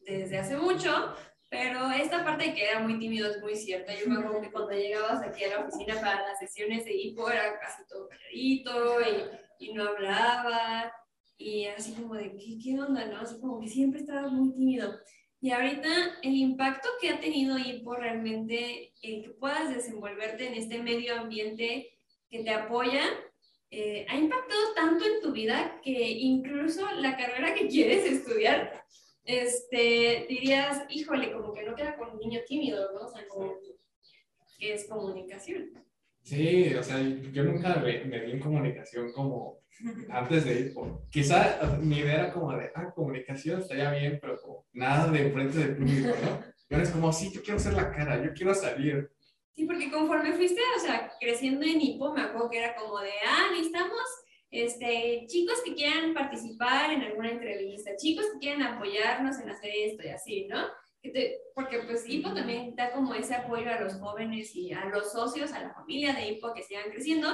desde 0.00 0.38
hace 0.38 0.56
mucho, 0.56 1.14
pero 1.48 1.88
esta 1.92 2.24
parte 2.24 2.52
que 2.52 2.68
era 2.68 2.80
muy 2.80 2.98
tímido 2.98 3.30
es 3.30 3.40
muy 3.40 3.54
cierta. 3.54 3.94
Yo 3.94 4.08
me 4.08 4.18
acuerdo 4.18 4.40
que 4.40 4.50
cuando 4.50 4.72
llegabas 4.72 5.22
aquí 5.22 5.44
a 5.44 5.56
la 5.56 5.66
oficina 5.66 6.00
para 6.00 6.26
las 6.26 6.40
sesiones 6.40 6.84
de 6.84 6.94
hipo 6.94 7.30
era 7.30 7.60
casi 7.60 7.86
todo 7.86 8.08
calladito 8.08 9.00
y, 9.02 9.66
y 9.68 9.72
no 9.72 9.84
hablaba 9.84 10.92
y 11.44 11.66
así 11.66 11.92
como 11.92 12.14
de, 12.14 12.34
¿qué, 12.36 12.58
¿qué 12.62 12.80
onda? 12.80 13.04
¿no? 13.04 13.18
Así 13.18 13.38
como 13.38 13.60
que 13.60 13.68
siempre 13.68 14.00
estaba 14.00 14.28
muy 14.28 14.54
tímido. 14.54 14.98
Y 15.40 15.50
ahorita 15.50 15.90
el 16.22 16.34
impacto 16.34 16.88
que 17.00 17.10
ha 17.10 17.20
tenido 17.20 17.58
hipo 17.58 17.94
realmente, 17.94 18.94
el 19.02 19.22
que 19.22 19.30
puedas 19.38 19.74
desenvolverte 19.74 20.46
en 20.46 20.54
este 20.54 20.82
medio 20.82 21.14
ambiente 21.20 21.98
que 22.30 22.42
te 22.42 22.50
apoya, 22.50 23.02
eh, 23.70 24.06
ha 24.08 24.16
impactado 24.16 24.72
tanto 24.74 25.04
en 25.04 25.20
tu 25.20 25.32
vida 25.32 25.80
que 25.82 26.10
incluso 26.10 26.90
la 26.92 27.16
carrera 27.16 27.54
que 27.54 27.68
quieres 27.68 28.10
estudiar 28.10 28.82
este, 29.24 30.26
dirías, 30.28 30.84
híjole, 30.88 31.30
como 31.30 31.52
que 31.52 31.64
no 31.64 31.74
queda 31.74 31.96
con 31.96 32.10
un 32.10 32.20
niño 32.20 32.40
tímido, 32.46 32.90
¿no? 32.92 33.06
O 33.06 33.08
sea, 33.08 33.26
como 33.28 33.54
que 34.58 34.72
es 34.72 34.88
comunicación. 34.88 35.72
Sí, 36.24 36.74
o 36.74 36.82
sea, 36.82 37.00
yo 37.00 37.44
nunca 37.44 37.76
me, 37.76 38.04
me 38.06 38.20
vi 38.20 38.32
en 38.32 38.40
comunicación 38.40 39.12
como 39.12 39.60
antes 40.08 40.44
de 40.44 40.60
ir 40.60 40.74
por... 40.74 41.06
Quizá 41.10 41.78
mi 41.80 41.98
idea 41.98 42.14
era 42.14 42.32
como 42.32 42.56
de, 42.56 42.70
ah, 42.74 42.90
comunicación 42.94 43.60
estaría 43.60 43.90
bien, 43.90 44.18
pero 44.20 44.40
como 44.40 44.66
nada 44.72 45.12
de 45.12 45.26
enfrente 45.26 45.58
del 45.58 45.76
público, 45.76 46.08
¿no? 46.22 46.54
Ahora 46.70 46.82
es 46.82 46.90
como, 46.90 47.12
sí, 47.12 47.30
yo 47.32 47.42
quiero 47.42 47.60
ser 47.60 47.74
la 47.74 47.92
cara, 47.92 48.24
yo 48.24 48.32
quiero 48.32 48.54
salir. 48.54 49.10
Sí, 49.54 49.66
porque 49.66 49.90
conforme 49.90 50.32
fuiste, 50.32 50.60
o 50.76 50.80
sea, 50.80 51.12
creciendo 51.20 51.64
en 51.64 51.80
hipo, 51.80 52.12
me 52.12 52.22
acuerdo 52.22 52.50
que 52.50 52.58
era 52.58 52.74
como 52.74 52.98
de, 53.00 53.10
ah, 53.28 53.50
necesitamos 53.52 54.00
este, 54.50 55.26
chicos 55.28 55.60
que 55.64 55.74
quieran 55.74 56.14
participar 56.14 56.90
en 56.90 57.02
alguna 57.02 57.30
entrevista, 57.30 57.94
chicos 57.96 58.24
que 58.32 58.38
quieran 58.38 58.62
apoyarnos 58.62 59.38
en 59.38 59.50
hacer 59.50 59.70
esto 59.76 60.02
y 60.04 60.08
así, 60.08 60.46
¿no? 60.46 60.66
Porque 61.54 61.80
pues 61.80 62.06
HIPO 62.06 62.32
también 62.34 62.74
da 62.74 62.92
como 62.92 63.14
ese 63.14 63.34
apoyo 63.34 63.70
a 63.70 63.80
los 63.80 63.94
jóvenes 63.94 64.54
y 64.56 64.72
a 64.72 64.86
los 64.86 65.12
socios, 65.12 65.52
a 65.52 65.60
la 65.60 65.74
familia 65.74 66.14
de 66.14 66.28
HIPO 66.28 66.54
que 66.54 66.62
sigan 66.62 66.90
creciendo. 66.90 67.28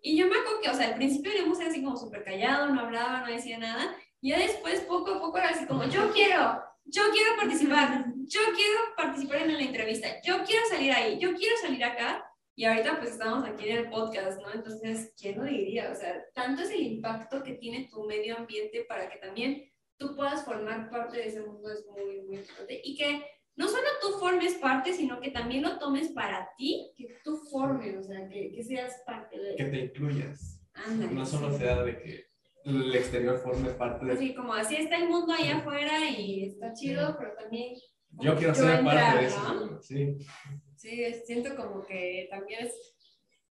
Y 0.00 0.16
yo 0.16 0.26
me 0.26 0.36
acuerdo 0.36 0.60
que, 0.60 0.70
o 0.70 0.74
sea, 0.74 0.88
al 0.88 0.96
principio 0.96 1.32
éramos 1.32 1.60
así 1.60 1.82
como 1.82 1.96
súper 1.96 2.24
callado, 2.24 2.68
no 2.68 2.80
hablaba, 2.80 3.20
no 3.20 3.26
decía 3.28 3.58
nada. 3.58 3.96
Y 4.20 4.30
ya 4.30 4.38
después, 4.38 4.80
poco 4.80 5.12
a 5.12 5.20
poco, 5.20 5.38
era 5.38 5.50
así 5.50 5.66
como, 5.66 5.84
yo 5.84 6.12
quiero, 6.12 6.62
yo 6.84 7.02
quiero 7.12 7.36
participar, 7.36 8.06
yo 8.26 8.40
quiero 8.54 8.80
participar 8.96 9.42
en 9.42 9.54
la 9.54 9.62
entrevista, 9.62 10.08
yo 10.22 10.44
quiero 10.44 10.66
salir 10.66 10.92
ahí, 10.92 11.18
yo 11.18 11.34
quiero 11.34 11.56
salir 11.58 11.84
acá. 11.84 12.30
Y 12.56 12.66
ahorita 12.66 13.00
pues 13.00 13.10
estamos 13.12 13.44
aquí 13.44 13.68
en 13.68 13.78
el 13.78 13.90
podcast, 13.90 14.40
¿no? 14.40 14.52
Entonces, 14.52 15.12
¿quién 15.18 15.38
lo 15.38 15.44
diría? 15.44 15.90
O 15.90 15.94
sea, 15.94 16.24
tanto 16.34 16.62
es 16.62 16.70
el 16.70 16.82
impacto 16.82 17.42
que 17.42 17.54
tiene 17.54 17.88
tu 17.90 18.04
medio 18.04 18.36
ambiente 18.36 18.84
para 18.88 19.08
que 19.08 19.18
también 19.18 19.70
tú 20.04 20.14
puedas 20.14 20.44
formar 20.44 20.90
parte 20.90 21.16
de 21.16 21.28
ese 21.28 21.40
mundo 21.40 21.70
es 21.70 21.84
muy, 21.86 22.20
muy 22.22 22.36
importante. 22.36 22.80
Y 22.84 22.96
que 22.96 23.24
no 23.56 23.68
solo 23.68 23.88
tú 24.02 24.18
formes 24.18 24.54
parte, 24.54 24.92
sino 24.92 25.20
que 25.20 25.30
también 25.30 25.62
lo 25.62 25.78
tomes 25.78 26.08
para 26.08 26.50
ti, 26.58 26.92
que 26.96 27.08
tú 27.24 27.36
formes, 27.50 27.96
o 27.96 28.02
sea, 28.02 28.28
que, 28.28 28.52
que 28.52 28.62
seas 28.62 29.02
parte 29.06 29.38
de... 29.38 29.56
Que 29.56 29.64
te 29.64 29.78
incluyas. 29.78 30.60
No 31.10 31.24
solo 31.24 31.52
sí. 31.52 31.58
sea 31.58 31.82
de 31.82 31.98
que 31.98 32.26
el 32.64 32.94
exterior 32.94 33.38
forme 33.38 33.70
parte 33.70 34.06
de... 34.06 34.12
Así 34.12 34.34
como 34.34 34.52
así 34.52 34.76
está 34.76 34.96
el 34.96 35.08
mundo 35.08 35.32
allá 35.32 35.58
afuera 35.58 36.10
y 36.10 36.44
está 36.44 36.72
chido, 36.74 37.16
pero 37.18 37.34
también... 37.34 37.74
Yo 38.10 38.36
quiero 38.36 38.54
ser 38.54 38.84
parte 38.84 39.18
de 39.18 39.26
eso. 39.26 39.54
¿no? 39.54 39.82
Sí. 39.82 40.18
Sí, 40.76 41.14
siento 41.24 41.56
como 41.56 41.84
que 41.84 42.28
también 42.30 42.66
es, 42.66 42.93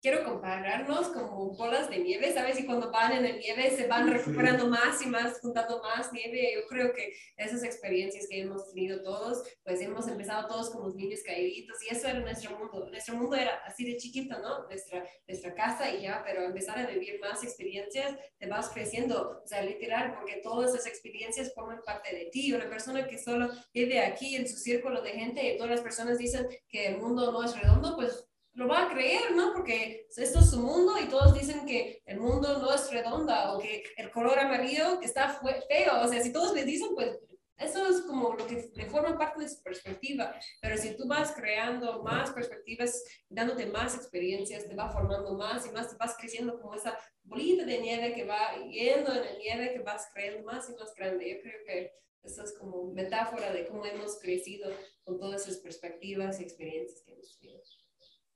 quiero 0.04 0.22
compararnos 0.22 1.08
como 1.08 1.56
bolas 1.56 1.88
de 1.88 1.96
nieve, 1.96 2.30
¿sabes? 2.30 2.60
Y 2.60 2.66
cuando 2.66 2.90
van 2.90 3.12
en 3.12 3.22
la 3.22 3.32
nieve 3.38 3.70
se 3.70 3.86
van 3.86 4.04
Sí. 4.06 4.12
recuperando 4.12 4.68
más 4.68 5.00
y 5.00 5.06
más, 5.06 5.40
juntando 5.40 5.80
más 5.82 6.12
nieve. 6.12 6.52
Yo 6.54 6.66
creo 6.66 6.92
que 6.92 7.14
esas 7.38 7.62
experiencias 7.64 8.26
que 8.28 8.40
hemos 8.40 8.70
tenido 8.70 9.02
todos, 9.02 9.42
pues 9.64 9.80
hemos 9.80 10.06
empezado 10.06 10.46
todos 10.46 10.68
como 10.68 10.90
niños 10.90 11.20
caíditos 11.24 11.82
y 11.82 11.94
eso 11.94 12.06
era 12.06 12.20
nuestro 12.20 12.50
mundo. 12.58 12.86
Nuestro 12.90 13.16
mundo 13.16 13.34
era 13.34 13.54
así 13.64 13.82
de 13.82 13.96
chiquito, 13.96 14.38
¿no? 14.40 14.64
Nuestra, 14.66 15.08
nuestra 15.26 15.54
casa 15.54 15.90
y 15.90 16.02
ya, 16.02 16.22
pero 16.22 16.42
empezar 16.42 16.78
a 16.78 16.86
vivir 16.86 17.18
más 17.20 17.42
experiencias, 17.42 18.14
te 18.36 18.46
vas 18.46 18.68
creciendo, 18.68 19.40
o 19.42 19.46
sea, 19.48 19.62
literal, 19.62 20.16
porque 20.16 20.42
todas 20.42 20.74
esas 20.74 20.86
experiencias 20.86 21.54
forman 21.54 21.80
parte 21.80 22.14
de 22.14 22.26
ti. 22.26 22.52
Una 22.52 22.68
persona 22.68 23.06
que 23.06 23.16
solo 23.16 23.48
vive 23.72 24.00
aquí 24.00 24.36
en 24.36 24.46
su 24.46 24.58
círculo 24.58 25.00
de 25.00 25.12
gente 25.12 25.42
y 25.42 25.56
todas 25.56 25.70
las 25.70 25.80
personas 25.80 26.18
dicen 26.18 26.46
que 26.68 26.88
el 26.88 26.98
mundo 26.98 27.32
no 27.32 27.42
es 27.42 27.58
redondo, 27.58 27.96
pues 27.96 28.28
lo 28.54 28.68
va 28.68 28.84
a 28.84 28.90
creer, 28.92 29.32
¿no? 29.34 29.52
Porque 29.52 30.06
esto 30.16 30.38
es 30.38 30.50
su 30.50 30.60
mundo 30.60 30.94
y 31.00 31.08
todos 31.08 31.34
dicen 31.34 31.66
que 31.66 32.02
el 32.06 32.20
mundo 32.20 32.58
no 32.58 32.72
es 32.72 32.90
redonda 32.90 33.52
o 33.52 33.58
que 33.58 33.82
el 33.96 34.10
color 34.10 34.38
amarillo 34.38 35.00
está 35.02 35.28
feo. 35.68 36.00
O 36.02 36.08
sea, 36.08 36.22
si 36.22 36.32
todos 36.32 36.54
les 36.54 36.64
dicen, 36.64 36.94
pues 36.94 37.18
eso 37.58 37.86
es 37.88 38.02
como 38.02 38.34
lo 38.34 38.46
que 38.46 38.70
le 38.74 38.86
forma 38.86 39.16
parte 39.16 39.42
de 39.42 39.48
su 39.48 39.62
perspectiva. 39.62 40.34
Pero 40.60 40.76
si 40.76 40.96
tú 40.96 41.06
vas 41.06 41.32
creando 41.32 42.02
más 42.02 42.30
perspectivas, 42.30 43.04
dándote 43.28 43.66
más 43.66 43.94
experiencias, 43.94 44.68
te 44.68 44.74
va 44.74 44.90
formando 44.90 45.36
más 45.36 45.66
y 45.66 45.70
más, 45.70 45.90
te 45.90 45.96
vas 45.96 46.16
creciendo 46.16 46.60
como 46.60 46.74
esa 46.74 46.98
bolita 47.22 47.64
de 47.64 47.80
nieve 47.80 48.14
que 48.14 48.24
va 48.24 48.56
yendo 48.70 49.12
en 49.12 49.20
la 49.20 49.38
nieve, 49.38 49.72
que 49.72 49.80
vas 49.80 50.08
creando 50.12 50.44
más 50.44 50.68
y 50.68 50.74
más 50.74 50.94
grande. 50.94 51.30
Yo 51.30 51.40
creo 51.42 51.64
que 51.64 51.92
eso 52.22 52.42
es 52.42 52.56
como 52.58 52.92
metáfora 52.92 53.52
de 53.52 53.66
cómo 53.66 53.84
hemos 53.84 54.18
crecido 54.18 54.70
con 55.04 55.18
todas 55.18 55.46
esas 55.46 55.58
perspectivas 55.58 56.40
y 56.40 56.44
experiencias 56.44 57.02
que 57.04 57.12
hemos 57.12 57.38
tenido. 57.38 57.62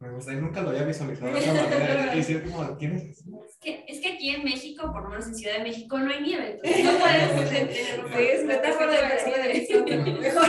Me 0.00 0.10
gusta, 0.12 0.32
y 0.32 0.36
nunca 0.36 0.60
lo 0.60 0.70
había 0.70 0.84
visualizado 0.84 1.32
de 1.32 1.38
esa 1.40 1.52
manera. 1.54 2.14
Y 2.14 2.18
decir 2.18 2.44
como, 2.44 2.76
¿quién 2.78 2.92
es 2.96 3.04
eso? 3.18 3.24
Es 3.44 3.56
que, 3.60 3.84
es 3.88 4.00
que 4.00 4.08
aquí 4.12 4.30
en 4.30 4.44
México, 4.44 4.92
por 4.92 5.02
lo 5.02 5.08
menos 5.08 5.26
en 5.26 5.34
Ciudad 5.34 5.56
de 5.56 5.64
México, 5.64 5.98
no 5.98 6.10
hay 6.12 6.20
nieve, 6.22 6.60
entonces 6.62 6.84
no 6.84 6.98
puedes 6.98 7.50
tener 7.50 8.16
Sí, 8.16 8.22
es 8.32 8.44
metáfora 8.44 8.92
de 8.92 9.08
persona 9.08 9.38
de 9.38 9.52
visión, 9.52 9.84
pero 9.88 10.04
mejor. 10.04 10.48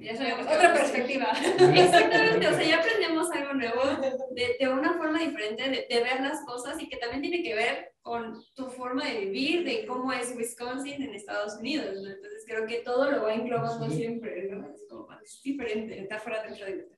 Ya 0.00 0.14
sabemos 0.16 0.46
que 0.46 0.54
Otra 0.54 0.74
perspectiva. 0.74 1.32
Exactamente, 1.74 2.46
o 2.46 2.54
sea, 2.54 2.62
ya 2.62 2.78
aprendemos 2.78 3.30
algo 3.32 3.52
nuevo 3.54 3.82
de, 4.30 4.56
de 4.58 4.68
una 4.68 4.94
forma 4.96 5.18
diferente 5.18 5.64
de, 5.64 5.86
de 5.90 6.02
ver 6.02 6.20
las 6.20 6.44
cosas 6.46 6.80
y 6.80 6.88
que 6.88 6.96
también 6.98 7.20
tiene 7.20 7.42
que 7.42 7.54
ver 7.54 7.92
con 8.00 8.32
tu 8.54 8.68
forma 8.70 9.04
de 9.04 9.18
vivir, 9.26 9.64
de 9.64 9.84
cómo 9.86 10.12
es 10.12 10.34
Wisconsin 10.36 11.02
en 11.02 11.14
Estados 11.14 11.56
Unidos, 11.58 11.96
¿no? 12.00 12.08
Entonces 12.10 12.44
creo 12.46 12.64
que 12.66 12.76
todo 12.78 13.10
lo 13.10 13.24
va 13.24 13.34
englobando 13.34 13.90
Sí. 13.90 13.96
siempre, 13.96 14.48
¿no? 14.48 14.70
Es 14.72 14.86
como 14.88 15.08
es 15.20 15.42
diferente. 15.42 16.00
Metáfora 16.00 16.44
dentro 16.44 16.64
de 16.64 16.76
metáfora. 16.76 16.97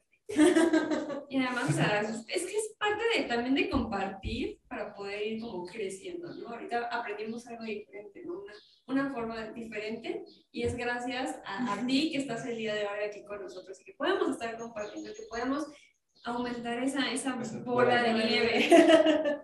Y 1.29 1.37
además, 1.37 1.71
o 1.71 1.73
sea, 1.73 2.01
es 2.01 2.47
que 2.47 2.57
es 2.57 2.77
parte 2.79 3.03
de, 3.15 3.25
también 3.25 3.55
de 3.55 3.71
compartir 3.71 4.59
para 4.69 4.95
poder 4.95 5.27
ir 5.27 5.41
como 5.41 5.67
creciendo, 5.67 6.33
¿no? 6.35 6.49
Ahorita 6.49 6.87
aprendimos 6.87 7.47
algo 7.47 7.65
diferente, 7.65 8.23
¿no? 8.25 8.41
Una, 8.41 8.53
una 8.87 9.13
forma 9.13 9.51
diferente 9.53 10.25
y 10.51 10.63
es 10.63 10.77
gracias 10.77 11.39
a, 11.45 11.73
a 11.73 11.87
ti 11.87 12.11
que 12.13 12.19
estás 12.19 12.47
el 12.47 12.57
día 12.57 12.75
de 12.75 12.87
hoy 12.87 13.05
aquí 13.09 13.25
con 13.25 13.43
nosotros 13.43 13.81
y 13.81 13.85
que 13.85 13.95
podemos 13.95 14.31
estar 14.31 14.57
compartiendo, 14.59 15.13
que 15.15 15.27
podemos 15.29 15.67
aumentar 16.25 16.83
esa, 16.83 17.11
esa 17.11 17.41
Esa 17.41 17.59
bola 17.61 18.03
de 18.03 18.13
bola 18.13 18.25
de 18.25 18.25
nieve. 18.25 18.69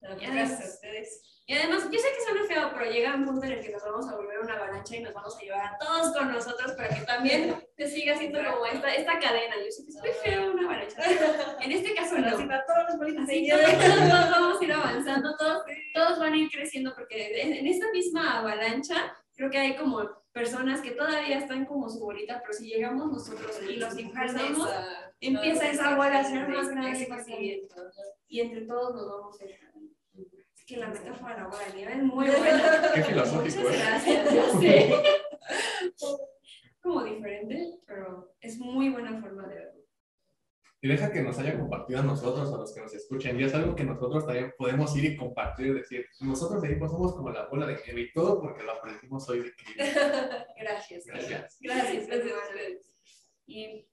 Gracias 0.00 0.60
a 0.60 0.74
ustedes. 0.74 1.39
Y 1.50 1.54
además, 1.54 1.82
yo 1.90 1.98
sé 1.98 2.06
que 2.16 2.24
suena 2.24 2.46
feo, 2.46 2.70
pero 2.72 2.88
llega 2.88 3.16
un 3.16 3.24
punto 3.24 3.44
en 3.44 3.50
el 3.54 3.60
que 3.60 3.72
nos 3.72 3.82
vamos 3.82 4.08
a 4.08 4.14
volver 4.14 4.38
una 4.38 4.54
avalancha 4.54 4.94
y 4.94 5.00
nos 5.00 5.12
vamos 5.12 5.36
a 5.36 5.40
llevar 5.40 5.66
a 5.66 5.78
todos 5.78 6.16
con 6.16 6.30
nosotros 6.30 6.70
para 6.76 6.90
que 6.90 7.00
también 7.00 7.56
te 7.74 7.88
siga 7.88 8.16
siendo 8.16 8.38
como 8.38 8.66
esta, 8.66 8.94
esta 8.94 9.18
cadena. 9.18 9.56
Yo 9.56 9.68
sé 9.72 9.82
que 9.82 9.90
es 9.90 9.96
muy 9.96 10.10
feo 10.22 10.52
una 10.52 10.62
avalancha. 10.62 11.02
En 11.60 11.72
este 11.72 11.92
caso 11.92 12.18
no. 12.18 12.28
Así 12.28 12.44
para 12.44 12.64
todas 12.64 12.84
las 12.84 12.98
bolitas 12.98 13.26
de 13.26 13.32
Así 13.32 13.48
todos, 13.48 14.08
todos 14.08 14.30
vamos 14.30 14.60
a 14.60 14.64
ir 14.64 14.72
avanzando, 14.72 15.36
todos, 15.36 15.64
todos 15.92 16.18
van 16.20 16.34
a 16.34 16.36
ir 16.36 16.50
creciendo 16.52 16.94
porque 16.94 17.42
en, 17.42 17.52
en 17.52 17.66
esta 17.66 17.90
misma 17.90 18.38
avalancha 18.38 19.12
creo 19.34 19.50
que 19.50 19.58
hay 19.58 19.74
como 19.74 20.08
personas 20.32 20.80
que 20.80 20.92
todavía 20.92 21.38
están 21.38 21.66
como 21.66 21.90
su 21.90 21.98
bolita, 21.98 22.40
pero 22.42 22.52
si 22.52 22.68
llegamos 22.68 23.10
nosotros 23.10 23.60
y 23.68 23.74
los 23.74 23.98
impulsamos 23.98 24.68
empieza 25.20 25.68
esa 25.68 25.96
bola 25.96 26.20
a 26.20 26.24
ser 26.24 26.48
más 26.48 26.68
grande, 26.68 27.68
y 28.28 28.40
entre 28.40 28.62
todos 28.62 28.94
nos 28.94 29.08
vamos 29.08 29.40
a 29.40 29.44
ir. 29.44 29.69
Que 30.70 30.76
la 30.76 30.86
metáfora 30.86 31.34
de 31.34 31.40
la 31.40 31.48
bola 31.48 31.64
de 31.66 31.74
nieve 31.74 31.92
es 31.94 32.02
muy 32.04 32.26
buena. 32.38 32.92
Qué 32.94 33.02
filosófico, 33.02 33.60
Muchas 33.62 34.06
¿eh? 34.06 34.22
gracias, 34.24 34.52
sé. 34.60 35.02
Como 36.80 37.02
diferente, 37.02 37.80
pero 37.84 38.36
es 38.40 38.56
muy 38.56 38.88
buena 38.90 39.20
forma 39.20 39.48
de 39.48 39.54
verlo. 39.56 39.80
Y 40.80 40.86
deja 40.86 41.10
que 41.10 41.22
nos 41.22 41.36
haya 41.40 41.58
compartido 41.58 41.98
a 41.98 42.04
nosotros, 42.04 42.52
a 42.52 42.56
los 42.56 42.72
que 42.72 42.82
nos 42.82 42.94
escuchan. 42.94 43.40
Y 43.40 43.42
es 43.42 43.52
algo 43.52 43.74
que 43.74 43.82
nosotros 43.82 44.24
también 44.24 44.54
podemos 44.56 44.96
ir 44.96 45.06
y 45.06 45.16
compartir 45.16 45.66
y 45.66 45.72
decir, 45.72 46.06
nosotros 46.20 46.62
seguimos, 46.62 46.92
somos 46.92 47.16
como 47.16 47.30
la 47.30 47.48
bola 47.48 47.66
de 47.66 47.76
nieve 47.84 48.02
y 48.02 48.12
todo 48.12 48.40
porque 48.40 48.62
lo 48.62 48.70
aprendimos 48.70 49.28
hoy 49.28 49.40
de 49.40 49.52
Gracias. 50.56 51.04
Gracias. 51.04 51.58
Gracias, 51.60 52.06
gracias 52.06 52.32
ustedes. 52.48 52.96
Y 53.44 53.88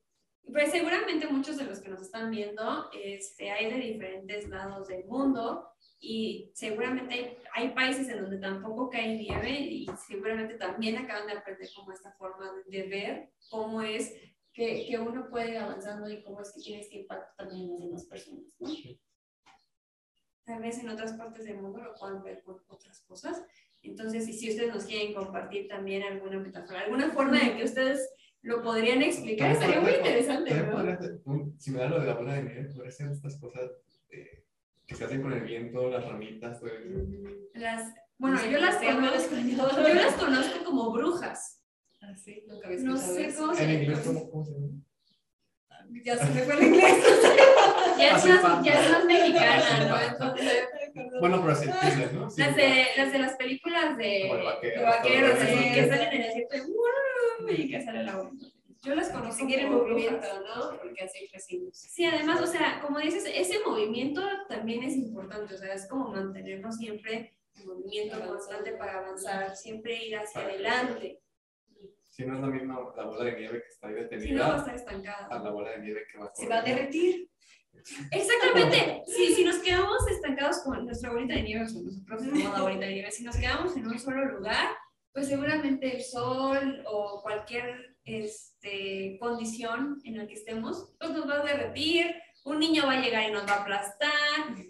pues 0.53 0.69
seguramente 0.71 1.27
muchos 1.27 1.57
de 1.57 1.65
los 1.65 1.79
que 1.79 1.89
nos 1.89 2.03
están 2.03 2.29
viendo 2.29 2.87
este, 2.93 3.49
hay 3.49 3.73
de 3.73 3.79
diferentes 3.79 4.47
lados 4.47 4.87
del 4.87 5.05
mundo 5.05 5.73
y 5.99 6.51
seguramente 6.53 7.37
hay, 7.53 7.69
países 7.69 8.07
en 8.09 8.21
donde 8.21 8.37
tampoco 8.37 8.89
cae 8.89 9.17
nieve 9.17 9.49
y 9.49 9.87
seguramente 10.07 10.55
también 10.55 10.97
acaban 10.97 11.27
de 11.27 11.33
aprender 11.33 11.67
como 11.75 11.91
esta 11.91 12.11
forma 12.13 12.51
de, 12.53 12.77
de 12.77 12.87
ver 12.87 13.29
cómo 13.49 13.81
es 13.81 14.13
que, 14.53 14.85
que 14.87 14.99
uno 14.99 15.29
puede 15.29 15.51
ir 15.51 15.57
avanzando 15.57 16.09
y 16.09 16.21
cómo 16.23 16.41
es 16.41 16.51
que 16.51 16.61
tiene 16.61 16.81
este 16.81 16.97
impacto 16.97 17.33
también 17.37 17.61
en 17.61 17.69
las 17.69 17.79
demás 17.79 18.05
personas, 18.05 18.55
¿no? 18.59 18.69
Tal 20.45 20.61
vez 20.61 20.79
en 20.79 20.89
otras 20.89 21.13
partes 21.13 21.43
del 21.43 21.57
mundo 21.57 21.81
lo 21.83 21.93
puedan 21.95 22.23
ver 22.23 22.41
con 22.41 22.61
otras 22.67 23.01
cosas. 23.01 23.43
Entonces, 23.83 24.27
y 24.29 24.33
si 24.33 24.49
ustedes 24.49 24.73
nos 24.73 24.85
quieren 24.85 25.13
compartir 25.13 25.67
también 25.67 26.03
alguna 26.03 26.39
metáfora, 26.39 26.81
alguna 26.81 27.11
forma 27.11 27.37
de 27.37 27.57
que 27.57 27.63
ustedes 27.65 28.09
lo 28.41 28.61
podrían 28.61 29.01
explicar, 29.01 29.51
estaría 29.51 29.81
muy 29.81 29.91
interesante, 29.91 30.53
¿no? 30.53 31.53
Si 31.57 31.71
me 31.71 31.79
da 31.79 31.89
lo 31.89 31.99
de 31.99 32.07
la 32.07 32.15
bola 32.15 32.35
de 32.35 32.43
nieve, 32.43 32.69
podría 32.73 32.91
ser 32.91 33.11
estas 33.11 33.37
cosas 33.39 33.69
eh, 34.09 34.46
que 34.87 34.95
se 34.95 35.03
hacen 35.03 35.21
con 35.21 35.33
el 35.33 35.41
viento, 35.41 35.89
las 35.89 36.05
ramitas, 36.05 36.59
todo 36.59 36.69
eso. 36.69 36.87
Las, 37.53 37.93
bueno, 38.17 38.39
yo 38.49 38.57
las, 38.57 38.77
conozco, 38.77 39.15
español. 39.15 39.69
yo 39.75 39.93
las 39.93 40.13
conozco 40.15 40.63
como 40.63 40.91
brujas. 40.91 41.61
Ah, 42.01 42.15
sí, 42.15 42.43
nunca 42.47 42.67
había 42.67 42.79
No 42.79 42.97
sé 42.97 43.33
cómo 43.35 43.51
En 43.51 43.57
se 43.57 43.73
inglés, 43.73 43.99
¿cómo, 44.05 44.29
cómo 44.31 44.45
se 44.45 44.51
llama? 44.53 44.67
Ya 46.03 46.17
se 46.17 46.33
me 46.33 46.41
fue 46.41 46.57
el 46.57 46.63
inglés. 46.63 47.03
Ya 47.97 48.15
es, 48.15 48.43
más, 48.43 48.63
ya 48.63 48.79
es 48.79 48.91
más 48.91 49.05
mexicana, 49.05 49.87
¿no? 49.87 49.99
Entonces, 49.99 50.67
Bueno, 51.19 51.41
pero 51.41 51.55
sí, 51.55 51.67
¿no? 52.13 52.29
Sí, 52.29 52.41
las 52.41 52.55
de, 52.55 52.85
las 52.95 53.11
de 53.11 53.19
las 53.19 53.35
películas 53.37 53.97
de, 53.97 54.29
vaqueros, 54.29 54.61
de 54.77 54.83
vaqueros, 54.83 55.31
todo 55.31 55.41
así, 55.41 55.73
que 55.73 55.89
salen 55.89 56.07
en 56.13 56.21
el 56.21 56.27
desierto 56.27 56.57
y, 56.57 56.59
¡wow! 56.59 57.49
y 57.49 57.69
que 57.71 57.81
sale 57.81 58.03
la 58.03 58.11
agua. 58.13 58.31
Yo 58.83 58.95
las 58.95 59.09
Como 59.09 59.21
conozco 59.21 59.41
seguir 59.41 59.59
el 59.59 59.67
como 59.67 59.83
movimiento. 59.83 60.27
¿no? 60.45 60.77
Porque 60.77 61.03
así 61.03 61.27
crecimos. 61.29 61.77
Sí, 61.77 62.05
además, 62.05 62.41
o 62.41 62.47
sea, 62.47 62.79
como 62.81 62.99
dices, 62.99 63.25
ese 63.33 63.59
movimiento 63.65 64.21
también 64.47 64.83
es 64.83 64.95
importante, 64.95 65.53
o 65.53 65.57
sea, 65.57 65.73
es 65.73 65.87
como 65.87 66.09
mantenernos 66.09 66.75
siempre 66.77 67.37
en 67.55 67.65
movimiento 67.65 68.19
constante 68.25 68.73
para 68.73 68.99
avanzar, 68.99 69.55
siempre 69.55 70.05
ir 70.05 70.17
hacia 70.17 70.41
adelante, 70.41 71.21
Si 72.09 72.25
no 72.25 72.35
es 72.35 72.41
la 72.41 72.47
misma 72.47 72.79
la 72.95 73.03
bola 73.05 73.25
de 73.25 73.39
nieve 73.39 73.61
que 73.61 73.67
está 73.67 73.87
ahí 73.87 73.93
si 73.93 74.31
no 74.31 74.39
va 74.41 74.47
a 74.47 74.57
detenida 74.57 74.57
estar 74.57 74.75
estancada. 74.75 75.27
a 75.27 75.39
la 75.43 75.51
bola 75.51 75.71
de 75.71 75.79
nieve 75.79 76.01
que 76.11 76.17
va 76.17 76.31
Se 76.33 76.47
va 76.47 76.59
a 76.59 76.61
derretir. 76.63 77.29
Exactamente, 78.11 79.03
si, 79.05 79.33
si 79.33 79.43
nos 79.43 79.57
quedamos 79.59 80.07
estancados 80.09 80.59
con 80.63 80.85
nuestra 80.85 81.11
bolita 81.11 81.35
de 81.35 81.43
nieve, 81.43 81.63
o 81.63 81.67
sea, 81.67 81.81
nosotros 81.81 82.23
somos 82.23 82.53
la 82.53 82.61
bolita 82.61 82.85
de 82.85 82.93
nieve, 82.93 83.11
si 83.11 83.23
nos 83.23 83.37
quedamos 83.37 83.75
en 83.77 83.87
un 83.87 83.99
solo 83.99 84.25
lugar, 84.25 84.75
pues 85.13 85.27
seguramente 85.27 85.95
el 85.95 86.01
sol 86.03 86.83
o 86.87 87.21
cualquier 87.21 87.86
este, 88.07 89.17
condición 89.19 89.99
en 90.05 90.17
la 90.17 90.27
que 90.27 90.33
estemos, 90.33 90.95
pues 90.97 91.11
nos 91.11 91.29
va 91.29 91.41
a 91.41 91.45
derretir, 91.45 92.15
un 92.45 92.59
niño 92.59 92.85
va 92.85 92.93
a 92.93 93.01
llegar 93.01 93.29
y 93.29 93.33
nos 93.33 93.45
va 93.45 93.55
a 93.55 93.61
aplastar, 93.63 94.11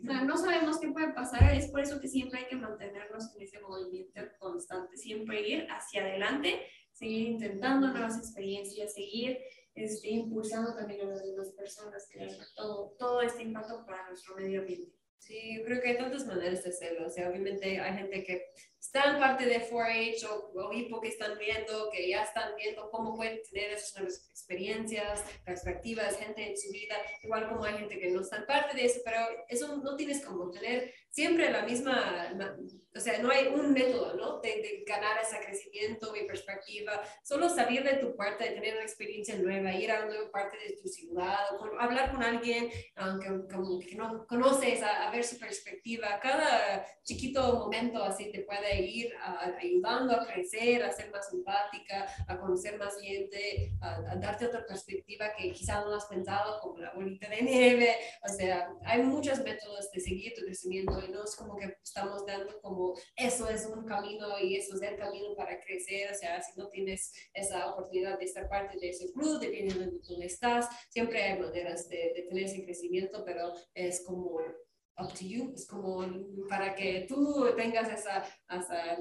no 0.02 0.36
sabemos 0.36 0.80
qué 0.80 0.90
puede 0.90 1.14
pasar, 1.14 1.54
es 1.54 1.68
por 1.68 1.82
eso 1.82 2.02
que 2.02 2.08
siempre 2.08 2.40
hay 2.40 2.48
que 2.48 2.56
mantenernos 2.56 3.36
en 3.36 3.44
ese 3.44 3.60
movimiento 3.60 4.22
constante, 4.40 4.98
siempre 4.98 5.48
ir 5.48 5.68
hacia 5.70 6.02
adelante, 6.02 6.60
seguir 6.92 7.28
intentando 7.28 7.90
nuevas 7.90 8.18
experiencias, 8.18 8.96
seguir 8.96 9.38
este, 9.76 10.10
impulsando 10.10 10.76
también 10.76 11.02
a 11.02 11.12
las 11.12 11.24
demás 11.24 11.52
personas, 11.52 12.10
todo, 12.56 12.96
todo 12.98 13.22
este 13.22 13.44
impacto 13.44 13.86
para 13.86 14.10
nuestro 14.10 14.36
medio 14.36 14.62
ambiente. 14.62 14.98
Sí, 15.20 15.58
yo 15.58 15.66
creo 15.66 15.82
que 15.82 15.90
hay 15.90 15.98
tantas 15.98 16.26
maneras 16.26 16.64
de 16.64 16.70
hacerlo. 16.70 17.08
O 17.08 17.10
sea, 17.10 17.30
obviamente 17.30 17.80
hay 17.80 17.98
gente 17.98 18.24
que 18.24 18.46
está 18.80 19.12
en 19.12 19.20
parte 19.20 19.46
de 19.46 19.70
4-H 19.70 20.26
o, 20.28 20.52
o 20.54 20.72
HIPO 20.72 21.02
que 21.02 21.10
están 21.10 21.38
viendo, 21.38 21.90
que 21.92 22.10
ya 22.10 22.24
están 22.24 22.56
viendo 22.56 22.90
cómo 22.90 23.16
pueden 23.16 23.42
tener 23.44 23.72
esas 23.72 23.96
nuevas 23.96 24.30
experiencias, 24.30 25.26
perspectivas, 25.44 26.18
gente 26.18 26.50
en 26.50 26.58
su 26.58 26.72
vida, 26.72 26.96
igual 27.24 27.50
como 27.50 27.66
hay 27.66 27.78
gente 27.78 28.00
que 28.00 28.10
no 28.10 28.22
está 28.22 28.38
en 28.38 28.46
parte 28.46 28.78
de 28.78 28.86
eso, 28.86 29.02
pero 29.04 29.20
eso 29.50 29.76
no 29.78 29.96
tienes 29.98 30.24
como 30.24 30.50
tener 30.50 30.94
siempre 31.18 31.50
la 31.50 31.64
misma, 31.64 32.30
o 32.96 33.00
sea, 33.00 33.18
no 33.18 33.32
hay 33.32 33.48
un 33.48 33.74
método, 33.74 34.14
¿no? 34.14 34.40
De, 34.40 34.50
de, 34.50 34.84
ganar 34.86 35.20
ese 35.20 35.44
crecimiento 35.44 36.16
y 36.16 36.28
perspectiva, 36.28 37.02
solo 37.24 37.50
salir 37.50 37.84
de 37.84 37.96
tu 37.96 38.16
parte, 38.16 38.44
de 38.44 38.52
tener 38.52 38.76
una 38.76 38.84
experiencia 38.84 39.36
nueva, 39.36 39.74
ir 39.74 39.92
a 39.92 39.98
una 39.98 40.14
nueva 40.14 40.30
parte 40.30 40.58
de 40.58 40.78
tu 40.80 40.88
ciudad, 40.88 41.40
o 41.60 41.82
hablar 41.82 42.12
con 42.12 42.22
alguien 42.22 42.70
aunque 42.96 43.28
como 43.52 43.80
que 43.80 43.96
no 43.96 44.28
conoces, 44.28 44.84
a, 44.84 45.08
a, 45.08 45.12
ver 45.12 45.24
su 45.24 45.40
perspectiva, 45.40 46.20
cada 46.22 46.86
chiquito 47.04 47.42
momento 47.62 48.04
así 48.04 48.32
te 48.32 48.42
puede 48.42 48.82
ir 48.84 49.12
ayudando 49.60 50.14
a 50.14 50.28
crecer, 50.28 50.84
a 50.84 50.92
ser 50.92 51.10
más 51.10 51.34
empática, 51.34 52.06
a 52.28 52.38
conocer 52.38 52.78
más 52.78 52.96
gente, 53.02 53.72
a, 53.82 53.96
a 54.12 54.16
darte 54.18 54.46
otra 54.46 54.64
perspectiva 54.68 55.34
que 55.36 55.52
quizás 55.52 55.84
no 55.84 55.96
has 55.96 56.06
pensado, 56.06 56.60
como 56.62 56.78
la 56.78 56.94
bolita 56.94 57.28
de 57.28 57.42
nieve, 57.42 57.96
o 58.24 58.32
sea, 58.32 58.70
hay 58.86 59.02
muchos 59.02 59.40
métodos 59.40 59.90
de 59.92 60.00
seguir 60.00 60.34
tu 60.36 60.46
crecimiento 60.46 61.07
es 61.24 61.36
como 61.36 61.58
que 61.58 61.78
estamos 61.84 62.26
dando 62.26 62.60
como 62.62 62.94
eso 63.16 63.50
es 63.50 63.66
un 63.66 63.86
camino 63.86 64.40
y 64.40 64.56
eso 64.56 64.76
es 64.76 64.82
el 64.82 64.98
camino 64.98 65.36
para 65.36 65.60
crecer, 65.60 66.12
o 66.12 66.16
sea, 66.16 66.42
si 66.42 66.58
no 66.60 66.70
tienes 66.70 67.12
esa 67.34 67.72
oportunidad 67.72 68.20
de 68.20 68.26
estar 68.26 68.48
parte 68.50 68.78
de 68.80 68.90
ese 68.90 69.12
club, 69.12 69.40
dependiendo 69.40 69.86
de 69.86 70.00
dónde 70.08 70.26
estás, 70.26 70.68
siempre 70.90 71.24
hay 71.24 71.40
maneras 71.40 71.88
de, 71.90 72.14
de 72.16 72.26
tener 72.28 72.44
ese 72.44 72.64
crecimiento, 72.64 73.24
pero 73.26 73.54
es 73.74 74.04
como 74.06 74.40
up 75.00 75.14
to 75.14 75.26
you, 75.26 75.54
es 75.54 75.68
como 75.68 76.06
para 76.50 76.74
que 76.76 77.06
tú 77.08 77.48
tengas 77.56 77.92
esa, 77.92 78.24
esa 78.50 79.00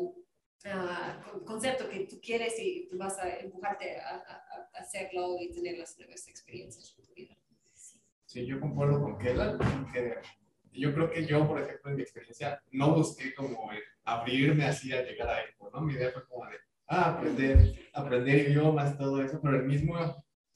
uh, 0.64 1.44
concepto 1.44 1.88
que 1.88 2.00
tú 2.06 2.20
quieres 2.20 2.54
y 2.58 2.88
tú 2.88 2.98
vas 2.98 3.18
a 3.18 3.36
empujarte 3.38 3.98
a, 3.98 4.16
a, 4.16 4.34
a 4.74 4.80
hacerlo 4.80 5.36
y 5.40 5.50
tener 5.52 5.78
las 5.78 5.98
nuevas 5.98 6.28
experiencias 6.28 6.94
en 6.98 7.04
tu 7.04 7.14
vida. 7.14 7.36
Sí, 8.26 8.44
yo 8.44 8.60
concuerdo 8.60 9.00
con 9.00 9.18
Kela, 9.18 9.56
que 9.92 10.16
yo 10.78 10.94
creo 10.94 11.10
que 11.10 11.26
yo, 11.26 11.46
por 11.46 11.60
ejemplo, 11.60 11.90
en 11.90 11.96
mi 11.96 12.02
experiencia, 12.02 12.60
no 12.72 12.94
busqué 12.94 13.34
como 13.34 13.70
abrirme 14.04 14.64
así 14.64 14.92
a 14.92 15.02
llegar 15.02 15.28
a 15.28 15.40
esto, 15.42 15.70
¿no? 15.72 15.80
Mi 15.80 15.94
idea 15.94 16.12
fue 16.12 16.24
como 16.26 16.46
de, 16.46 16.56
ah, 16.88 17.16
aprender, 17.16 17.88
aprender 17.92 18.50
idiomas, 18.50 18.96
todo 18.96 19.22
eso, 19.22 19.40
pero 19.42 19.56
el 19.56 19.64
mismo, 19.64 19.96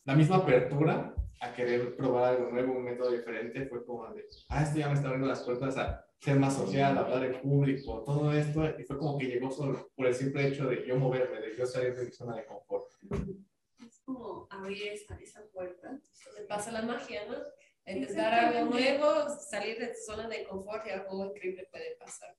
la 0.04 0.14
misma 0.14 0.36
apertura 0.36 1.14
a 1.40 1.54
querer 1.54 1.96
probar 1.96 2.34
algo 2.34 2.50
nuevo, 2.50 2.74
un 2.74 2.84
método 2.84 3.12
diferente, 3.12 3.66
fue 3.66 3.84
como 3.84 4.06
de, 4.12 4.24
ah, 4.48 4.62
esto 4.62 4.78
ya 4.78 4.88
me 4.88 4.94
está 4.94 5.06
abriendo 5.06 5.28
las 5.28 5.42
puertas 5.42 5.76
a 5.76 6.06
ser 6.20 6.38
más 6.38 6.54
social, 6.54 6.98
hablar 6.98 7.24
en 7.24 7.40
público, 7.40 8.02
todo 8.04 8.30
esto, 8.32 8.62
y 8.78 8.84
fue 8.84 8.98
como 8.98 9.18
que 9.18 9.26
llegó 9.26 9.50
solo 9.50 9.90
por 9.96 10.06
el 10.06 10.14
simple 10.14 10.48
hecho 10.48 10.66
de 10.66 10.86
yo 10.86 10.96
moverme, 10.96 11.40
de 11.40 11.56
yo 11.56 11.66
salir 11.66 11.96
de 11.96 12.04
mi 12.04 12.12
zona 12.12 12.36
de 12.36 12.44
confort. 12.44 12.92
Es 13.86 14.02
como 14.04 14.46
abrir 14.50 14.88
esa, 14.88 15.16
esa 15.16 15.42
puerta, 15.52 15.88
donde 15.88 16.42
pasa 16.46 16.72
la 16.72 16.82
magia, 16.82 17.22
¿no? 17.26 17.36
Intentar 17.96 18.34
algo 18.34 18.70
nuevo, 18.70 19.28
salir 19.50 19.78
de 19.78 19.88
tu 19.88 20.00
zona 20.06 20.28
de 20.28 20.44
confort 20.44 20.86
y 20.86 20.90
algo 20.90 21.26
increíble 21.26 21.68
puede 21.70 21.96
pasar. 21.96 22.36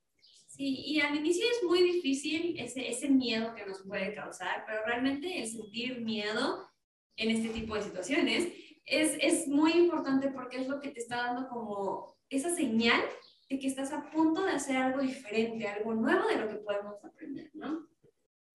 Sí, 0.48 0.84
y 0.86 1.00
al 1.00 1.16
inicio 1.16 1.46
es 1.50 1.64
muy 1.64 1.82
difícil 1.82 2.60
ese, 2.60 2.90
ese 2.90 3.08
miedo 3.10 3.56
que 3.56 3.66
nos 3.66 3.84
puede 3.84 4.14
causar, 4.14 4.66
pero 4.68 4.86
realmente 4.86 5.40
el 5.40 5.48
sentir 5.48 6.02
miedo 6.02 6.68
en 7.16 7.32
este 7.32 7.50
tipo 7.50 7.76
de 7.76 7.84
situaciones 7.84 8.54
es, 8.86 9.18
es 9.22 9.48
muy 9.48 9.72
importante 9.72 10.30
porque 10.30 10.58
es 10.58 10.68
lo 10.68 10.82
que 10.82 10.90
te 10.90 11.00
está 11.00 11.18
dando 11.18 11.48
como 11.48 12.18
esa 12.30 12.54
señal 12.54 13.02
de 13.50 13.60
que 13.60 13.68
estás 13.68 13.92
a 13.94 14.10
punto 14.12 14.44
de 14.44 14.52
hacer 14.52 14.78
algo 14.78 15.02
diferente, 15.02 15.68
algo 15.68 15.94
nuevo 15.94 16.28
de 16.28 16.38
lo 16.38 16.48
que 16.48 16.56
podemos 16.56 17.04
aprender, 17.04 17.50
¿no? 17.54 17.88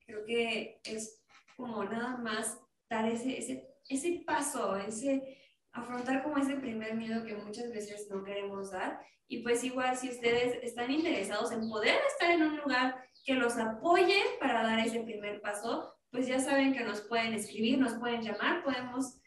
Creo 0.00 0.24
que 0.24 0.80
es 0.84 1.22
como 1.56 1.84
nada 1.84 2.16
más 2.18 2.58
dar 2.88 3.10
ese, 3.10 3.38
ese, 3.38 3.68
ese 3.88 4.22
paso, 4.26 4.76
ese 4.76 5.38
afrontar 5.76 6.22
como 6.22 6.38
ese 6.38 6.56
primer 6.56 6.94
miedo 6.94 7.24
que 7.24 7.34
muchas 7.34 7.70
veces 7.70 8.08
no 8.10 8.24
queremos 8.24 8.70
dar. 8.70 9.00
Y 9.28 9.42
pues 9.42 9.62
igual 9.64 9.96
si 9.96 10.08
ustedes 10.08 10.58
están 10.62 10.90
interesados 10.90 11.52
en 11.52 11.68
poder 11.68 11.98
estar 12.08 12.30
en 12.30 12.42
un 12.42 12.56
lugar 12.56 12.96
que 13.24 13.34
los 13.34 13.56
apoye 13.58 14.22
para 14.40 14.62
dar 14.62 14.78
ese 14.78 15.00
primer 15.00 15.40
paso, 15.40 15.94
pues 16.10 16.26
ya 16.26 16.38
saben 16.38 16.72
que 16.72 16.84
nos 16.84 17.02
pueden 17.02 17.34
escribir, 17.34 17.78
nos 17.78 17.94
pueden 17.94 18.22
llamar, 18.22 18.62
podemos 18.62 19.20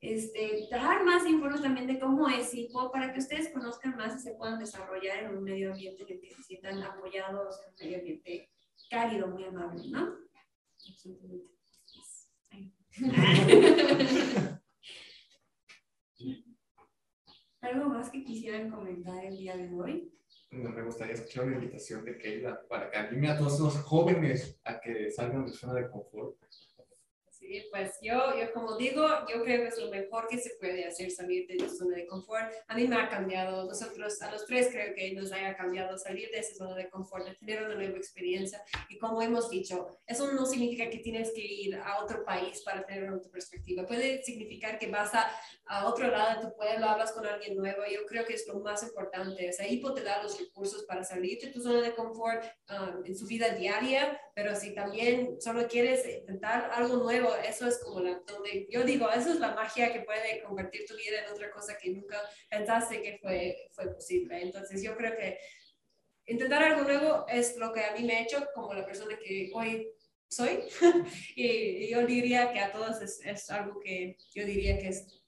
este, 0.00 0.66
dar 0.70 1.04
más 1.04 1.26
información 1.26 1.62
también 1.62 1.86
de 1.86 2.00
cómo 2.00 2.28
es 2.28 2.52
IPO 2.54 2.90
para 2.90 3.12
que 3.12 3.20
ustedes 3.20 3.50
conozcan 3.50 3.96
más 3.96 4.16
y 4.16 4.18
se 4.20 4.34
puedan 4.34 4.58
desarrollar 4.58 5.24
en 5.24 5.36
un 5.36 5.44
medio 5.44 5.72
ambiente 5.72 6.02
en 6.02 6.08
el 6.10 6.20
que 6.20 6.34
se 6.34 6.42
sientan 6.42 6.82
apoyados, 6.82 7.60
en 7.60 7.68
un 7.68 7.76
medio 7.78 7.98
ambiente 7.98 8.50
cálido, 8.90 9.28
muy 9.28 9.44
amable, 9.44 9.88
¿no? 9.88 10.16
¿Algo 17.60 17.88
más 17.88 18.10
que 18.10 18.24
quisieran 18.24 18.70
comentar 18.70 19.24
el 19.24 19.36
día 19.36 19.56
de 19.56 19.72
hoy? 19.72 20.12
Me 20.50 20.82
gustaría 20.82 21.14
escuchar 21.14 21.46
una 21.46 21.56
invitación 21.56 22.04
de 22.04 22.18
Keila 22.18 22.66
para 22.68 22.90
que 22.90 22.98
anime 22.98 23.30
a 23.30 23.38
todos 23.38 23.58
los 23.60 23.76
jóvenes 23.78 24.60
a 24.64 24.80
que 24.80 25.10
salgan 25.10 25.46
de 25.46 25.52
su 25.52 25.58
zona 25.58 25.74
de 25.74 25.88
confort. 25.88 26.36
Pues 27.70 27.98
yo, 28.00 28.38
yo 28.38 28.52
como 28.52 28.76
digo, 28.76 29.06
yo 29.28 29.42
creo 29.42 29.62
que 29.62 29.68
es 29.68 29.78
lo 29.78 29.90
mejor 29.90 30.28
que 30.28 30.38
se 30.38 30.50
puede 30.60 30.84
hacer 30.86 31.10
salir 31.10 31.46
de 31.46 31.56
la 31.56 31.68
zona 31.68 31.96
de 31.96 32.06
confort. 32.06 32.52
A 32.68 32.76
mí 32.76 32.86
me 32.86 32.96
ha 32.96 33.08
cambiado, 33.08 33.64
nosotros 33.64 34.20
a 34.22 34.30
los 34.30 34.46
tres 34.46 34.68
creo 34.70 34.94
que 34.94 35.12
nos 35.12 35.32
haya 35.32 35.56
cambiado 35.56 35.98
salir 35.98 36.30
de 36.30 36.38
esa 36.38 36.54
zona 36.54 36.76
de 36.76 36.88
confort, 36.88 37.26
de 37.26 37.34
tener 37.34 37.62
una 37.64 37.74
nueva 37.74 37.96
experiencia. 37.96 38.62
Y 38.88 38.98
como 38.98 39.20
hemos 39.22 39.50
dicho, 39.50 39.98
eso 40.06 40.32
no 40.32 40.46
significa 40.46 40.88
que 40.90 40.98
tienes 40.98 41.32
que 41.32 41.44
ir 41.44 41.76
a 41.76 42.02
otro 42.02 42.24
país 42.24 42.62
para 42.62 42.84
tener 42.84 43.10
otra 43.10 43.30
perspectiva. 43.30 43.86
Puede 43.86 44.22
significar 44.22 44.78
que 44.78 44.88
vas 44.88 45.14
a, 45.14 45.30
a 45.66 45.86
otro 45.86 46.08
lado 46.08 46.40
de 46.40 46.48
tu 46.48 46.56
pueblo, 46.56 46.86
hablas 46.86 47.12
con 47.12 47.26
alguien 47.26 47.56
nuevo. 47.56 47.82
Yo 47.90 48.06
creo 48.06 48.24
que 48.24 48.34
es 48.34 48.46
lo 48.46 48.60
más 48.60 48.82
importante. 48.82 49.48
O 49.48 49.52
sea, 49.52 49.66
IPO 49.68 49.94
te 49.94 50.02
da 50.02 50.22
los 50.22 50.38
recursos 50.38 50.84
para 50.84 51.04
salir 51.04 51.40
de 51.40 51.48
tu 51.48 51.60
zona 51.60 51.80
de 51.80 51.94
confort 51.94 52.44
um, 52.70 53.04
en 53.04 53.16
su 53.16 53.26
vida 53.26 53.50
diaria, 53.50 54.20
pero 54.34 54.54
si 54.54 54.74
también 54.74 55.40
solo 55.40 55.66
quieres 55.68 56.06
intentar 56.06 56.70
algo 56.72 56.96
nuevo, 56.96 57.30
eso 57.42 57.68
es 57.68 57.78
como 57.78 58.00
donde 58.00 58.66
yo 58.70 58.84
digo, 58.84 59.10
eso 59.10 59.32
es 59.32 59.40
la 59.40 59.54
magia 59.54 59.92
que 59.92 60.00
puede 60.00 60.42
convertir 60.42 60.86
tu 60.86 60.96
vida 60.96 61.20
en 61.24 61.30
otra 61.32 61.50
cosa 61.50 61.76
que 61.78 61.90
nunca 61.90 62.20
pensaste 62.50 63.02
que 63.02 63.18
fue, 63.18 63.56
fue 63.72 63.92
posible. 63.92 64.42
Entonces 64.42 64.82
yo 64.82 64.96
creo 64.96 65.16
que 65.16 65.38
intentar 66.26 66.62
algo 66.62 66.82
nuevo 66.82 67.26
es 67.28 67.56
lo 67.56 67.72
que 67.72 67.84
a 67.84 67.94
mí 67.94 68.04
me 68.04 68.16
ha 68.16 68.22
hecho 68.22 68.46
como 68.54 68.74
la 68.74 68.84
persona 68.84 69.18
que 69.18 69.50
hoy 69.54 69.88
soy. 70.28 70.60
y 71.36 71.90
yo 71.90 72.06
diría 72.06 72.52
que 72.52 72.60
a 72.60 72.72
todos 72.72 73.00
es, 73.02 73.20
es 73.24 73.50
algo 73.50 73.80
que 73.80 74.16
yo 74.34 74.46
diría 74.46 74.78
que 74.78 74.88
es 74.88 75.22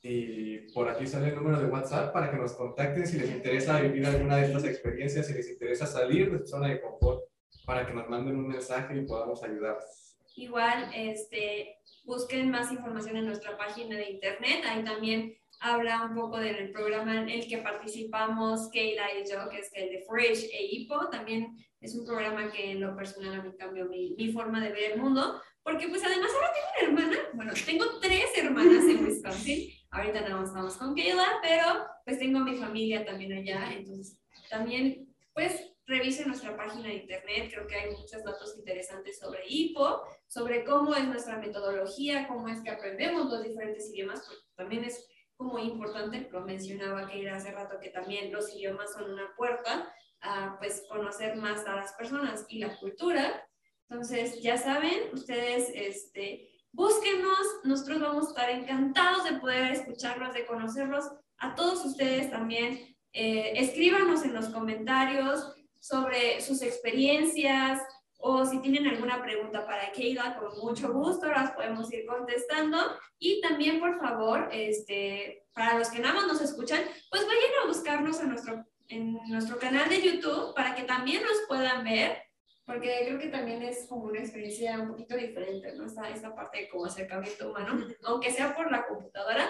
Y 0.01 0.59
por 0.71 0.87
aquí 0.87 1.05
sale 1.07 1.27
el 1.27 1.35
número 1.35 1.59
de 1.59 1.65
WhatsApp 1.65 2.13
para 2.13 2.31
que 2.31 2.37
nos 2.37 2.53
contacten 2.53 3.05
si 3.05 3.19
les 3.19 3.31
interesa 3.31 3.81
vivir 3.81 4.05
alguna 4.05 4.37
de 4.37 4.45
estas 4.45 4.63
experiencias, 4.63 5.27
si 5.27 5.33
les 5.33 5.49
interesa 5.49 5.85
salir 5.85 6.31
de 6.31 6.39
su 6.39 6.47
zona 6.47 6.69
de 6.69 6.79
confort, 6.79 7.25
para 7.65 7.85
que 7.85 7.93
nos 7.93 8.07
manden 8.07 8.37
un 8.37 8.47
mensaje 8.47 8.95
y 8.95 9.05
podamos 9.05 9.43
ayudarlos. 9.43 10.15
Igual, 10.37 10.89
este, 10.95 11.79
busquen 12.05 12.49
más 12.49 12.71
información 12.71 13.17
en 13.17 13.25
nuestra 13.25 13.57
página 13.57 13.97
de 13.97 14.11
internet. 14.11 14.63
Ahí 14.65 14.85
también 14.85 15.35
habla 15.59 16.03
un 16.03 16.15
poco 16.15 16.39
del 16.39 16.71
programa 16.71 17.21
en 17.21 17.29
el 17.29 17.47
que 17.47 17.57
participamos 17.59 18.69
Keila 18.71 19.05
y 19.13 19.29
yo, 19.29 19.49
que 19.49 19.59
es 19.59 19.69
el 19.73 19.89
de 19.89 20.05
Fresh 20.07 20.45
e 20.53 20.65
IPO. 20.71 21.09
También 21.09 21.55
es 21.81 21.95
un 21.95 22.05
programa 22.05 22.51
que 22.51 22.71
en 22.71 22.81
lo 22.81 22.95
personal 22.95 23.39
a 23.39 23.43
mí 23.43 23.51
cambió 23.57 23.85
mi, 23.85 24.15
mi 24.17 24.31
forma 24.31 24.61
de 24.61 24.71
ver 24.71 24.91
el 24.93 24.99
mundo, 24.99 25.41
porque 25.63 25.87
pues 25.87 26.03
además 26.03 26.31
ahora 26.33 26.51
tengo 26.53 26.67
una 26.71 27.01
hermana, 27.01 27.29
bueno, 27.33 27.53
tengo 27.65 27.85
tres 27.99 28.29
hermanas 28.37 28.85
en 28.85 29.05
Wisconsin, 29.05 29.69
ahorita 29.91 30.21
nada 30.21 30.37
más 30.37 30.49
estamos 30.49 30.77
con 30.77 30.95
Keila, 30.95 31.39
pero 31.41 31.85
pues 32.05 32.19
tengo 32.19 32.39
mi 32.39 32.55
familia 32.55 33.05
también 33.05 33.33
allá, 33.33 33.71
entonces 33.73 34.19
también 34.49 35.13
pues 35.33 35.73
revisen 35.85 36.27
nuestra 36.27 36.55
página 36.55 36.87
de 36.87 36.95
internet, 36.95 37.49
creo 37.51 37.67
que 37.67 37.75
hay 37.75 37.91
muchos 37.91 38.23
datos 38.23 38.55
interesantes 38.57 39.19
sobre 39.19 39.41
IPO, 39.47 40.03
sobre 40.27 40.63
cómo 40.63 40.95
es 40.95 41.05
nuestra 41.05 41.37
metodología, 41.37 42.27
cómo 42.27 42.47
es 42.47 42.61
que 42.61 42.69
aprendemos 42.69 43.29
los 43.29 43.43
diferentes 43.43 43.89
idiomas, 43.89 44.23
porque 44.25 44.43
también 44.55 44.83
es 44.83 45.07
como 45.39 45.57
importante, 45.57 46.27
lo 46.33 46.41
mencionaba 46.41 47.07
Keila 47.07 47.37
hace 47.37 47.51
rato, 47.51 47.79
que 47.79 47.91
también 47.91 48.29
los 48.29 48.53
idiomas 48.53 48.91
son 48.91 49.09
una 49.09 49.33
puerta 49.37 49.89
a 50.19 50.57
pues 50.59 50.83
conocer 50.89 51.37
más 51.37 51.65
a 51.65 51.77
las 51.77 51.93
personas 51.93 52.45
y 52.49 52.59
la 52.59 52.77
cultura. 52.77 53.47
Entonces, 53.87 54.41
ya 54.41 54.57
saben, 54.57 55.13
ustedes 55.13 55.71
este, 55.73 56.49
búsquenos, 56.73 57.39
nosotros 57.63 58.01
vamos 58.01 58.25
a 58.25 58.29
estar 58.31 58.49
encantados 58.49 59.23
de 59.23 59.39
poder 59.39 59.71
escucharlos, 59.71 60.33
de 60.33 60.45
conocerlos. 60.45 61.05
A 61.37 61.55
todos 61.55 61.85
ustedes 61.85 62.29
también, 62.29 62.97
eh, 63.13 63.53
escríbanos 63.55 64.25
en 64.25 64.33
los 64.33 64.49
comentarios 64.49 65.55
sobre 65.79 66.41
sus 66.41 66.61
experiencias 66.61 67.81
o 68.21 68.45
si 68.45 68.59
tienen 68.59 68.85
alguna 68.85 69.21
pregunta 69.21 69.65
para 69.65 69.91
Keila, 69.93 70.37
con 70.37 70.57
mucho 70.59 70.91
gusto 70.91 71.27
las 71.27 71.51
podemos 71.51 71.91
ir 71.93 72.05
contestando. 72.05 72.77
Y 73.17 73.39
también, 73.39 73.79
por 73.79 73.97
favor, 73.97 74.49
este, 74.51 75.45
para 75.53 75.79
los 75.79 75.89
que 75.89 75.99
nada 75.99 76.15
más 76.15 76.27
nos 76.27 76.41
escuchan, 76.41 76.81
pues 77.09 77.25
vayan 77.25 77.63
a 77.63 77.67
buscarnos 77.67 78.19
en 78.19 78.29
nuestro, 78.29 78.65
en 78.89 79.13
nuestro 79.29 79.57
canal 79.57 79.87
de 79.89 80.01
YouTube 80.01 80.53
para 80.53 80.75
que 80.75 80.83
también 80.83 81.23
nos 81.23 81.47
puedan 81.47 81.85
ver, 81.85 82.17
porque 82.65 83.03
creo 83.05 83.19
que 83.19 83.29
también 83.29 83.63
es 83.63 83.87
como 83.87 84.03
una 84.03 84.19
experiencia 84.19 84.77
un 84.77 84.89
poquito 84.89 85.15
diferente, 85.15 85.73
¿no? 85.75 85.85
Esta, 85.85 86.09
esta 86.09 86.35
parte 86.35 86.59
de 86.59 86.69
como 86.69 86.85
acercamiento 86.85 87.49
humano, 87.49 87.87
aunque 88.03 88.31
sea 88.31 88.53
por 88.53 88.69
la 88.69 88.85
computadora. 88.85 89.49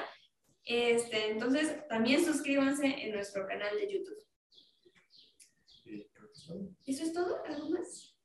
Este, 0.64 1.32
entonces, 1.32 1.88
también 1.88 2.24
suscríbanse 2.24 2.86
en 2.86 3.14
nuestro 3.14 3.48
canal 3.48 3.76
de 3.76 3.92
YouTube. 3.92 4.24
¿Eso 6.86 7.04
es 7.04 7.14
todo? 7.14 7.44
¿Algo 7.46 7.70
más? 7.70 8.19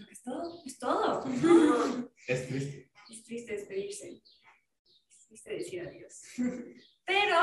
Creo 0.00 0.08
que 0.08 0.14
es 0.14 0.22
todo. 0.22 0.62
Es 0.64 0.78
todo. 0.78 2.10
Es 2.26 2.48
triste. 2.48 2.90
Es 3.10 3.24
triste 3.24 3.52
despedirse. 3.52 4.22
Es 5.08 5.26
triste 5.28 5.52
decir 5.52 5.86
adiós. 5.86 6.22
Pero 7.04 7.36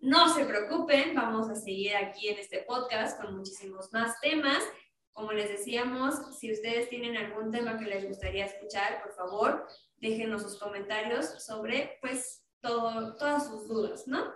no 0.00 0.34
se 0.34 0.44
preocupen, 0.44 1.14
vamos 1.14 1.48
a 1.48 1.54
seguir 1.54 1.94
aquí 1.94 2.28
en 2.28 2.38
este 2.38 2.62
podcast 2.62 3.20
con 3.20 3.36
muchísimos 3.36 3.92
más 3.92 4.20
temas. 4.20 4.64
Como 5.12 5.30
les 5.32 5.50
decíamos, 5.50 6.36
si 6.36 6.50
ustedes 6.50 6.88
tienen 6.88 7.16
algún 7.16 7.52
tema 7.52 7.78
que 7.78 7.84
les 7.84 8.08
gustaría 8.08 8.46
escuchar, 8.46 9.02
por 9.02 9.12
favor, 9.14 9.68
déjenos 9.98 10.42
sus 10.42 10.58
comentarios 10.58 11.26
sobre, 11.44 11.98
pues, 12.00 12.44
todo, 12.60 13.14
todas 13.16 13.46
sus 13.46 13.68
dudas, 13.68 14.08
¿no? 14.08 14.32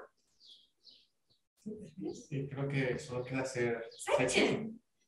Sí, 2.13 2.49
creo 2.49 2.69
que 2.69 2.99
solo 3.01 3.25
queda 3.25 3.41
hacer. 3.41 3.91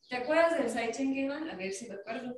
¿Te 0.09 0.17
acuerdas 0.17 0.59
del 0.59 0.71
sidechain, 0.71 1.15
Gilman? 1.15 1.51
A 1.51 1.57
ver 1.57 1.73
si 1.73 1.89
me 1.89 1.95
acuerdo. 1.95 2.37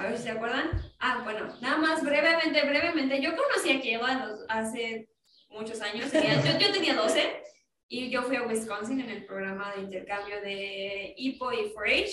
A 0.00 0.04
ver 0.08 0.16
si 0.16 0.22
se 0.24 0.30
acuerdan. 0.30 0.70
Ah, 0.98 1.20
bueno, 1.24 1.54
nada 1.60 1.76
más 1.76 2.02
brevemente, 2.02 2.62
brevemente. 2.66 3.20
Yo 3.20 3.36
conocí 3.36 3.70
a 3.70 3.80
Keila 3.82 4.34
hace 4.48 5.10
muchos 5.50 5.80
años. 5.82 6.10
Tenía- 6.10 6.40
yo, 6.58 6.58
yo 6.58 6.72
tenía 6.72 6.94
12 6.94 7.42
y 7.88 8.08
yo 8.10 8.22
fui 8.22 8.36
a 8.36 8.44
Wisconsin 8.46 9.00
en 9.00 9.10
el 9.10 9.26
programa 9.26 9.74
de 9.74 9.82
intercambio 9.82 10.40
de 10.40 11.12
IPO 11.18 11.52
y 11.52 11.56
4-H. 11.74 12.12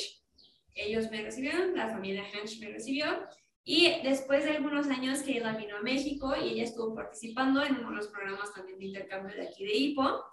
Ellos 0.76 1.10
me 1.10 1.22
recibieron, 1.22 1.76
la 1.76 1.90
familia 1.90 2.26
Hench 2.30 2.60
me 2.60 2.70
recibió. 2.70 3.06
Y 3.64 4.02
después 4.04 4.44
de 4.44 4.52
algunos 4.52 4.88
años 4.88 5.22
Keila 5.22 5.54
vino 5.56 5.78
a 5.78 5.82
México 5.82 6.34
y 6.36 6.50
ella 6.50 6.64
estuvo 6.64 6.94
participando 6.94 7.64
en 7.64 7.78
uno 7.78 7.90
de 7.92 7.96
los 7.96 8.08
programas 8.08 8.54
también 8.54 8.80
de 8.80 8.86
intercambio 8.86 9.36
de 9.36 9.48
aquí 9.48 9.66
de 9.66 9.76
IPO. 9.76 10.26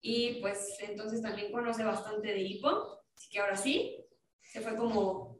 Y 0.00 0.40
pues 0.40 0.76
entonces 0.80 1.22
también 1.22 1.52
conoce 1.52 1.84
bastante 1.84 2.28
de 2.28 2.40
IPO. 2.42 3.00
Así 3.14 3.28
que 3.30 3.38
ahora 3.40 3.56
sí, 3.56 3.96
se 4.40 4.60
fue 4.60 4.76
como 4.76 5.35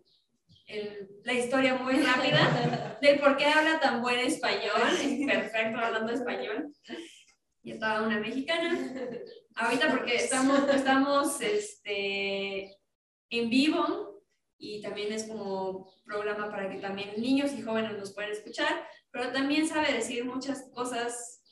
el- 0.67 1.09
la 1.25 1.33
historia 1.33 1.75
muy 1.75 1.95
rápida 1.95 2.99
del 3.01 3.19
por 3.21 3.37
qué 3.37 3.47
habla 3.47 3.81
tan 3.81 4.03
buen 4.03 4.19
español, 4.19 4.81
es 5.03 5.27
perfecto 5.27 5.79
hablando 5.79 6.13
español. 6.13 6.73
Y 7.63 7.73
estaba 7.73 8.07
una 8.07 8.19
mexicana. 8.21 8.79
Ahorita 9.57 9.91
porque 9.91 10.17
estamos, 10.17 10.69
estamos 10.69 11.41
este, 11.41 12.77
en 13.31 13.51
vivo 13.51 14.23
y 14.59 14.81
también 14.83 15.13
es 15.13 15.25
como 15.25 15.93
programa 16.05 16.51
para 16.51 16.71
que 16.71 16.79
también 16.79 17.21
niños 17.21 17.53
y 17.53 17.63
jóvenes 17.63 17.97
nos 17.99 18.13
puedan 18.15 18.31
escuchar, 18.33 18.87
pero 19.11 19.33
también 19.33 19.67
sabe 19.67 19.93
decir 19.93 20.25
muchas 20.25 20.69
cosas 20.75 21.43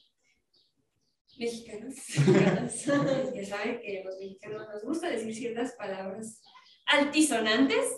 mexicanas. 1.36 1.96
mexicanas. 2.26 2.84
ya 3.34 3.44
saben 3.44 3.80
que 3.80 4.02
los 4.04 4.16
mexicanos 4.18 4.68
nos 4.68 4.84
gusta 4.84 5.08
decir 5.08 5.34
ciertas 5.34 5.72
palabras 5.72 6.40
altisonantes. 6.86 7.96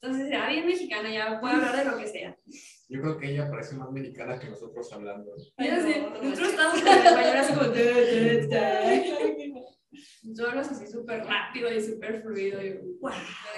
Entonces, 0.00 0.28
era 0.28 0.48
bien 0.50 0.66
mexicana, 0.66 1.10
ya 1.10 1.40
puedo 1.40 1.54
hablar 1.54 1.76
de 1.76 1.84
lo 1.84 1.98
que 1.98 2.06
sea. 2.06 2.36
Yo 2.88 3.00
creo 3.00 3.18
que 3.18 3.30
ella 3.30 3.50
parece 3.50 3.74
más 3.74 3.90
mexicana 3.90 4.38
que 4.38 4.48
nosotros 4.48 4.92
hablando. 4.92 5.34
No 5.58 6.22
nosotros 6.22 6.48
estamos 6.50 6.80
con 6.80 6.88
el 6.88 7.06
español 7.06 7.36
así 7.36 7.52
como... 7.54 7.72
Yo 10.22 10.48
hablo 10.48 10.60
así 10.60 10.86
súper 10.86 11.24
rápido 11.24 11.72
y 11.72 11.80
súper 11.80 12.20
fluido. 12.22 12.64
Y, 12.64 12.74
wow. 13.00 13.12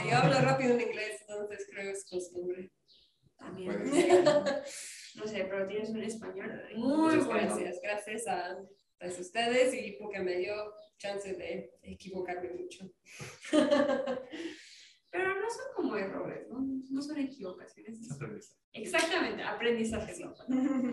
Yo 0.09 0.16
hablo 0.16 0.41
rápido 0.41 0.74
en 0.74 0.81
inglés, 0.83 1.20
entonces 1.22 1.66
creo 1.70 1.85
que 1.85 1.91
es 1.91 2.07
costumbre. 2.09 2.70
También. 3.37 3.83
Puede 3.83 4.33
No 5.14 5.26
sé, 5.26 5.47
pero 5.51 5.66
tienes 5.66 5.91
un 5.91 6.03
español 6.03 6.62
Muy 6.76 6.97
muy 6.97 7.07
Muchas 7.07 7.26
bueno. 7.26 7.57
gracias, 7.57 7.81
gracias 7.83 8.26
a, 8.29 8.53
a 9.01 9.07
ustedes 9.07 9.74
y 9.74 9.97
porque 9.99 10.20
me 10.20 10.37
dio 10.37 10.55
chance 10.99 11.33
de 11.35 11.72
equivocarme 11.83 12.51
mucho. 12.51 12.89
Pero 15.11 15.35
no 15.35 15.51
son 15.51 15.67
como 15.75 15.97
errores, 15.97 16.49
¿no? 16.49 16.61
No 16.91 17.03
son 17.03 17.19
equivocaciones. 17.19 18.09
Exactamente, 18.73 19.43
aprendizaje. 19.43 20.13
es 20.13 20.21
la 20.21 20.35
palabra. 20.35 20.93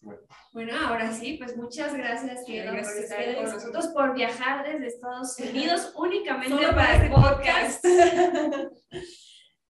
Bueno. 0.00 0.20
Bueno, 0.52 0.76
ahora 0.76 1.12
sí, 1.12 1.38
pues 1.38 1.56
muchas 1.56 1.92
gracias, 1.92 2.44
Kiela, 2.46 2.70
por 2.70 2.96
estar 2.96 3.34
con 3.34 3.44
nosotros, 3.46 3.88
por 3.88 4.14
viajar 4.14 4.64
desde 4.64 4.86
Estados 4.86 5.36
Unidos 5.40 5.92
únicamente 5.96 6.50
Solo 6.50 6.68
para 6.68 6.76
para 6.76 6.96
el 6.96 7.02
este 7.02 7.14
podcast. 7.14 7.84
podcast. 7.84 8.72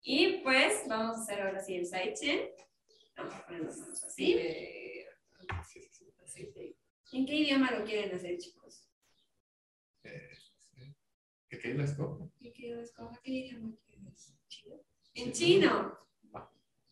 Y 0.06 0.42
pues 0.42 0.82
vamos 0.86 1.16
a 1.16 1.22
hacer 1.22 1.40
ahora 1.40 1.58
sí 1.60 1.76
el 1.76 1.86
sidechain. 1.86 2.50
Vamos 3.16 3.34
a 3.34 3.46
poner 3.46 3.62
las 3.62 3.78
manos 3.78 4.04
así. 4.04 4.34
Sí, 4.34 5.80
sí, 5.80 5.88
sí. 5.90 6.14
así, 6.22 6.52
sí. 6.52 6.76
¿En 7.12 7.24
qué 7.24 7.34
idioma 7.36 7.70
lo 7.70 7.86
quieren 7.86 8.14
hacer, 8.14 8.36
chicos? 8.36 8.86
Eh. 10.02 10.28
¿Qué 11.48 11.58
qué 11.58 11.74
les 12.70 12.92
cojo? 12.92 13.12
¿Qué 13.12 13.20
quiero 13.20 13.20
escoger? 13.20 13.20
¿Qué 13.22 13.30
idioma 13.32 13.76
quieres? 13.86 14.34
Chino. 14.48 14.76
En 15.14 15.32
chino. 15.32 15.98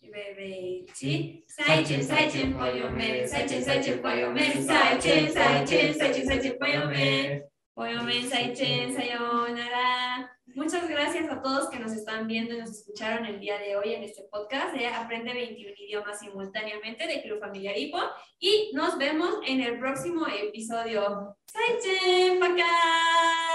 Bebé, 0.00 0.84
¿sí? 0.92 1.44
Sí. 1.46 1.64
Saichen, 1.64 2.04
saichen, 2.04 2.54
pollo 2.54 2.90
men, 2.90 3.26
saichen, 3.26 3.64
saichen, 3.64 4.02
pollo 4.02 4.30
men, 4.30 4.66
saichen, 4.66 5.32
saichen, 5.32 5.94
saichen, 5.94 6.26
saichen, 6.26 6.58
pollo 6.58 6.86
men, 6.88 7.44
pollo 7.72 8.02
men, 8.02 8.28
saichen, 8.28 8.94
sayonara. 8.94 10.30
Muchas 10.54 10.86
gracias 10.86 11.30
a 11.30 11.40
todos 11.40 11.70
que 11.70 11.78
nos 11.78 11.92
están 11.92 12.26
viendo 12.26 12.54
y 12.54 12.58
nos 12.58 12.70
escucharon 12.70 13.24
el 13.24 13.40
día 13.40 13.58
de 13.58 13.76
hoy 13.76 13.94
en 13.94 14.02
este 14.02 14.24
podcast 14.24 14.74
de 14.76 14.86
Aprende 14.86 15.32
21 15.32 15.72
idiomas 15.78 16.18
simultáneamente 16.18 17.06
de 17.06 17.22
Club 17.22 17.40
Familiar 17.40 17.78
Hipo 17.78 17.98
y 18.38 18.70
nos 18.74 18.98
vemos 18.98 19.36
en 19.46 19.62
el 19.62 19.78
próximo 19.78 20.26
episodio. 20.26 21.38
Saichen, 21.46 22.38
¡Pacá! 22.38 23.51